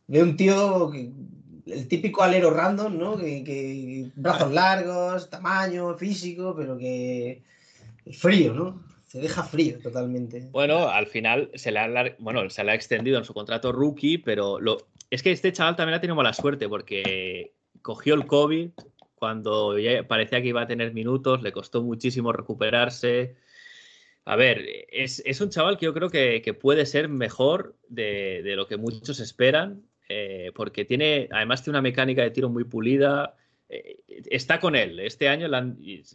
Veo 0.07 0.25
un 0.25 0.37
tío. 0.37 0.91
que- 0.91 1.11
el 1.65 1.87
típico 1.87 2.23
alero 2.25 2.51
random, 2.51 2.99
¿no? 2.99 3.17
Que, 3.17 3.45
que 3.45 4.07
brazos 4.17 4.53
largos, 4.53 5.31
tamaño, 5.31 5.97
físico, 5.97 6.55
pero 6.57 6.77
que. 6.79 7.43
Frío, 8.13 8.53
¿no? 8.53 8.83
Se 9.07 9.21
deja 9.21 9.43
frío 9.45 9.79
totalmente. 9.81 10.49
Bueno, 10.51 10.89
al 10.89 11.07
final 11.07 11.51
se 11.55 11.71
le, 11.71 11.79
ha, 11.79 12.17
bueno, 12.19 12.49
se 12.49 12.65
le 12.65 12.73
ha 12.73 12.75
extendido 12.75 13.19
en 13.19 13.25
su 13.25 13.35
contrato 13.35 13.71
rookie, 13.71 14.17
pero 14.19 14.59
lo, 14.59 14.79
es 15.11 15.23
que 15.23 15.31
este 15.31 15.53
chaval 15.53 15.77
también 15.77 15.99
ha 15.99 16.01
tenido 16.01 16.17
mala 16.17 16.33
suerte 16.33 16.69
porque 16.69 17.53
cogió 17.83 18.15
el 18.15 18.27
COVID 18.27 18.71
cuando 19.23 19.77
parecía 20.09 20.43
que 20.43 20.49
iba 20.49 20.63
a 20.63 20.67
tener 20.67 20.93
minutos, 20.93 21.43
le 21.43 21.53
costó 21.53 21.81
muchísimo 21.81 22.33
recuperarse. 22.33 23.37
A 24.25 24.35
ver, 24.35 24.67
es, 24.91 25.41
un 25.41 25.49
chaval 25.49 25.79
que 25.79 25.85
yo 25.87 25.95
creo 25.95 26.11
que, 26.11 26.59
puede 26.61 26.87
ser 26.87 27.09
mejor 27.09 27.77
de, 27.89 28.43
lo 28.57 28.67
que 28.67 28.79
muchos 28.79 29.21
esperan, 29.21 29.85
eh, 30.09 30.51
porque 30.57 30.85
tiene, 30.85 31.29
además 31.31 31.63
tiene 31.63 31.79
una 31.79 31.83
mecánica 31.83 32.23
de 32.23 32.33
tiro 32.33 32.49
muy 32.49 32.65
pulida, 32.65 33.37
eh, 33.69 34.01
está 34.29 34.59
con 34.59 34.75
él. 34.75 34.99
Este 34.99 35.29
año, 35.29 35.47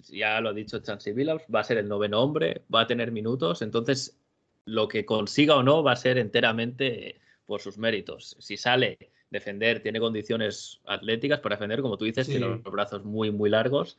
ya 0.10 0.41
lo 0.41 0.49
ha 0.49 0.53
dicho 0.53 0.80
Chansey 0.80 1.14
Billups, 1.14 1.45
va 1.53 1.62
a 1.62 1.64
ser 1.64 1.78
el 1.78 1.88
noveno 1.88 2.22
hombre, 2.22 2.64
va 2.76 2.82
a 2.82 2.88
tener 2.88 3.14
minutos, 3.14 3.62
entonces 3.62 4.20
lo 4.66 4.89
que 4.89 5.05
consiga 5.05 5.55
o 5.55 5.64
no 5.64 5.82
va 5.82 5.93
a 5.93 5.95
ser 5.95 6.18
enteramente 6.18 7.22
por 7.45 7.62
sus 7.62 7.78
méritos. 7.78 8.36
Si 8.41 8.58
sale 8.58 8.97
defender, 9.30 9.82
tiene 9.82 9.99
condiciones 9.99 10.80
atléticas 10.86 11.39
para 11.39 11.55
defender, 11.55 11.82
como 11.82 11.97
tú 11.97 12.05
dices, 12.05 12.28
tiene 12.28 12.47
los 12.47 12.63
brazos 12.63 13.03
muy, 13.03 13.32
muy 13.32 13.49
largos. 13.49 13.97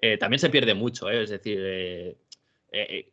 Eh, 0.00 0.18
también 0.18 0.38
se 0.38 0.50
pierde 0.50 0.74
mucho, 0.74 1.10
¿eh? 1.10 1.22
es 1.22 1.30
decir, 1.30 1.58
eh, 1.62 3.10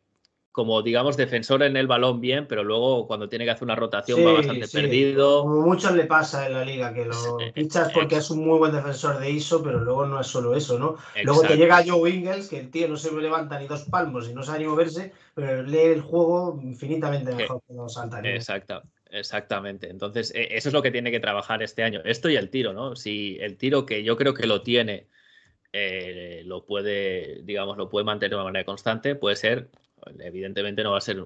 como 0.54 0.82
digamos 0.82 1.16
defensor 1.16 1.64
en 1.64 1.76
el 1.76 1.88
balón 1.88 2.20
bien, 2.20 2.46
pero 2.46 2.62
luego 2.62 3.08
cuando 3.08 3.28
tiene 3.28 3.44
que 3.44 3.50
hacer 3.50 3.64
una 3.64 3.74
rotación 3.74 4.24
va 4.24 4.34
bastante 4.34 4.68
perdido. 4.68 5.42
Como 5.42 5.62
muchos 5.62 5.92
le 5.96 6.04
pasa 6.04 6.46
en 6.46 6.52
la 6.52 6.64
liga, 6.64 6.94
que 6.94 7.06
lo 7.06 7.38
fichas 7.52 7.90
porque 7.92 8.18
es 8.18 8.30
un 8.30 8.46
muy 8.46 8.58
buen 8.58 8.70
defensor 8.70 9.18
de 9.18 9.30
ISO, 9.30 9.64
pero 9.64 9.80
luego 9.80 10.06
no 10.06 10.20
es 10.20 10.28
solo 10.28 10.54
eso, 10.54 10.78
¿no? 10.78 10.96
Luego 11.24 11.42
te 11.42 11.56
llega 11.56 11.82
Joe 11.84 12.08
Ingles, 12.08 12.48
que 12.48 12.60
el 12.60 12.70
tío 12.70 12.86
no 12.86 12.96
se 12.96 13.10
levanta 13.20 13.58
ni 13.58 13.66
dos 13.66 13.82
palmos 13.84 14.28
y 14.28 14.32
no 14.32 14.44
sabe 14.44 14.60
ni 14.60 14.66
moverse, 14.66 15.12
pero 15.34 15.64
lee 15.64 15.78
el 15.78 16.02
juego 16.02 16.60
infinitamente 16.62 17.34
mejor 17.34 17.60
que 17.66 17.74
los. 17.74 17.98
Exacto. 18.22 18.80
Exactamente. 19.14 19.88
Entonces, 19.88 20.32
e, 20.34 20.56
eso 20.56 20.68
es 20.68 20.72
lo 20.72 20.82
que 20.82 20.90
tiene 20.90 21.10
que 21.10 21.20
trabajar 21.20 21.62
este 21.62 21.82
año. 21.84 22.00
Esto 22.04 22.28
y 22.28 22.36
el 22.36 22.50
tiro, 22.50 22.72
¿no? 22.72 22.96
Si 22.96 23.38
el 23.40 23.56
tiro 23.56 23.86
que 23.86 24.02
yo 24.02 24.16
creo 24.16 24.34
que 24.34 24.46
lo 24.46 24.62
tiene, 24.62 25.06
eh, 25.72 26.42
lo 26.44 26.66
puede, 26.66 27.42
digamos, 27.44 27.76
lo 27.76 27.88
puede 27.88 28.04
mantener 28.04 28.30
de 28.30 28.36
una 28.36 28.44
manera 28.44 28.64
constante, 28.64 29.14
puede 29.14 29.36
ser, 29.36 29.70
evidentemente 30.18 30.82
no 30.82 30.92
va 30.92 30.98
a 30.98 31.00
ser 31.00 31.24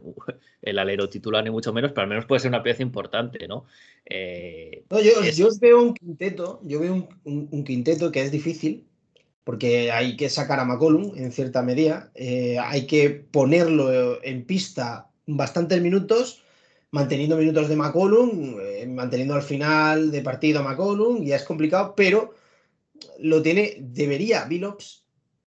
el 0.62 0.78
alero 0.78 1.08
titular 1.08 1.42
ni 1.42 1.50
mucho 1.50 1.72
menos, 1.72 1.92
pero 1.92 2.02
al 2.02 2.08
menos 2.08 2.26
puede 2.26 2.40
ser 2.40 2.50
una 2.50 2.62
pieza 2.62 2.82
importante, 2.82 3.48
¿no? 3.48 3.64
Eh, 4.04 4.84
yo, 5.34 5.48
veo 5.60 5.82
un 5.82 5.94
quinteto, 5.94 6.60
yo 6.64 6.80
veo 6.80 7.08
un, 7.24 7.64
quinteto 7.64 8.12
que 8.12 8.20
es 8.20 8.30
difícil, 8.30 8.86
porque 9.44 9.92
hay 9.92 10.16
que 10.16 10.28
sacar 10.28 10.60
a 10.60 10.66
McCollum 10.66 11.16
en 11.16 11.32
cierta 11.32 11.62
medida, 11.62 12.10
eh, 12.14 12.58
hay 12.58 12.86
que 12.86 13.08
ponerlo 13.08 14.22
en 14.22 14.44
pista 14.44 15.08
bastantes 15.26 15.80
minutos 15.80 16.42
manteniendo 16.90 17.36
minutos 17.36 17.68
de 17.68 17.76
McCollum, 17.76 18.58
eh, 18.60 18.86
manteniendo 18.86 19.34
al 19.34 19.42
final 19.42 20.10
de 20.10 20.22
partido 20.22 20.60
a 20.60 20.62
McCollum, 20.62 21.22
ya 21.22 21.36
es 21.36 21.44
complicado, 21.44 21.94
pero 21.94 22.34
lo 23.18 23.42
tiene, 23.42 23.76
debería 23.80 24.44
Billups 24.44 25.04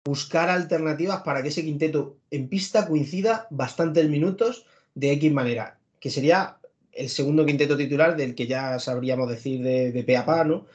buscar 0.06 0.50
alternativas 0.50 1.22
para 1.22 1.42
que 1.42 1.50
ese 1.50 1.64
quinteto 1.64 2.18
en 2.30 2.50
pista 2.50 2.88
coincida 2.88 3.48
bastantes 3.50 4.08
minutos 4.10 4.66
de 4.96 5.12
X 5.14 5.32
manera, 5.32 5.80
que 6.00 6.10
sería 6.10 6.58
el 6.92 7.10
segundo 7.10 7.46
quinteto 7.46 7.76
titular 7.78 8.16
del 8.16 8.36
que 8.36 8.46
ya 8.46 8.78
sabríamos 8.80 9.30
decir 9.30 9.64
de, 9.64 9.92
de 9.92 10.04
pe 10.04 10.22
¿no? 10.46 10.66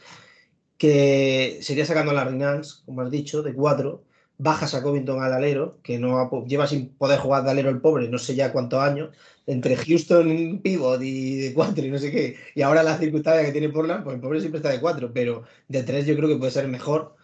Que 0.76 1.58
sería 1.60 1.84
sacando 1.84 2.12
a 2.12 2.14
la 2.14 2.24
Rinals, 2.24 2.82
como 2.86 3.02
has 3.02 3.10
dicho, 3.10 3.42
de 3.42 3.52
cuatro, 3.52 4.02
bajas 4.38 4.74
a 4.74 4.82
Covington 4.82 5.22
al 5.22 5.32
alero, 5.32 5.80
que 5.82 5.98
no 5.98 6.44
lleva 6.46 6.66
sin 6.66 6.90
poder 6.90 7.18
jugar 7.18 7.44
de 7.44 7.50
alero 7.50 7.70
el 7.70 7.80
pobre 7.80 8.08
no 8.08 8.18
sé 8.18 8.34
ya 8.34 8.52
cuántos 8.52 8.80
años, 8.80 9.10
entre 9.46 9.76
Houston 9.76 10.60
pivot 10.62 11.02
y 11.02 11.36
de 11.36 11.54
cuatro 11.54 11.84
y 11.84 11.90
no 11.90 11.98
sé 11.98 12.10
qué, 12.10 12.36
y 12.54 12.62
ahora 12.62 12.82
la 12.82 12.98
circunstancia 12.98 13.44
que 13.44 13.52
tiene 13.52 13.68
Portland, 13.70 14.04
pues 14.04 14.14
el 14.14 14.20
pobre 14.20 14.40
siempre 14.40 14.58
está 14.58 14.70
de 14.70 14.80
cuatro, 14.80 15.12
pero 15.12 15.44
de 15.68 15.82
tres 15.82 16.06
yo 16.06 16.16
creo 16.16 16.28
que 16.28 16.36
puede 16.36 16.52
ser 16.52 16.68
mejor. 16.68 17.16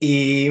Y, 0.00 0.48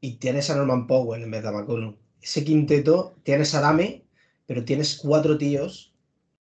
y 0.00 0.16
tienes 0.18 0.50
a 0.50 0.56
Norman 0.56 0.86
Powell 0.86 1.22
en 1.22 1.30
vez 1.30 1.42
de 1.42 1.48
a 1.48 1.52
McCollum. 1.52 1.96
Ese 2.20 2.44
quinteto, 2.44 3.16
tienes 3.22 3.54
a 3.54 3.60
Dame, 3.60 4.04
pero 4.46 4.64
tienes 4.64 4.98
cuatro 4.98 5.38
tíos 5.38 5.94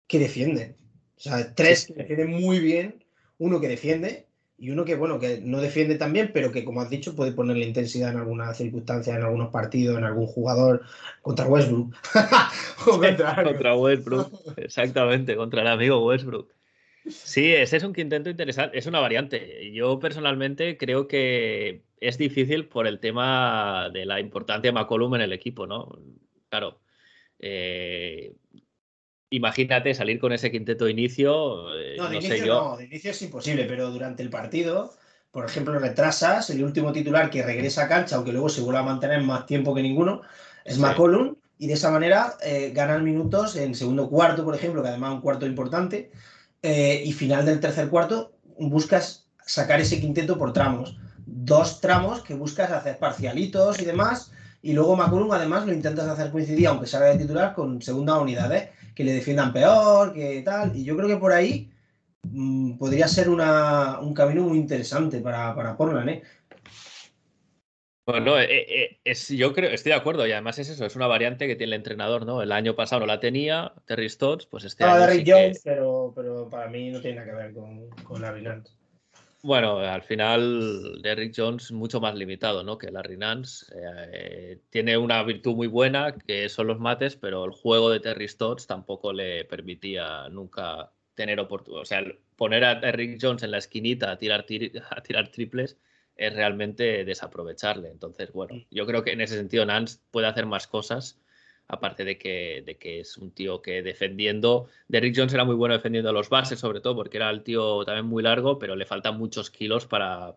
que 0.07 0.19
defienden. 0.19 0.75
O 1.17 1.21
sea, 1.21 1.53
tres 1.55 1.87
que 1.87 1.93
defienden 1.93 2.31
muy 2.31 2.59
bien, 2.59 3.05
uno 3.37 3.59
que 3.61 3.67
defiende 3.67 4.27
y 4.63 4.71
uno 4.71 4.85
que, 4.85 4.95
bueno, 4.95 5.19
que 5.19 5.41
no 5.43 5.59
defiende 5.59 5.95
también, 5.95 6.31
pero 6.33 6.49
que, 6.49 6.63
como 6.63 6.79
has 6.79 6.89
dicho, 6.89 7.17
puede 7.17 7.33
ponerle 7.33 7.65
intensidad 7.65 8.11
en 8.11 8.19
alguna 8.19 8.53
circunstancia, 8.53 9.13
en 9.13 9.21
algunos 9.21 9.49
partidos, 9.49 9.97
en 9.97 10.05
algún 10.05 10.25
jugador, 10.25 10.83
contra 11.21 11.47
Westbrook. 11.47 11.93
contra, 12.85 13.75
Westbrook, 13.75 14.31
exactamente, 14.55 15.35
contra 15.35 15.63
el 15.63 15.67
amigo 15.67 16.05
Westbrook. 16.05 16.49
Sí, 17.09 17.53
ese 17.53 17.75
es 17.75 17.83
un 17.83 17.91
quinteto 17.91 18.29
interesante, 18.29 18.77
es 18.77 18.85
una 18.85 19.01
variante. 19.01 19.69
Yo 19.73 19.99
personalmente 19.99 20.77
creo 20.77 21.09
que 21.09 21.83
es 21.99 22.17
difícil 22.17 22.69
por 22.69 22.87
el 22.87 23.01
tema 23.01 23.89
de 23.91 24.05
la 24.05 24.21
importancia 24.21 24.71
de 24.71 24.79
McCollum 24.79 25.15
en 25.15 25.21
el 25.23 25.33
equipo, 25.33 25.67
¿no? 25.67 25.89
Claro, 26.47 26.79
eh, 27.39 28.33
imagínate 29.33 29.93
salir 29.93 30.19
con 30.19 30.31
ese 30.31 30.51
quinteto 30.51 30.85
de 30.85 30.91
inicio. 30.91 31.75
Eh, 31.77 31.95
no, 31.97 32.09
de 32.09 32.17
inicio 32.17 32.45
no, 32.45 32.77
de 32.77 32.85
inicio 32.85 33.11
es 33.11 33.21
imposible, 33.21 33.65
pero 33.65 33.89
durante 33.89 34.21
el 34.21 34.29
partido, 34.29 34.93
por 35.31 35.45
ejemplo, 35.45 35.77
retrasas, 35.79 36.49
el 36.51 36.63
último 36.63 36.91
titular 36.91 37.29
que 37.29 37.41
regresa 37.41 37.83
a 37.83 37.87
cancha, 37.87 38.15
aunque 38.15 38.31
luego 38.31 38.49
se 38.49 38.61
vuelva 38.61 38.81
a 38.81 38.83
mantener 38.83 39.21
más 39.23 39.45
tiempo 39.47 39.73
que 39.73 39.81
ninguno, 39.81 40.21
es 40.63 40.77
McCollum, 40.77 41.35
y 41.57 41.67
de 41.67 41.73
esa 41.73 41.89
manera 41.89 42.35
eh, 42.43 42.71
ganan 42.73 43.03
minutos 43.03 43.55
en 43.55 43.73
segundo 43.73 44.09
cuarto, 44.09 44.43
por 44.43 44.55
ejemplo, 44.55 44.83
que 44.83 44.89
además 44.89 45.09
es 45.09 45.15
un 45.15 45.21
cuarto 45.21 45.45
importante, 45.47 46.11
eh, 46.61 47.01
y 47.03 47.11
final 47.11 47.45
del 47.45 47.59
tercer 47.59 47.89
cuarto 47.89 48.33
buscas 48.59 49.27
sacar 49.45 49.81
ese 49.81 49.99
quinteto 49.99 50.37
por 50.37 50.53
tramos. 50.53 50.97
Dos 51.25 51.81
tramos 51.81 52.21
que 52.21 52.35
buscas 52.35 52.71
hacer 52.71 52.99
parcialitos 52.99 53.81
y 53.81 53.85
demás, 53.85 54.31
y 54.61 54.73
luego 54.73 54.95
McCollum 54.95 55.31
además 55.31 55.65
lo 55.65 55.73
intentas 55.73 56.07
hacer 56.07 56.31
coincidir, 56.31 56.67
aunque 56.67 56.85
salga 56.85 57.07
de 57.07 57.17
titular, 57.17 57.53
con 57.55 57.81
segunda 57.81 58.19
unidad, 58.19 58.53
¿eh? 58.53 58.71
Que 58.95 59.03
le 59.03 59.13
defiendan 59.13 59.53
peor, 59.53 60.13
que 60.13 60.41
tal. 60.41 60.75
Y 60.75 60.83
yo 60.83 60.95
creo 60.95 61.07
que 61.07 61.17
por 61.17 61.31
ahí 61.31 61.71
mm, 62.23 62.77
podría 62.77 63.07
ser 63.07 63.29
un 63.29 64.13
camino 64.13 64.43
muy 64.43 64.57
interesante 64.57 65.19
para, 65.19 65.55
para 65.55 65.75
Portland, 65.77 66.09
¿eh? 66.09 66.23
Bueno, 68.05 68.37
eh, 68.37 68.99
eh, 69.05 69.13
yo 69.29 69.53
creo, 69.53 69.69
estoy 69.69 69.93
de 69.93 69.97
acuerdo, 69.97 70.27
y 70.27 70.33
además 70.33 70.59
es 70.59 70.67
eso, 70.67 70.85
es 70.85 70.95
una 70.97 71.07
variante 71.07 71.47
que 71.47 71.55
tiene 71.55 71.75
el 71.75 71.79
entrenador, 71.79 72.25
¿no? 72.25 72.41
El 72.41 72.51
año 72.51 72.75
pasado 72.75 72.99
no 72.99 73.05
la 73.05 73.21
tenía, 73.21 73.71
Terry 73.85 74.09
Stotts, 74.09 74.45
pues 74.45 74.65
este 74.65 74.83
año. 74.83 75.05
Terry 75.05 75.23
Jones, 75.25 75.61
pero, 75.63 76.11
pero, 76.13 76.49
para 76.49 76.69
mí 76.69 76.91
no 76.91 76.99
tiene 76.99 77.15
nada 77.21 77.29
que 77.29 77.35
ver 77.37 77.53
con, 77.53 77.89
con 78.03 78.21
la 78.21 78.33
bueno, 79.43 79.79
al 79.79 80.01
final 80.03 81.01
Derrick 81.01 81.33
Jones 81.35 81.71
mucho 81.71 81.99
más 81.99 82.15
limitado 82.15 82.63
¿no? 82.63 82.77
que 82.77 82.89
Larry 82.89 83.17
Nance. 83.17 83.65
Eh, 83.75 84.59
tiene 84.69 84.97
una 84.97 85.21
virtud 85.23 85.53
muy 85.55 85.67
buena 85.67 86.15
que 86.15 86.47
son 86.47 86.67
los 86.67 86.79
mates, 86.79 87.17
pero 87.17 87.43
el 87.43 87.51
juego 87.51 87.89
de 87.89 87.99
Terry 87.99 88.27
Stotts 88.27 88.67
tampoco 88.67 89.11
le 89.11 89.43
permitía 89.45 90.29
nunca 90.29 90.91
tener 91.13 91.41
oportunidad. 91.41 91.81
O 91.81 91.85
sea, 91.85 92.03
poner 92.37 92.63
a 92.63 92.75
Derrick 92.75 93.19
Jones 93.21 93.43
en 93.43 93.51
la 93.51 93.57
esquinita 93.57 94.11
a 94.11 94.17
tirar, 94.17 94.45
a 94.89 95.03
tirar 95.03 95.27
triples 95.27 95.77
es 96.15 96.33
realmente 96.33 97.03
desaprovecharle. 97.03 97.89
Entonces, 97.89 98.31
bueno, 98.31 98.55
yo 98.71 98.85
creo 98.85 99.03
que 99.03 99.11
en 99.11 99.21
ese 99.21 99.35
sentido 99.35 99.65
Nance 99.65 99.99
puede 100.11 100.27
hacer 100.27 100.45
más 100.45 100.67
cosas 100.67 101.19
aparte 101.67 102.05
de 102.05 102.17
que, 102.17 102.63
de 102.65 102.75
que 102.75 102.99
es 102.99 103.17
un 103.17 103.31
tío 103.31 103.61
que 103.61 103.81
defendiendo, 103.81 104.69
Derrick 104.87 105.15
Jones 105.15 105.33
era 105.33 105.45
muy 105.45 105.55
bueno 105.55 105.75
defendiendo 105.75 106.09
a 106.09 106.13
los 106.13 106.29
bases, 106.29 106.59
sobre 106.59 106.81
todo 106.81 106.95
porque 106.95 107.17
era 107.17 107.29
el 107.29 107.43
tío 107.43 107.83
también 107.85 108.05
muy 108.05 108.23
largo, 108.23 108.59
pero 108.59 108.75
le 108.75 108.85
faltan 108.85 109.17
muchos 109.17 109.49
kilos 109.49 109.85
para, 109.85 110.35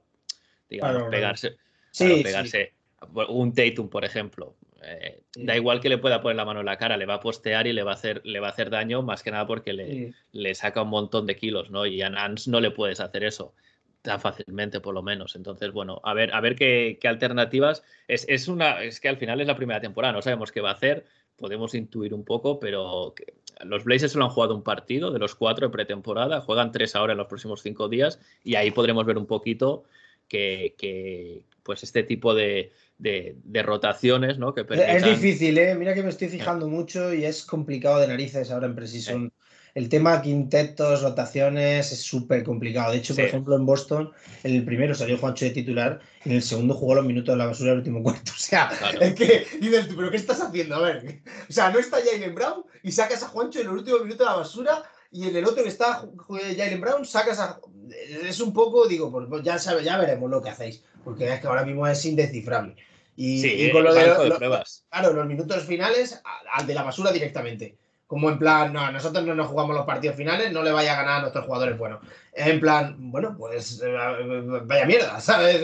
digamos, 0.70 1.10
pegarse. 1.10 1.56
Sí, 1.90 2.22
pegarse. 2.22 2.72
Un 3.28 3.52
Tatum, 3.54 3.88
por 3.88 4.04
ejemplo. 4.04 4.54
Eh, 4.82 5.20
da 5.36 5.56
igual 5.56 5.80
que 5.80 5.88
le 5.88 5.98
pueda 5.98 6.22
poner 6.22 6.36
la 6.36 6.44
mano 6.44 6.60
en 6.60 6.66
la 6.66 6.78
cara, 6.78 6.96
le 6.96 7.06
va 7.06 7.14
a 7.14 7.20
postear 7.20 7.66
y 7.66 7.72
le 7.72 7.82
va 7.82 7.92
a 7.92 7.94
hacer, 7.94 8.22
le 8.24 8.40
va 8.40 8.48
a 8.48 8.50
hacer 8.50 8.70
daño, 8.70 9.02
más 9.02 9.22
que 9.22 9.30
nada 9.30 9.46
porque 9.46 9.72
le, 9.72 10.14
le 10.32 10.54
saca 10.54 10.82
un 10.82 10.90
montón 10.90 11.26
de 11.26 11.36
kilos, 11.36 11.70
¿no? 11.70 11.86
Y 11.86 12.02
a 12.02 12.10
Nance 12.10 12.50
no 12.50 12.60
le 12.60 12.70
puedes 12.70 13.00
hacer 13.00 13.24
eso 13.24 13.52
tan 14.06 14.20
fácilmente, 14.20 14.80
por 14.80 14.94
lo 14.94 15.02
menos. 15.02 15.36
Entonces, 15.36 15.72
bueno, 15.72 16.00
a 16.02 16.14
ver, 16.14 16.34
a 16.34 16.40
ver 16.40 16.56
qué, 16.56 16.98
qué 17.00 17.08
alternativas. 17.08 17.82
Es, 18.08 18.24
es, 18.28 18.48
una, 18.48 18.82
es 18.82 19.00
que 19.00 19.08
al 19.08 19.18
final 19.18 19.40
es 19.40 19.46
la 19.46 19.56
primera 19.56 19.80
temporada, 19.80 20.14
no 20.14 20.22
sabemos 20.22 20.50
qué 20.50 20.60
va 20.60 20.70
a 20.70 20.74
hacer 20.74 21.04
podemos 21.36 21.74
intuir 21.74 22.14
un 22.14 22.24
poco, 22.24 22.58
pero 22.58 23.14
los 23.64 23.84
Blazers 23.84 24.12
solo 24.12 24.24
han 24.24 24.30
jugado 24.30 24.54
un 24.54 24.62
partido 24.62 25.10
de 25.10 25.18
los 25.18 25.34
cuatro 25.34 25.66
de 25.66 25.72
pretemporada, 25.72 26.40
juegan 26.40 26.72
tres 26.72 26.96
ahora 26.96 27.12
en 27.12 27.18
los 27.18 27.28
próximos 27.28 27.62
cinco 27.62 27.88
días 27.88 28.18
y 28.42 28.54
ahí 28.54 28.70
podremos 28.70 29.04
ver 29.04 29.18
un 29.18 29.26
poquito 29.26 29.84
que, 30.28 31.42
pues 31.62 31.82
este 31.82 32.02
tipo 32.02 32.34
de, 32.34 32.72
rotaciones, 33.62 34.38
¿no? 34.38 34.54
Que 34.54 34.64
Es 34.68 35.04
difícil, 35.04 35.58
¿eh? 35.58 35.74
Mira 35.74 35.94
que 35.94 36.02
me 36.02 36.08
estoy 36.08 36.28
fijando 36.28 36.68
mucho 36.68 37.12
y 37.12 37.24
es 37.24 37.44
complicado 37.44 38.00
de 38.00 38.08
narices 38.08 38.50
ahora 38.50 38.66
en 38.66 38.74
Precision 38.74 39.32
el 39.76 39.88
tema 39.90 40.22
quintetos, 40.22 41.02
rotaciones 41.02 41.92
es 41.92 42.00
súper 42.00 42.42
complicado. 42.42 42.92
De 42.92 42.98
hecho, 42.98 43.14
por 43.14 43.24
ejemplo, 43.24 43.54
en 43.56 43.66
Boston, 43.66 44.10
en 44.42 44.54
el 44.56 44.64
primero 44.64 44.94
salió 44.94 45.18
Juancho 45.18 45.44
de 45.44 45.50
titular 45.52 46.00
y 46.24 46.30
en 46.30 46.36
el 46.36 46.42
segundo 46.42 46.74
jugó 46.74 46.94
los 46.94 47.04
minutos 47.04 47.34
de 47.34 47.36
la 47.38 47.46
basura 47.46 47.70
del 47.70 47.78
último 47.80 48.02
cuarto. 48.02 48.32
O 48.36 48.38
sea, 48.38 48.70
es 49.00 49.14
que 49.14 49.46
dices 49.60 49.86
tú, 49.88 49.94
¿pero 49.96 50.10
qué 50.10 50.16
estás 50.16 50.40
haciendo? 50.40 50.76
A 50.76 50.80
ver, 50.80 51.20
o 51.48 51.52
sea, 51.52 51.70
no 51.70 51.78
está 51.78 51.98
Jalen 52.04 52.34
Brown 52.34 52.64
y 52.82 52.90
sacas 52.90 53.22
a 53.22 53.28
Juancho 53.28 53.60
en 53.60 53.66
el 53.66 53.72
último 53.74 53.98
minuto 53.98 54.24
de 54.24 54.30
la 54.30 54.36
basura 54.36 54.82
y 55.12 55.28
en 55.28 55.36
el 55.36 55.44
otro 55.44 55.62
que 55.62 55.68
está 55.68 56.04
Jalen 56.28 56.80
Brown 56.80 57.04
sacas 57.04 57.38
a. 57.38 57.60
es 58.24 58.40
un 58.40 58.52
poco, 58.54 58.88
digo, 58.88 59.12
pues, 59.12 59.26
pues 59.28 59.42
ya, 59.42 59.58
sabe, 59.58 59.84
ya 59.84 59.98
veremos 59.98 60.30
lo 60.30 60.40
que 60.42 60.48
hacéis, 60.50 60.82
porque 61.04 61.32
es 61.32 61.40
que 61.40 61.46
ahora 61.48 61.64
mismo 61.64 61.86
es 61.86 62.02
indescifrable. 62.04 62.76
Y, 63.14 63.40
Sí, 63.40 63.48
y 63.48 63.70
con 63.72 63.84
lo 63.84 63.92
de, 63.94 64.00
de 64.08 64.28
lo- 64.28 64.36
pruebas. 64.38 64.84
claro, 64.90 65.12
los 65.12 65.26
minutos 65.26 65.64
finales 65.64 66.20
al 66.52 66.66
de 66.66 66.74
la 66.74 66.82
basura 66.82 67.12
directamente. 67.12 67.76
Como 68.06 68.30
en 68.30 68.38
plan, 68.38 68.72
no, 68.72 68.90
nosotros 68.92 69.24
no 69.26 69.34
nos 69.34 69.48
jugamos 69.48 69.74
los 69.74 69.84
partidos 69.84 70.16
finales, 70.16 70.52
no 70.52 70.62
le 70.62 70.70
vaya 70.70 70.92
a 70.92 70.96
ganar 70.96 71.18
a 71.18 71.20
nuestros 71.22 71.44
jugadores 71.44 71.76
buenos. 71.76 72.00
En 72.32 72.60
plan, 72.60 72.94
bueno, 72.98 73.34
pues 73.36 73.82
eh, 73.84 74.60
vaya 74.64 74.86
mierda, 74.86 75.20
¿sabes? 75.20 75.62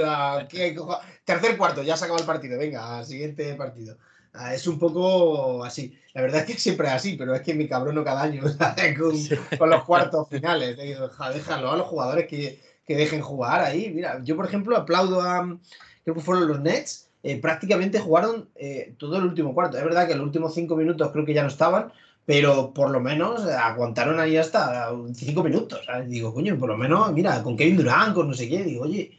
¿qué 0.48 0.76
Tercer 1.24 1.56
cuarto, 1.56 1.82
ya 1.82 1.96
se 1.96 2.04
acabó 2.04 2.18
el 2.18 2.26
partido, 2.26 2.58
venga, 2.58 3.04
siguiente 3.04 3.54
partido. 3.54 3.96
Ah, 4.32 4.54
Es 4.54 4.66
un 4.66 4.78
poco 4.78 5.62
así. 5.64 5.96
La 6.14 6.22
verdad 6.22 6.40
es 6.40 6.46
que 6.46 6.60
siempre 6.60 6.88
es 6.88 6.94
así, 6.94 7.16
pero 7.16 7.34
es 7.34 7.42
que 7.42 7.54
mi 7.54 7.68
cabrón 7.68 7.94
no 7.94 8.04
cada 8.04 8.22
año 8.22 8.42
con, 8.98 9.14
con 9.58 9.70
los 9.70 9.84
cuartos 9.84 10.28
finales. 10.28 10.76
Déjalo 10.76 11.70
a 11.70 11.76
los 11.76 11.86
jugadores 11.86 12.26
que, 12.26 12.58
que 12.86 12.96
dejen 12.96 13.20
jugar 13.20 13.60
ahí. 13.60 13.90
Mira, 13.90 14.20
yo 14.22 14.36
por 14.36 14.46
ejemplo 14.46 14.76
aplaudo 14.76 15.20
a, 15.20 15.58
creo 16.02 16.14
que 16.14 16.20
fueron 16.20 16.48
los 16.48 16.60
Nets, 16.60 17.10
eh, 17.22 17.40
prácticamente 17.40 18.00
jugaron 18.00 18.48
eh, 18.54 18.94
todo 18.98 19.18
el 19.18 19.24
último 19.24 19.54
cuarto. 19.54 19.78
Es 19.78 19.84
verdad 19.84 20.08
que 20.08 20.14
los 20.14 20.24
últimos 20.24 20.54
cinco 20.54 20.76
minutos 20.76 21.10
creo 21.12 21.24
que 21.24 21.34
ya 21.34 21.42
no 21.42 21.48
estaban, 21.48 21.92
pero 22.24 22.72
por 22.72 22.90
lo 22.90 23.00
menos 23.00 23.44
aguantaron 23.46 24.20
ahí 24.20 24.36
hasta 24.36 24.90
cinco 25.14 25.42
minutos. 25.42 25.80
¿sabes? 25.84 26.08
Digo, 26.08 26.32
coño, 26.32 26.58
por 26.58 26.68
lo 26.68 26.76
menos, 26.76 27.12
mira, 27.12 27.42
con 27.42 27.56
Kevin 27.56 27.76
Durant, 27.76 28.14
con 28.14 28.28
no 28.28 28.34
sé 28.34 28.48
qué, 28.48 28.62
digo, 28.64 28.84
oye, 28.84 29.18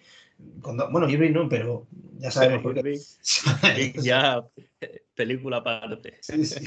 con 0.62 0.78
do- 0.78 0.90
bueno, 0.92 1.10
Irving 1.10 1.32
no, 1.32 1.50
pero 1.50 1.86
ya 2.18 2.32
sabemos 2.32 2.76
ya 4.04 4.44
película 5.16 5.58
aparte. 5.58 6.18
Sí, 6.22 6.46
sí. 6.46 6.66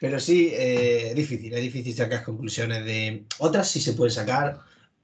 Pero 0.00 0.18
sí, 0.18 0.50
eh, 0.52 1.10
es 1.10 1.14
difícil, 1.14 1.52
es 1.54 1.62
difícil 1.62 1.94
sacar 1.94 2.24
conclusiones 2.24 2.84
de. 2.84 3.24
Otras 3.38 3.70
sí 3.70 3.80
se 3.80 3.92
pueden 3.92 4.12
sacar. 4.12 4.58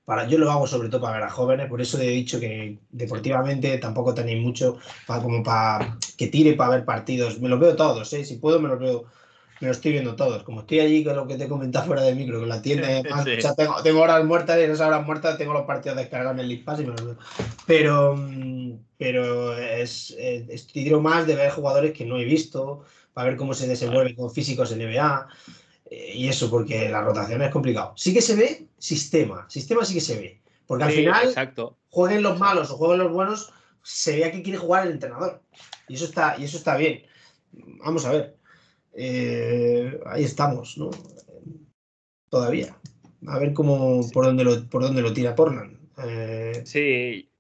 Para, 0.04 0.26
yo 0.26 0.38
lo 0.38 0.50
hago 0.50 0.66
sobre 0.66 0.88
todo 0.88 1.02
para 1.02 1.18
ver 1.18 1.22
a 1.24 1.30
jóvenes, 1.30 1.68
por 1.68 1.82
eso 1.82 2.00
he 2.00 2.08
dicho 2.08 2.40
que 2.40 2.78
deportivamente 2.88 3.76
tampoco 3.76 4.14
tenéis 4.14 4.42
mucho 4.42 4.78
para, 5.06 5.22
como 5.22 5.42
para 5.42 5.98
que 6.16 6.28
tire 6.28 6.54
para 6.54 6.76
ver 6.76 6.84
partidos. 6.86 7.38
Me 7.40 7.48
los 7.48 7.60
veo 7.60 7.76
todos, 7.76 8.10
¿eh? 8.14 8.24
si 8.24 8.36
puedo 8.36 8.58
me 8.58 8.68
los 8.68 8.80
veo, 8.80 9.04
me 9.60 9.68
los 9.68 9.76
estoy 9.78 9.92
viendo 9.92 10.14
todos. 10.16 10.42
Como 10.44 10.60
estoy 10.60 10.80
allí 10.80 11.02
con 11.04 11.16
lo 11.16 11.26
que 11.26 11.36
te 11.36 11.44
he 11.44 11.48
comentado 11.48 11.86
fuera 11.86 12.02
del 12.02 12.16
micro, 12.16 12.40
con 12.40 12.48
la 12.48 12.62
tienda, 12.62 12.88
Sí. 13.24 13.32
o 13.38 13.40
sea, 13.40 13.54
tengo, 13.54 13.82
tengo 13.82 14.00
horas 14.02 14.24
muertas 14.24 14.58
y 14.58 14.62
en 14.62 14.70
esas 14.70 14.86
horas 14.88 15.04
muertas 15.06 15.36
tengo 15.38 15.52
los 15.52 15.66
partidos 15.66 15.96
descargados 15.98 16.34
en 16.34 16.40
el 16.40 16.48
League 16.48 16.64
Pass 16.64 16.80
y 16.80 16.84
me 16.84 16.92
los 16.92 17.04
veo. 17.04 17.16
Pero, 17.66 18.14
mm, 18.16 18.72
pero 18.96 19.56
es, 19.56 20.10
es, 20.18 20.48
es- 20.48 20.66
tiro 20.68 21.00
más 21.00 21.26
de 21.26 21.34
ver 21.36 21.50
jugadores 21.50 21.92
que 21.92 22.04
no 22.06 22.18
he 22.18 22.24
visto, 22.24 22.84
para 23.12 23.28
ver 23.30 23.36
cómo 23.38 23.52
se 23.54 23.66
desenvuelven 23.66 24.14
con 24.14 24.30
físicos 24.32 24.70
en 24.72 24.80
NBA. 24.82 25.28
eh, 25.90 26.12
y 26.14 26.28
eso, 26.28 26.50
porque 26.50 26.88
la 26.90 27.00
rotación 27.00 27.40
es 27.42 27.50
complicado. 27.50 27.94
Sí 27.96 28.12
que 28.14 28.20
se 28.22 28.36
ve 28.36 28.66
sistema, 28.78 29.46
sistema 29.48 29.84
sí 29.84 29.94
que 29.94 30.00
se 30.00 30.16
ve. 30.18 30.40
Porque 30.66 30.84
al 30.84 30.90
Sí, 30.90 30.96
final, 30.98 31.26
exacto. 31.26 31.78
jueguen 31.88 32.22
los 32.22 32.38
malos 32.38 32.70
o 32.70 32.76
jueguen 32.76 32.98
los 32.98 33.10
buenos, 33.12 33.52
se 33.82 34.16
vea 34.16 34.30
que 34.30 34.42
quiere 34.42 34.58
jugar 34.58 34.86
el 34.86 34.92
entrenador. 34.92 35.42
Y 35.88 35.94
eso 35.94 36.04
está, 36.04 36.36
y 36.38 36.44
eso 36.44 36.58
está 36.58 36.76
bien. 36.76 37.02
Vamos 37.52 38.04
a 38.04 38.12
ver. 38.12 38.36
Eh, 39.00 40.00
ahí 40.06 40.24
estamos, 40.24 40.76
¿no? 40.76 40.90
Todavía. 42.28 42.76
A 43.28 43.38
ver 43.38 43.52
cómo, 43.52 44.00
por 44.12 44.24
dónde 44.24 44.42
lo, 44.42 44.68
por 44.68 44.82
dónde 44.82 45.02
lo 45.02 45.12
tira 45.12 45.36
Portland. 45.36 45.78
Eh, 46.04 46.62
Sí, 46.64 47.30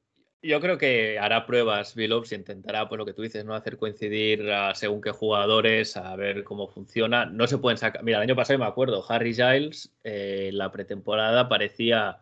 yo 0.40 0.60
creo 0.60 0.78
que 0.78 1.18
hará 1.18 1.46
pruebas 1.46 1.96
Billups 1.96 2.30
y 2.30 2.36
intentará, 2.36 2.88
pues 2.88 2.98
lo 2.98 3.04
que 3.04 3.12
tú 3.12 3.22
dices, 3.22 3.44
no 3.44 3.54
hacer 3.54 3.76
coincidir 3.76 4.48
a 4.52 4.72
según 4.76 5.00
qué 5.00 5.10
jugadores, 5.10 5.96
a 5.96 6.14
ver 6.14 6.44
cómo 6.44 6.68
funciona. 6.68 7.26
No 7.26 7.48
se 7.48 7.58
pueden 7.58 7.76
sacar. 7.78 8.04
Mira, 8.04 8.18
el 8.18 8.22
año 8.22 8.36
pasado 8.36 8.60
me 8.60 8.64
acuerdo, 8.64 9.04
Harry 9.08 9.34
Giles, 9.34 9.92
eh, 10.04 10.50
la 10.52 10.70
pretemporada 10.70 11.48
parecía 11.48 12.18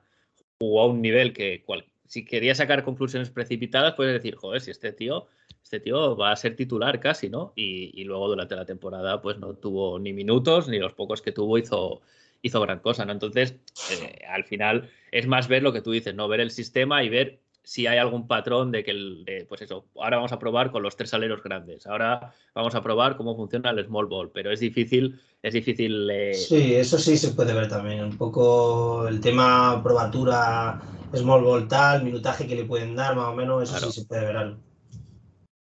jugó 0.58 0.80
a 0.80 0.86
un 0.86 1.02
nivel 1.02 1.34
que 1.34 1.62
cual- 1.62 1.84
si 2.08 2.24
quería 2.24 2.54
sacar 2.54 2.84
conclusiones 2.84 3.30
precipitadas, 3.30 3.94
puedes 3.94 4.14
decir, 4.14 4.36
joder, 4.36 4.60
si 4.60 4.70
este 4.70 4.92
tío, 4.92 5.26
este 5.62 5.80
tío 5.80 6.16
va 6.16 6.32
a 6.32 6.36
ser 6.36 6.56
titular 6.56 7.00
casi, 7.00 7.28
¿no? 7.28 7.52
Y, 7.56 7.90
y 8.00 8.04
luego 8.04 8.28
durante 8.28 8.56
la 8.56 8.64
temporada, 8.64 9.20
pues 9.20 9.38
no 9.38 9.54
tuvo 9.54 9.98
ni 9.98 10.12
minutos, 10.12 10.68
ni 10.68 10.78
los 10.78 10.94
pocos 10.94 11.22
que 11.22 11.32
tuvo 11.32 11.58
hizo, 11.58 12.02
hizo 12.42 12.60
gran 12.60 12.80
cosa, 12.80 13.04
¿no? 13.04 13.12
Entonces, 13.12 13.56
eh, 13.92 14.24
al 14.28 14.44
final 14.44 14.90
es 15.10 15.26
más 15.26 15.48
ver 15.48 15.62
lo 15.62 15.72
que 15.72 15.82
tú 15.82 15.92
dices, 15.92 16.14
¿no? 16.14 16.28
Ver 16.28 16.40
el 16.40 16.50
sistema 16.50 17.02
y 17.02 17.08
ver 17.08 17.40
si 17.66 17.88
hay 17.88 17.98
algún 17.98 18.28
patrón 18.28 18.70
de 18.70 18.84
que, 18.84 18.92
el, 18.92 19.24
de, 19.24 19.44
pues 19.44 19.60
eso, 19.62 19.86
ahora 19.96 20.18
vamos 20.18 20.30
a 20.30 20.38
probar 20.38 20.70
con 20.70 20.84
los 20.84 20.94
tres 20.94 21.12
aleros 21.14 21.42
grandes, 21.42 21.84
ahora 21.88 22.32
vamos 22.54 22.76
a 22.76 22.80
probar 22.80 23.16
cómo 23.16 23.34
funciona 23.34 23.70
el 23.70 23.84
small 23.84 24.06
ball, 24.06 24.30
pero 24.30 24.52
es 24.52 24.60
difícil, 24.60 25.18
es 25.42 25.52
difícil. 25.52 26.08
eh, 26.08 26.32
Sí, 26.32 26.76
eso 26.76 26.96
sí 26.96 27.16
se 27.16 27.32
puede 27.32 27.52
ver 27.54 27.66
también. 27.68 28.04
Un 28.04 28.16
poco 28.16 29.08
el 29.08 29.20
tema 29.20 29.82
probatura, 29.82 30.80
small 31.12 31.42
ball 31.42 31.66
tal, 31.66 32.04
minutaje 32.04 32.46
que 32.46 32.54
le 32.54 32.66
pueden 32.66 32.94
dar, 32.94 33.16
más 33.16 33.30
o 33.30 33.34
menos, 33.34 33.64
eso 33.64 33.72
Claro. 33.72 33.90
sí 33.90 34.00
se 34.00 34.06
puede 34.06 34.26
ver 34.26 34.36
algo. 34.36 34.58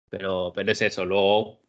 Pero, 0.09 0.51
pero 0.55 0.72
es 0.72 0.80
eso, 0.80 1.05
luego 1.05 1.61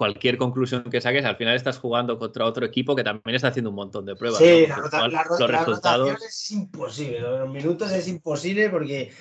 cualquier 0.00 0.38
conclusión 0.38 0.82
que 0.84 0.98
saques, 0.98 1.26
al 1.26 1.36
final 1.36 1.54
estás 1.54 1.76
jugando 1.76 2.18
contra 2.18 2.46
otro 2.46 2.64
equipo 2.64 2.96
que 2.96 3.04
también 3.04 3.36
está 3.36 3.48
haciendo 3.48 3.68
un 3.68 3.76
montón 3.76 4.06
de 4.06 4.16
pruebas. 4.16 4.38
Sí, 4.38 4.64
¿no? 4.66 4.76
la, 4.90 5.08
la 5.08 5.24
los 5.28 5.40
la 5.40 5.46
resultados. 5.46 6.08
rotación 6.08 6.28
es 6.30 6.50
imposible. 6.52 7.20
Los 7.20 7.50
minutos 7.50 7.92
es 7.92 8.08
imposible 8.08 8.70
porque 8.70 9.12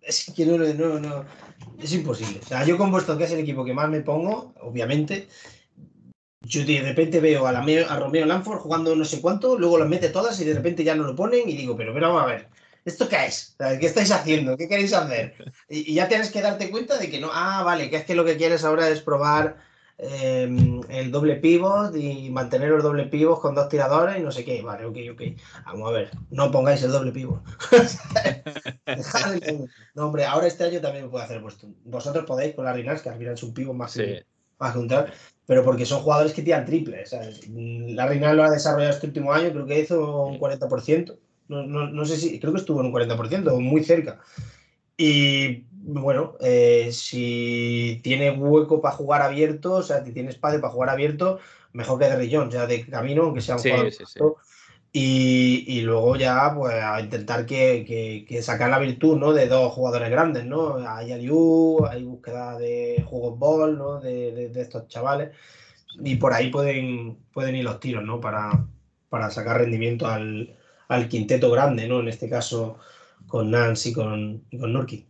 es 0.00 0.32
que 0.34 0.46
no, 0.46 0.56
no, 0.56 0.98
no, 0.98 1.24
es 1.78 1.92
imposible. 1.92 2.40
O 2.42 2.46
sea, 2.46 2.64
yo 2.64 2.78
con 2.78 2.90
Boston, 2.90 3.18
que 3.18 3.24
es 3.24 3.32
el 3.32 3.40
equipo 3.40 3.66
que 3.66 3.74
más 3.74 3.90
me 3.90 4.00
pongo, 4.00 4.54
obviamente, 4.62 5.28
yo 6.40 6.64
de 6.64 6.80
repente 6.80 7.20
veo 7.20 7.46
a, 7.46 7.52
la, 7.52 7.58
a 7.60 8.00
Romeo 8.00 8.24
Lanford 8.24 8.60
jugando 8.60 8.96
no 8.96 9.04
sé 9.04 9.20
cuánto, 9.20 9.58
luego 9.58 9.76
las 9.76 9.88
mete 9.90 10.08
todas 10.08 10.40
y 10.40 10.46
de 10.46 10.54
repente 10.54 10.84
ya 10.84 10.94
no 10.94 11.04
lo 11.04 11.14
ponen 11.14 11.46
y 11.50 11.54
digo, 11.54 11.76
pero, 11.76 11.92
pero 11.92 12.08
vamos 12.08 12.22
a 12.22 12.34
ver, 12.34 12.48
¿esto 12.86 13.10
qué 13.10 13.26
es? 13.26 13.56
¿Qué 13.58 13.84
estáis 13.84 14.10
haciendo? 14.10 14.56
¿Qué 14.56 14.68
queréis 14.68 14.94
hacer? 14.94 15.34
Y, 15.68 15.92
y 15.92 15.94
ya 15.96 16.08
tienes 16.08 16.30
que 16.30 16.40
darte 16.40 16.70
cuenta 16.70 16.96
de 16.96 17.10
que 17.10 17.20
no, 17.20 17.28
ah, 17.30 17.62
vale, 17.62 17.90
que 17.90 17.96
es 17.96 18.06
que 18.06 18.14
lo 18.14 18.24
que 18.24 18.38
quieres 18.38 18.64
ahora 18.64 18.88
es 18.88 19.02
probar 19.02 19.73
eh, 19.96 20.80
el 20.88 21.10
doble 21.12 21.36
pivot 21.36 21.94
y 21.96 22.28
mantener 22.30 22.70
los 22.70 22.82
doble 22.82 23.04
pivot 23.06 23.40
con 23.40 23.54
dos 23.54 23.68
tiradores 23.68 24.18
y 24.18 24.22
no 24.22 24.32
sé 24.32 24.44
qué. 24.44 24.60
Vale, 24.62 24.84
ok, 24.86 24.96
ok. 25.12 25.22
Vamos 25.66 25.88
a 25.88 25.92
ver, 25.92 26.10
no 26.30 26.50
pongáis 26.50 26.82
el 26.82 26.92
doble 26.92 27.12
pivot. 27.12 27.42
No, 29.94 30.06
hombre, 30.06 30.24
ahora 30.24 30.46
este 30.46 30.64
año 30.64 30.80
también 30.80 31.10
puede 31.10 31.24
hacer. 31.24 31.42
Vosotros 31.84 32.24
podéis 32.26 32.54
con 32.54 32.64
la 32.64 32.72
Rinals, 32.72 33.02
que 33.02 33.08
al 33.08 33.18
final 33.18 33.34
es 33.34 33.42
un 33.42 33.54
pivot 33.54 33.74
más, 33.74 33.92
Sí. 33.92 34.00
que, 34.02 34.24
más 34.58 34.72
que 34.72 34.78
un 34.78 34.88
tal, 34.88 35.12
pero 35.46 35.64
porque 35.64 35.86
son 35.86 36.02
jugadores 36.02 36.32
que 36.32 36.42
tiran 36.42 36.64
triples. 36.64 37.10
¿sabes? 37.10 37.40
La 37.48 38.06
Rinal 38.06 38.36
lo 38.36 38.44
ha 38.44 38.50
desarrollado 38.50 38.94
este 38.94 39.06
último 39.06 39.32
año, 39.32 39.50
creo 39.52 39.66
que 39.66 39.80
hizo 39.80 40.26
un 40.26 40.38
40%. 40.38 41.16
No, 41.48 41.62
no, 41.66 41.88
no 41.88 42.04
sé 42.04 42.16
si, 42.16 42.40
creo 42.40 42.52
que 42.52 42.60
estuvo 42.60 42.80
en 42.80 42.86
un 42.86 42.92
40%, 42.92 43.52
o 43.52 43.60
muy 43.60 43.84
cerca. 43.84 44.20
Y 44.96 45.64
bueno, 45.86 46.36
eh, 46.40 46.90
si 46.92 48.00
tiene 48.02 48.30
hueco 48.32 48.80
para 48.80 48.94
jugar 48.96 49.22
abierto, 49.22 49.74
o 49.74 49.82
sea, 49.82 50.04
si 50.04 50.12
tiene 50.12 50.30
espacio 50.30 50.60
para 50.60 50.72
jugar 50.72 50.90
abierto, 50.90 51.38
mejor 51.72 51.98
que 51.98 52.06
Derrick 52.06 52.32
Jones, 52.34 52.54
ya 52.54 52.66
de 52.66 52.86
camino, 52.88 53.24
aunque 53.24 53.40
sea 53.42 53.56
un 53.56 53.62
Sí, 53.62 53.70
jugador 53.70 53.92
sí, 53.92 54.04
sí. 54.06 54.20
Y, 54.92 55.64
y 55.66 55.82
luego 55.82 56.16
ya, 56.16 56.54
pues, 56.56 56.74
a 56.74 57.00
intentar 57.00 57.44
que, 57.46 57.84
que- 57.86 58.24
que 58.28 58.42
sacar 58.42 58.70
la 58.70 58.78
virtud, 58.78 59.16
¿no? 59.18 59.32
De 59.32 59.48
dos 59.48 59.72
jugadores 59.72 60.08
grandes, 60.10 60.44
¿no? 60.46 60.76
Hay 60.88 61.10
Aliu, 61.12 61.84
hay 61.86 62.04
búsqueda 62.04 62.56
de 62.58 63.02
juegos 63.06 63.38
ball, 63.38 63.76
¿no? 63.78 64.00
De, 64.00 64.32
de- 64.32 64.48
de 64.50 64.60
estos 64.62 64.86
chavales. 64.88 65.36
Y 66.04 66.16
por 66.16 66.32
ahí 66.34 66.50
pueden, 66.50 67.18
pueden 67.32 67.56
ir 67.56 67.64
los 67.64 67.80
tiros, 67.80 68.04
¿no? 68.04 68.20
Para, 68.20 68.68
para 69.10 69.30
sacar 69.30 69.58
rendimiento 69.58 70.06
al, 70.08 70.58
al 70.88 71.08
quinteto 71.08 71.50
grande, 71.50 71.88
¿no? 71.88 72.00
En 72.00 72.08
este 72.08 72.28
caso, 72.30 72.78
con 73.26 73.50
Nance 73.50 73.90
y 73.90 73.92
con, 73.94 74.46
y 74.50 74.58
con 74.58 74.72
Nurkic. 74.72 75.08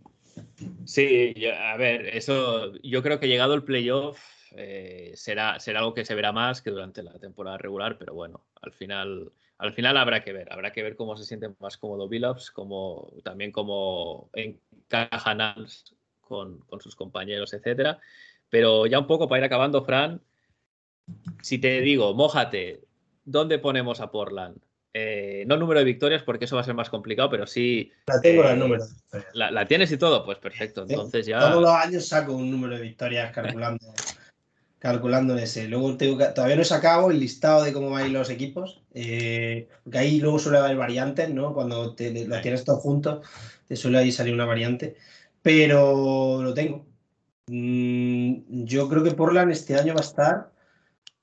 Sí, 0.84 1.34
a 1.46 1.76
ver, 1.76 2.06
eso 2.08 2.72
yo 2.82 3.02
creo 3.02 3.18
que 3.18 3.28
llegado 3.28 3.54
el 3.54 3.64
playoff 3.64 4.20
eh, 4.56 5.12
será, 5.14 5.58
será 5.58 5.80
algo 5.80 5.94
que 5.94 6.04
se 6.04 6.14
verá 6.14 6.32
más 6.32 6.62
que 6.62 6.70
durante 6.70 7.02
la 7.02 7.18
temporada 7.18 7.58
regular, 7.58 7.98
pero 7.98 8.14
bueno, 8.14 8.44
al 8.62 8.72
final, 8.72 9.32
al 9.58 9.72
final 9.72 9.96
habrá 9.96 10.22
que 10.22 10.32
ver, 10.32 10.52
habrá 10.52 10.72
que 10.72 10.82
ver 10.82 10.96
cómo 10.96 11.16
se 11.16 11.24
siente 11.24 11.48
más 11.58 11.76
cómodo 11.76 12.08
Billups, 12.08 12.50
como 12.50 13.12
también 13.22 13.50
cómo 13.50 14.30
encaja 14.32 15.34
Nance 15.34 15.94
con, 16.20 16.60
con 16.60 16.80
sus 16.80 16.94
compañeros, 16.94 17.52
etcétera. 17.52 17.98
Pero 18.48 18.86
ya 18.86 18.98
un 18.98 19.06
poco 19.06 19.28
para 19.28 19.40
ir 19.40 19.44
acabando, 19.44 19.84
Fran, 19.84 20.20
si 21.42 21.58
te 21.58 21.80
digo, 21.80 22.14
mójate, 22.14 22.84
¿dónde 23.24 23.58
ponemos 23.58 24.00
a 24.00 24.10
Portland? 24.10 24.58
Eh, 24.96 25.42
no 25.48 25.56
número 25.56 25.80
de 25.80 25.84
victorias, 25.84 26.22
porque 26.22 26.44
eso 26.44 26.54
va 26.54 26.62
a 26.62 26.64
ser 26.64 26.74
más 26.74 26.88
complicado, 26.88 27.28
pero 27.28 27.48
sí 27.48 27.90
La 28.06 28.20
tengo 28.20 28.44
Eh, 28.44 28.52
el 28.52 28.58
número. 28.60 28.84
la, 29.32 29.50
la 29.50 29.66
tienes 29.66 29.90
y 29.90 29.96
todo, 29.96 30.24
pues 30.24 30.38
perfecto. 30.38 30.86
Entonces 30.88 31.26
ya. 31.26 31.40
Todos 31.40 31.62
los 31.62 31.70
años 31.72 32.06
saco 32.06 32.32
un 32.32 32.48
número 32.48 32.76
de 32.76 32.82
victorias 32.82 33.32
calculando, 33.32 33.84
calculando 34.78 35.32
en 35.32 35.40
ese. 35.40 35.66
Luego 35.66 35.96
tengo 35.96 36.16
que- 36.16 36.26
todavía 36.26 36.54
no 36.54 36.62
he 36.62 36.66
sacado 36.66 37.10
el 37.10 37.18
listado 37.18 37.64
de 37.64 37.72
cómo 37.72 37.90
van 37.90 38.12
los 38.12 38.30
equipos, 38.30 38.82
eh, 38.94 39.68
porque 39.82 39.98
ahí 39.98 40.20
luego 40.20 40.38
suele 40.38 40.58
haber 40.58 40.76
variantes, 40.76 41.28
¿no? 41.30 41.52
Cuando 41.54 41.94
te, 41.96 42.12
tienes 42.40 42.64
todos 42.64 42.80
juntos, 42.80 43.26
te 43.66 43.74
suele 43.74 43.98
ahí 43.98 44.12
salir 44.12 44.32
una 44.32 44.44
variante. 44.46 44.94
Pero 45.42 46.40
lo 46.40 46.54
tengo. 46.54 46.86
Mm, 47.48 48.64
yo 48.64 48.88
creo 48.88 49.02
que 49.02 49.10
Portland 49.10 49.50
este 49.50 49.74
año 49.74 49.92
va 49.94 50.00
a 50.00 50.04
estar 50.04 50.50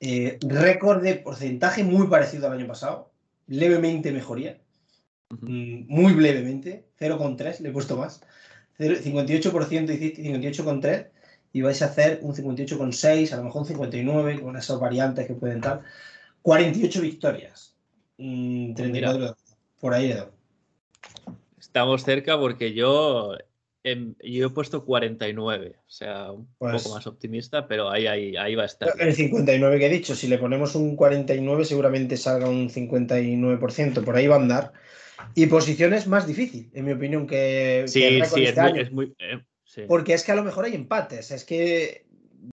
eh, 0.01 0.37
récord 0.41 1.01
de 1.01 1.15
porcentaje 1.15 1.83
muy 1.83 2.07
parecido 2.07 2.47
al 2.47 2.57
año 2.57 2.67
pasado, 2.67 3.10
levemente 3.51 4.11
mejoría. 4.11 4.57
mm, 5.29 5.85
muy 5.87 6.13
brevemente, 6.13 6.85
0,3, 6.99 7.59
le 7.59 7.69
he 7.69 7.71
puesto 7.71 7.97
más. 7.97 8.21
58% 8.79 9.93
hiciste 9.93 10.23
58,3 10.23 11.09
y 11.53 11.61
vais 11.61 11.81
a 11.81 11.85
hacer 11.85 12.19
un 12.23 12.33
58,6, 12.33 13.33
a 13.33 13.37
lo 13.37 13.43
mejor 13.43 13.61
un 13.61 13.67
59 13.67 14.41
con 14.41 14.57
esas 14.57 14.79
variantes 14.79 15.27
que 15.27 15.33
pueden 15.33 15.61
dar. 15.61 15.83
48 16.41 17.01
victorias. 17.01 17.75
34 18.17 19.19
mm, 19.19 19.79
por 19.79 19.93
ahí 19.93 20.13
Estamos 21.59 22.03
cerca 22.03 22.39
porque 22.39 22.73
yo, 22.73 23.35
yo 23.83 24.47
he 24.47 24.49
puesto 24.49 24.85
49, 24.85 25.75
o 25.75 25.89
sea, 25.89 26.31
un 26.31 26.47
pues 26.57 26.83
poco 26.83 26.95
más 26.95 27.07
optimista, 27.07 27.67
pero 27.67 27.89
ahí, 27.89 28.05
ahí, 28.05 28.37
ahí 28.37 28.55
va 28.55 28.63
a 28.63 28.67
estar. 28.67 28.93
El 28.99 29.13
59 29.13 29.79
que 29.79 29.85
he 29.87 29.89
dicho, 29.89 30.15
si 30.15 30.27
le 30.27 30.37
ponemos 30.37 30.75
un 30.75 30.95
49 30.95 31.65
seguramente 31.65 32.17
salga 32.17 32.47
un 32.47 32.69
59%, 32.69 34.03
por 34.03 34.15
ahí 34.15 34.27
va 34.27 34.35
a 34.35 34.39
andar. 34.39 34.73
Y 35.35 35.47
posiciones 35.47 36.07
más 36.07 36.27
difícil, 36.27 36.69
en 36.73 36.85
mi 36.85 36.91
opinión, 36.91 37.27
que, 37.27 37.85
sí, 37.87 38.21
sí, 38.25 38.43
este 38.43 38.81
es 38.81 38.91
muy, 38.91 39.15
eh, 39.19 39.85
Porque 39.87 40.13
es 40.13 40.23
que 40.23 40.31
a 40.31 40.35
lo 40.35 40.43
mejor 40.43 40.65
hay 40.65 40.75
empates. 40.75 41.31
Es 41.31 41.43
que 41.43 42.05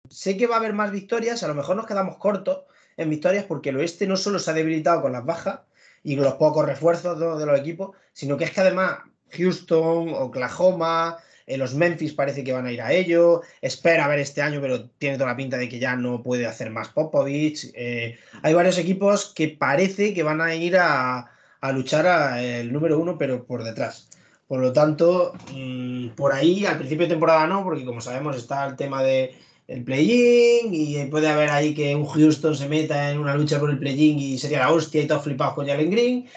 sé 0.09 0.37
que 0.37 0.47
va 0.47 0.55
a 0.55 0.59
haber 0.59 0.73
más 0.73 0.91
victorias, 0.91 1.43
a 1.43 1.47
lo 1.47 1.55
mejor 1.55 1.75
nos 1.75 1.85
quedamos 1.85 2.17
cortos 2.17 2.63
en 2.97 3.09
victorias 3.09 3.45
porque 3.45 3.69
el 3.69 3.77
oeste 3.77 4.07
no 4.07 4.17
solo 4.17 4.39
se 4.39 4.51
ha 4.51 4.53
debilitado 4.53 5.01
con 5.01 5.11
las 5.11 5.25
bajas 5.25 5.61
y 6.03 6.15
con 6.15 6.25
los 6.25 6.35
pocos 6.35 6.65
refuerzos 6.65 7.19
de 7.19 7.45
los 7.45 7.59
equipos, 7.59 7.95
sino 8.13 8.37
que 8.37 8.45
es 8.45 8.51
que 8.51 8.61
además 8.61 8.99
Houston, 9.31 10.13
Oklahoma, 10.13 11.17
eh, 11.45 11.57
los 11.57 11.73
Memphis 11.73 12.13
parece 12.13 12.43
que 12.43 12.53
van 12.53 12.67
a 12.67 12.71
ir 12.71 12.81
a 12.81 12.93
ello. 12.93 13.41
Espera 13.61 14.05
a 14.05 14.07
ver 14.07 14.19
este 14.19 14.41
año, 14.41 14.61
pero 14.61 14.85
tiene 14.99 15.17
toda 15.17 15.31
la 15.31 15.35
pinta 15.35 15.57
de 15.57 15.67
que 15.67 15.79
ya 15.79 15.95
no 15.95 16.21
puede 16.21 16.45
hacer 16.45 16.69
más 16.69 16.89
Popovich. 16.89 17.71
Eh, 17.73 18.17
hay 18.43 18.53
varios 18.53 18.77
equipos 18.77 19.33
que 19.33 19.49
parece 19.49 20.13
que 20.13 20.23
van 20.23 20.41
a 20.41 20.53
ir 20.53 20.77
a, 20.77 21.31
a 21.61 21.71
luchar 21.71 22.05
al 22.07 22.71
número 22.71 22.99
uno, 22.99 23.17
pero 23.17 23.45
por 23.45 23.63
detrás. 23.63 24.09
Por 24.47 24.61
lo 24.61 24.73
tanto, 24.73 25.33
mm, 25.53 26.09
por 26.09 26.33
ahí 26.33 26.65
al 26.65 26.77
principio 26.77 27.05
de 27.05 27.13
temporada 27.13 27.47
no, 27.47 27.63
porque 27.63 27.85
como 27.85 28.01
sabemos 28.01 28.37
está 28.37 28.67
el 28.67 28.75
tema 28.75 29.03
de 29.03 29.33
el 29.67 29.83
play-in 29.83 30.73
y 30.73 31.05
puede 31.05 31.29
haber 31.29 31.51
ahí 31.51 31.75
que 31.75 31.95
un 31.95 32.05
Houston 32.05 32.55
se 32.55 32.67
meta 32.67 33.11
en 33.11 33.19
una 33.19 33.35
lucha 33.35 33.59
por 33.59 33.69
el 33.69 33.77
play-in 33.77 34.17
y 34.17 34.37
sería 34.39 34.59
la 34.59 34.71
hostia 34.71 35.03
y 35.03 35.07
todo 35.07 35.21
flipado 35.21 35.53
con 35.55 35.67
Jalen 35.67 35.91
Green. 35.91 36.29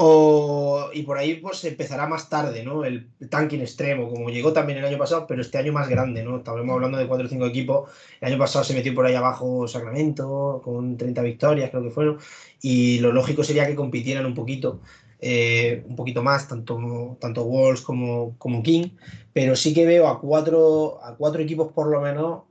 O, 0.00 0.90
y 0.92 1.02
por 1.02 1.18
ahí 1.18 1.34
pues 1.36 1.64
empezará 1.64 2.06
más 2.06 2.28
tarde, 2.28 2.62
¿no? 2.62 2.84
El 2.84 3.10
tanking 3.28 3.60
extremo, 3.60 4.08
como 4.08 4.30
llegó 4.30 4.52
también 4.52 4.78
el 4.78 4.84
año 4.84 4.96
pasado, 4.96 5.26
pero 5.26 5.42
este 5.42 5.58
año 5.58 5.72
más 5.72 5.88
grande, 5.88 6.22
¿no? 6.22 6.36
Estábamos 6.36 6.72
hablando 6.72 6.98
de 6.98 7.08
4 7.08 7.26
o 7.26 7.28
5 7.28 7.46
equipos. 7.46 7.90
El 8.20 8.28
año 8.28 8.38
pasado 8.38 8.64
se 8.64 8.74
metió 8.74 8.94
por 8.94 9.06
ahí 9.06 9.16
abajo 9.16 9.66
Sacramento, 9.66 10.60
con 10.62 10.96
30 10.96 11.22
victorias, 11.22 11.70
creo 11.70 11.82
que 11.82 11.90
fueron. 11.90 12.18
Y 12.62 13.00
lo 13.00 13.12
lógico 13.12 13.42
sería 13.42 13.66
que 13.66 13.74
compitieran 13.74 14.24
un 14.24 14.34
poquito, 14.34 14.82
eh, 15.18 15.82
un 15.88 15.96
poquito 15.96 16.22
más, 16.22 16.46
tanto, 16.46 17.18
tanto 17.20 17.44
Wolves 17.44 17.80
como, 17.80 18.38
como 18.38 18.62
King. 18.62 18.90
Pero 19.32 19.56
sí 19.56 19.74
que 19.74 19.84
veo 19.84 20.06
a 20.06 20.20
cuatro, 20.20 21.02
a 21.02 21.16
cuatro 21.16 21.42
equipos 21.42 21.72
por 21.72 21.88
lo 21.88 22.00
menos 22.00 22.44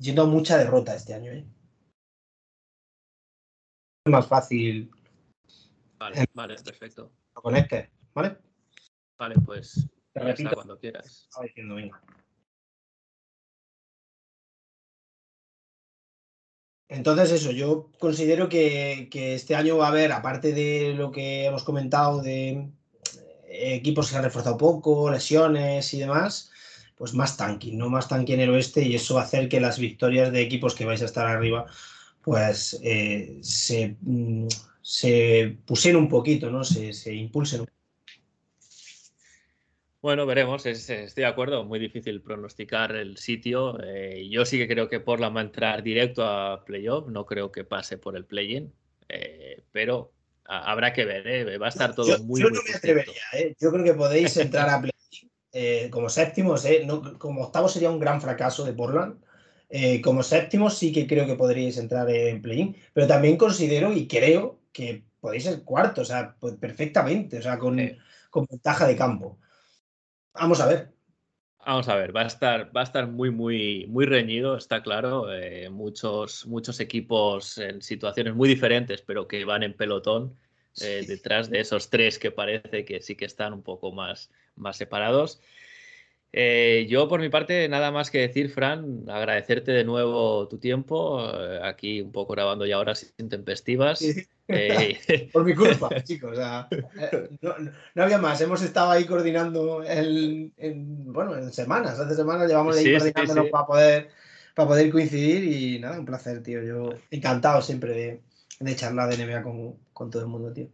yendo 0.00 0.22
a 0.22 0.26
mucha 0.26 0.58
derrota 0.58 0.96
este 0.96 1.14
año, 1.14 1.30
¿eh? 1.32 1.44
Es 4.04 4.10
más 4.10 4.26
fácil 4.26 4.90
Vale, 6.00 6.24
vale, 6.32 6.56
perfecto. 6.64 7.12
Lo 7.34 7.42
conecte, 7.42 7.90
¿vale? 8.14 8.38
Vale, 9.18 9.34
pues 9.44 9.86
Te 10.14 10.20
repito. 10.20 10.54
cuando 10.54 10.78
quieras. 10.78 11.28
diciendo, 11.42 11.74
venga. 11.74 12.00
Entonces, 16.88 17.30
eso, 17.32 17.52
yo 17.52 17.92
considero 17.98 18.48
que, 18.48 19.08
este 19.12 19.54
año 19.54 19.76
va 19.76 19.86
a 19.86 19.90
haber, 19.90 20.10
aparte 20.10 20.52
de 20.54 20.94
lo 20.94 21.12
que 21.12 21.44
hemos 21.44 21.64
comentado 21.64 22.22
de 22.22 22.70
eh, 23.44 23.74
equipos 23.74 24.06
que 24.06 24.12
se 24.12 24.16
han 24.16 24.24
reforzado 24.24 24.56
poco, 24.56 25.10
lesiones 25.10 25.92
y 25.92 26.00
demás, 26.00 26.50
pues 26.96 27.12
más 27.12 27.36
tanking, 27.36 27.76
no 27.76 27.90
más 27.90 28.08
tanque 28.08 28.34
en 28.34 28.40
el 28.40 28.50
oeste, 28.50 28.82
y 28.82 28.94
eso 28.94 29.14
va 29.16 29.20
a 29.20 29.24
hacer 29.24 29.50
que 29.50 29.60
las 29.60 29.78
victorias 29.78 30.32
de 30.32 30.40
equipos 30.40 30.74
que 30.74 30.86
vais 30.86 31.02
a 31.02 31.04
estar 31.04 31.26
arriba, 31.26 31.66
pues 32.22 32.78
eh, 32.82 33.38
se, 33.42 33.96
mm, 34.00 34.46
se 34.82 35.58
pusieron 35.64 36.02
un 36.02 36.08
poquito, 36.08 36.50
¿no? 36.50 36.64
Se, 36.64 36.92
se 36.92 37.14
impulsen. 37.14 37.66
Bueno, 40.02 40.24
veremos, 40.24 40.64
estoy 40.64 41.08
de 41.14 41.26
acuerdo, 41.26 41.64
muy 41.64 41.78
difícil 41.78 42.22
pronosticar 42.22 42.96
el 42.96 43.18
sitio. 43.18 43.78
Eh, 43.84 44.28
yo 44.30 44.46
sí 44.46 44.56
que 44.56 44.66
creo 44.66 44.88
que 44.88 45.00
Portland 45.00 45.36
va 45.36 45.40
a 45.40 45.44
entrar 45.44 45.82
directo 45.82 46.24
a 46.24 46.64
playoff, 46.64 47.08
no 47.08 47.26
creo 47.26 47.52
que 47.52 47.64
pase 47.64 47.98
por 47.98 48.16
el 48.16 48.24
play-in, 48.24 48.72
eh, 49.08 49.62
pero 49.72 50.12
habrá 50.44 50.92
que 50.94 51.04
ver, 51.04 51.60
va 51.60 51.66
a 51.66 51.68
estar 51.68 51.94
todo 51.94 52.18
muy... 52.24 52.40
Yo 52.40 52.48
no 52.48 52.60
me 52.66 52.74
atrevería, 52.74 53.22
yo 53.60 53.70
creo 53.70 53.84
que 53.84 53.94
podéis 53.94 54.36
entrar 54.38 54.70
a 54.70 54.80
play-in 55.52 55.90
como 55.90 56.08
séptimos, 56.08 56.66
como 57.18 57.42
octavo 57.42 57.68
sería 57.68 57.90
un 57.90 58.00
gran 58.00 58.22
fracaso 58.22 58.64
de 58.64 58.72
Portland. 58.72 59.20
Como 60.02 60.22
séptimo 60.22 60.68
sí 60.68 60.92
que 60.92 61.06
creo 61.06 61.26
que 61.26 61.36
podríais 61.36 61.78
entrar 61.78 62.10
en 62.10 62.42
play-in, 62.42 62.76
pero 62.92 63.06
también 63.06 63.36
considero 63.36 63.92
y 63.92 64.08
creo 64.08 64.60
que 64.72 65.04
podéis 65.20 65.44
ser 65.44 65.62
cuarto, 65.62 66.00
o 66.00 66.04
sea, 66.04 66.34
pues 66.40 66.54
perfectamente, 66.54 67.38
o 67.38 67.42
sea, 67.42 67.58
con, 67.58 67.78
con 68.30 68.46
ventaja 68.50 68.86
de 68.86 68.96
campo. 68.96 69.38
Vamos 70.32 70.60
a 70.60 70.66
ver. 70.66 70.92
Vamos 71.66 71.88
a 71.88 71.96
ver, 71.96 72.16
va 72.16 72.22
a 72.22 72.26
estar, 72.26 72.74
va 72.74 72.80
a 72.80 72.84
estar 72.84 73.06
muy, 73.06 73.30
muy, 73.30 73.86
muy 73.86 74.06
reñido, 74.06 74.56
está 74.56 74.82
claro. 74.82 75.30
Eh, 75.30 75.68
muchos, 75.68 76.46
muchos 76.46 76.80
equipos 76.80 77.58
en 77.58 77.82
situaciones 77.82 78.34
muy 78.34 78.48
diferentes, 78.48 79.02
pero 79.02 79.28
que 79.28 79.44
van 79.44 79.62
en 79.62 79.76
pelotón 79.76 80.38
eh, 80.80 81.04
detrás 81.06 81.50
de 81.50 81.60
esos 81.60 81.90
tres 81.90 82.18
que 82.18 82.30
parece 82.30 82.86
que 82.86 83.02
sí 83.02 83.14
que 83.14 83.26
están 83.26 83.52
un 83.52 83.62
poco 83.62 83.92
más, 83.92 84.30
más 84.56 84.78
separados. 84.78 85.42
Eh, 86.32 86.86
yo, 86.88 87.08
por 87.08 87.20
mi 87.20 87.28
parte, 87.28 87.68
nada 87.68 87.90
más 87.90 88.10
que 88.10 88.18
decir, 88.18 88.50
Fran, 88.50 89.04
agradecerte 89.08 89.72
de 89.72 89.84
nuevo 89.84 90.46
tu 90.46 90.58
tiempo, 90.58 91.28
eh, 91.28 91.60
aquí 91.62 92.00
un 92.00 92.12
poco 92.12 92.34
grabando 92.34 92.64
ya 92.66 92.78
horas 92.78 93.12
intempestivas. 93.18 94.00
Eh, 94.46 94.98
por 95.32 95.44
mi 95.44 95.54
culpa, 95.54 95.88
chicos. 96.04 96.38
no, 97.40 98.02
había 98.02 98.18
más. 98.18 98.40
Hemos 98.40 98.62
estado 98.62 98.92
ahí 98.92 99.06
coordinando 99.06 99.82
en, 99.84 100.52
bueno, 101.12 101.36
en 101.36 101.52
semanas. 101.52 101.98
Hace 101.98 102.14
semanas 102.14 102.48
llevamos 102.48 102.76
ahí 102.76 102.96
coordinándonos 102.96 103.50
Para, 103.50 103.66
poder, 103.66 104.08
para 104.54 104.68
poder 104.68 104.90
coincidir 104.90 105.44
y 105.44 105.78
nada, 105.80 105.98
un 105.98 106.06
placer, 106.06 106.42
tío. 106.44 106.62
Yo 106.62 106.90
encantado 107.10 107.60
siempre 107.60 107.92
de, 107.92 108.20
de 108.60 108.76
charlar 108.76 109.08
de 109.10 109.26
NBA 109.26 109.42
con, 109.42 109.76
con 109.92 110.10
todo 110.10 110.22
el 110.22 110.28
mundo, 110.28 110.52
tío. 110.52 110.68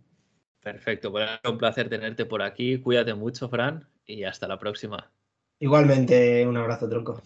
Perfecto, 0.62 1.12
pues 1.12 1.30
un 1.48 1.56
placer 1.56 1.88
tenerte 1.88 2.26
por 2.26 2.42
aquí. 2.42 2.78
Cuídate 2.78 3.14
mucho, 3.14 3.48
Fran, 3.48 3.88
y 4.04 4.24
hasta 4.24 4.48
la 4.48 4.58
próxima. 4.58 5.10
Igualmente, 5.58 6.46
un 6.46 6.56
abrazo, 6.58 6.86
tronco. 6.88 7.22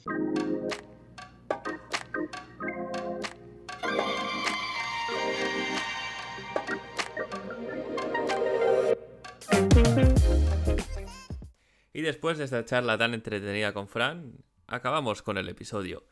Y 11.93 12.03
después 12.03 12.39
de 12.39 12.45
esta 12.45 12.65
charla 12.65 12.97
tan 12.97 13.15
entretenida 13.15 13.73
con 13.73 13.89
Fran, 13.89 14.35
acabamos 14.69 15.23
con 15.23 15.37
el 15.37 15.49
episodio. 15.49 16.05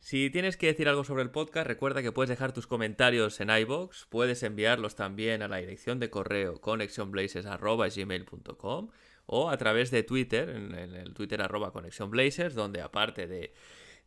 Si 0.00 0.28
tienes 0.30 0.58
que 0.58 0.68
decir 0.68 0.88
algo 0.88 1.02
sobre 1.02 1.22
el 1.22 1.30
podcast, 1.30 1.66
recuerda 1.66 2.02
que 2.02 2.12
puedes 2.12 2.28
dejar 2.28 2.52
tus 2.52 2.66
comentarios 2.66 3.40
en 3.40 3.48
iBox, 3.50 4.06
puedes 4.10 4.42
enviarlos 4.42 4.94
también 4.94 5.40
a 5.42 5.48
la 5.48 5.56
dirección 5.56 5.98
de 5.98 6.10
correo 6.10 6.60
connectionblazes.gmail.com 6.60 8.90
o 9.30 9.50
a 9.50 9.56
través 9.58 9.90
de 9.90 10.02
Twitter, 10.02 10.48
en, 10.48 10.74
el 10.74 11.12
Twitter 11.12 11.42
arroba 11.42 11.70
Conexión 11.70 12.10
Blazers, 12.10 12.54
donde 12.54 12.80
aparte 12.80 13.26
de, 13.26 13.52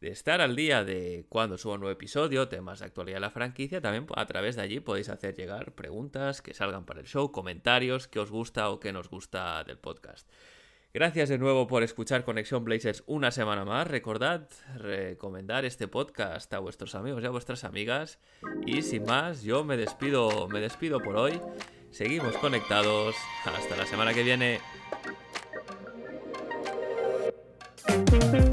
estar 0.01 0.41
al 0.41 0.55
día 0.55 0.83
de 0.83 1.25
cuando 1.29 1.59
suba 1.59 1.75
un 1.75 1.81
nuevo 1.81 1.93
episodio, 1.93 2.49
temas 2.49 2.79
de 2.79 2.85
actualidad 2.85 3.17
de 3.17 3.21
la 3.21 3.29
franquicia, 3.29 3.81
también 3.81 4.07
a 4.15 4.25
través 4.25 4.55
de 4.55 4.63
allí 4.63 4.79
podéis 4.79 5.09
hacer 5.09 5.35
llegar 5.35 5.73
preguntas 5.73 6.41
que 6.41 6.55
salgan 6.55 6.85
para 6.85 7.01
el 7.01 7.05
show, 7.05 7.31
comentarios, 7.31 8.07
que 8.07 8.19
os 8.19 8.31
gusta 8.31 8.69
o 8.71 8.79
que 8.79 8.91
nos 8.91 9.09
gusta 9.09 9.63
del 9.63 9.77
podcast. 9.77 10.27
Gracias 10.93 11.29
de 11.29 11.37
nuevo 11.37 11.67
por 11.67 11.83
escuchar 11.83 12.25
Conexión 12.25 12.65
Blazers 12.65 13.03
una 13.05 13.29
semana 13.29 13.63
más. 13.63 13.87
Recordad 13.87 14.49
recomendar 14.75 15.65
este 15.65 15.87
podcast 15.87 16.51
a 16.53 16.59
vuestros 16.59 16.95
amigos 16.95 17.21
y 17.23 17.27
a 17.27 17.29
vuestras 17.29 17.63
amigas. 17.63 18.19
Y 18.65 18.81
sin 18.81 19.05
más, 19.05 19.43
yo 19.43 19.63
me 19.63 19.77
despido, 19.77 20.49
me 20.49 20.59
despido 20.59 20.99
por 20.99 21.15
hoy. 21.15 21.39
Seguimos 21.91 22.35
conectados. 22.37 23.15
Hasta 23.45 23.77
la 23.77 23.85
semana 23.85 24.13
que 24.13 24.23
viene. 24.23 24.59
Thank 27.91 28.45
you. 28.45 28.50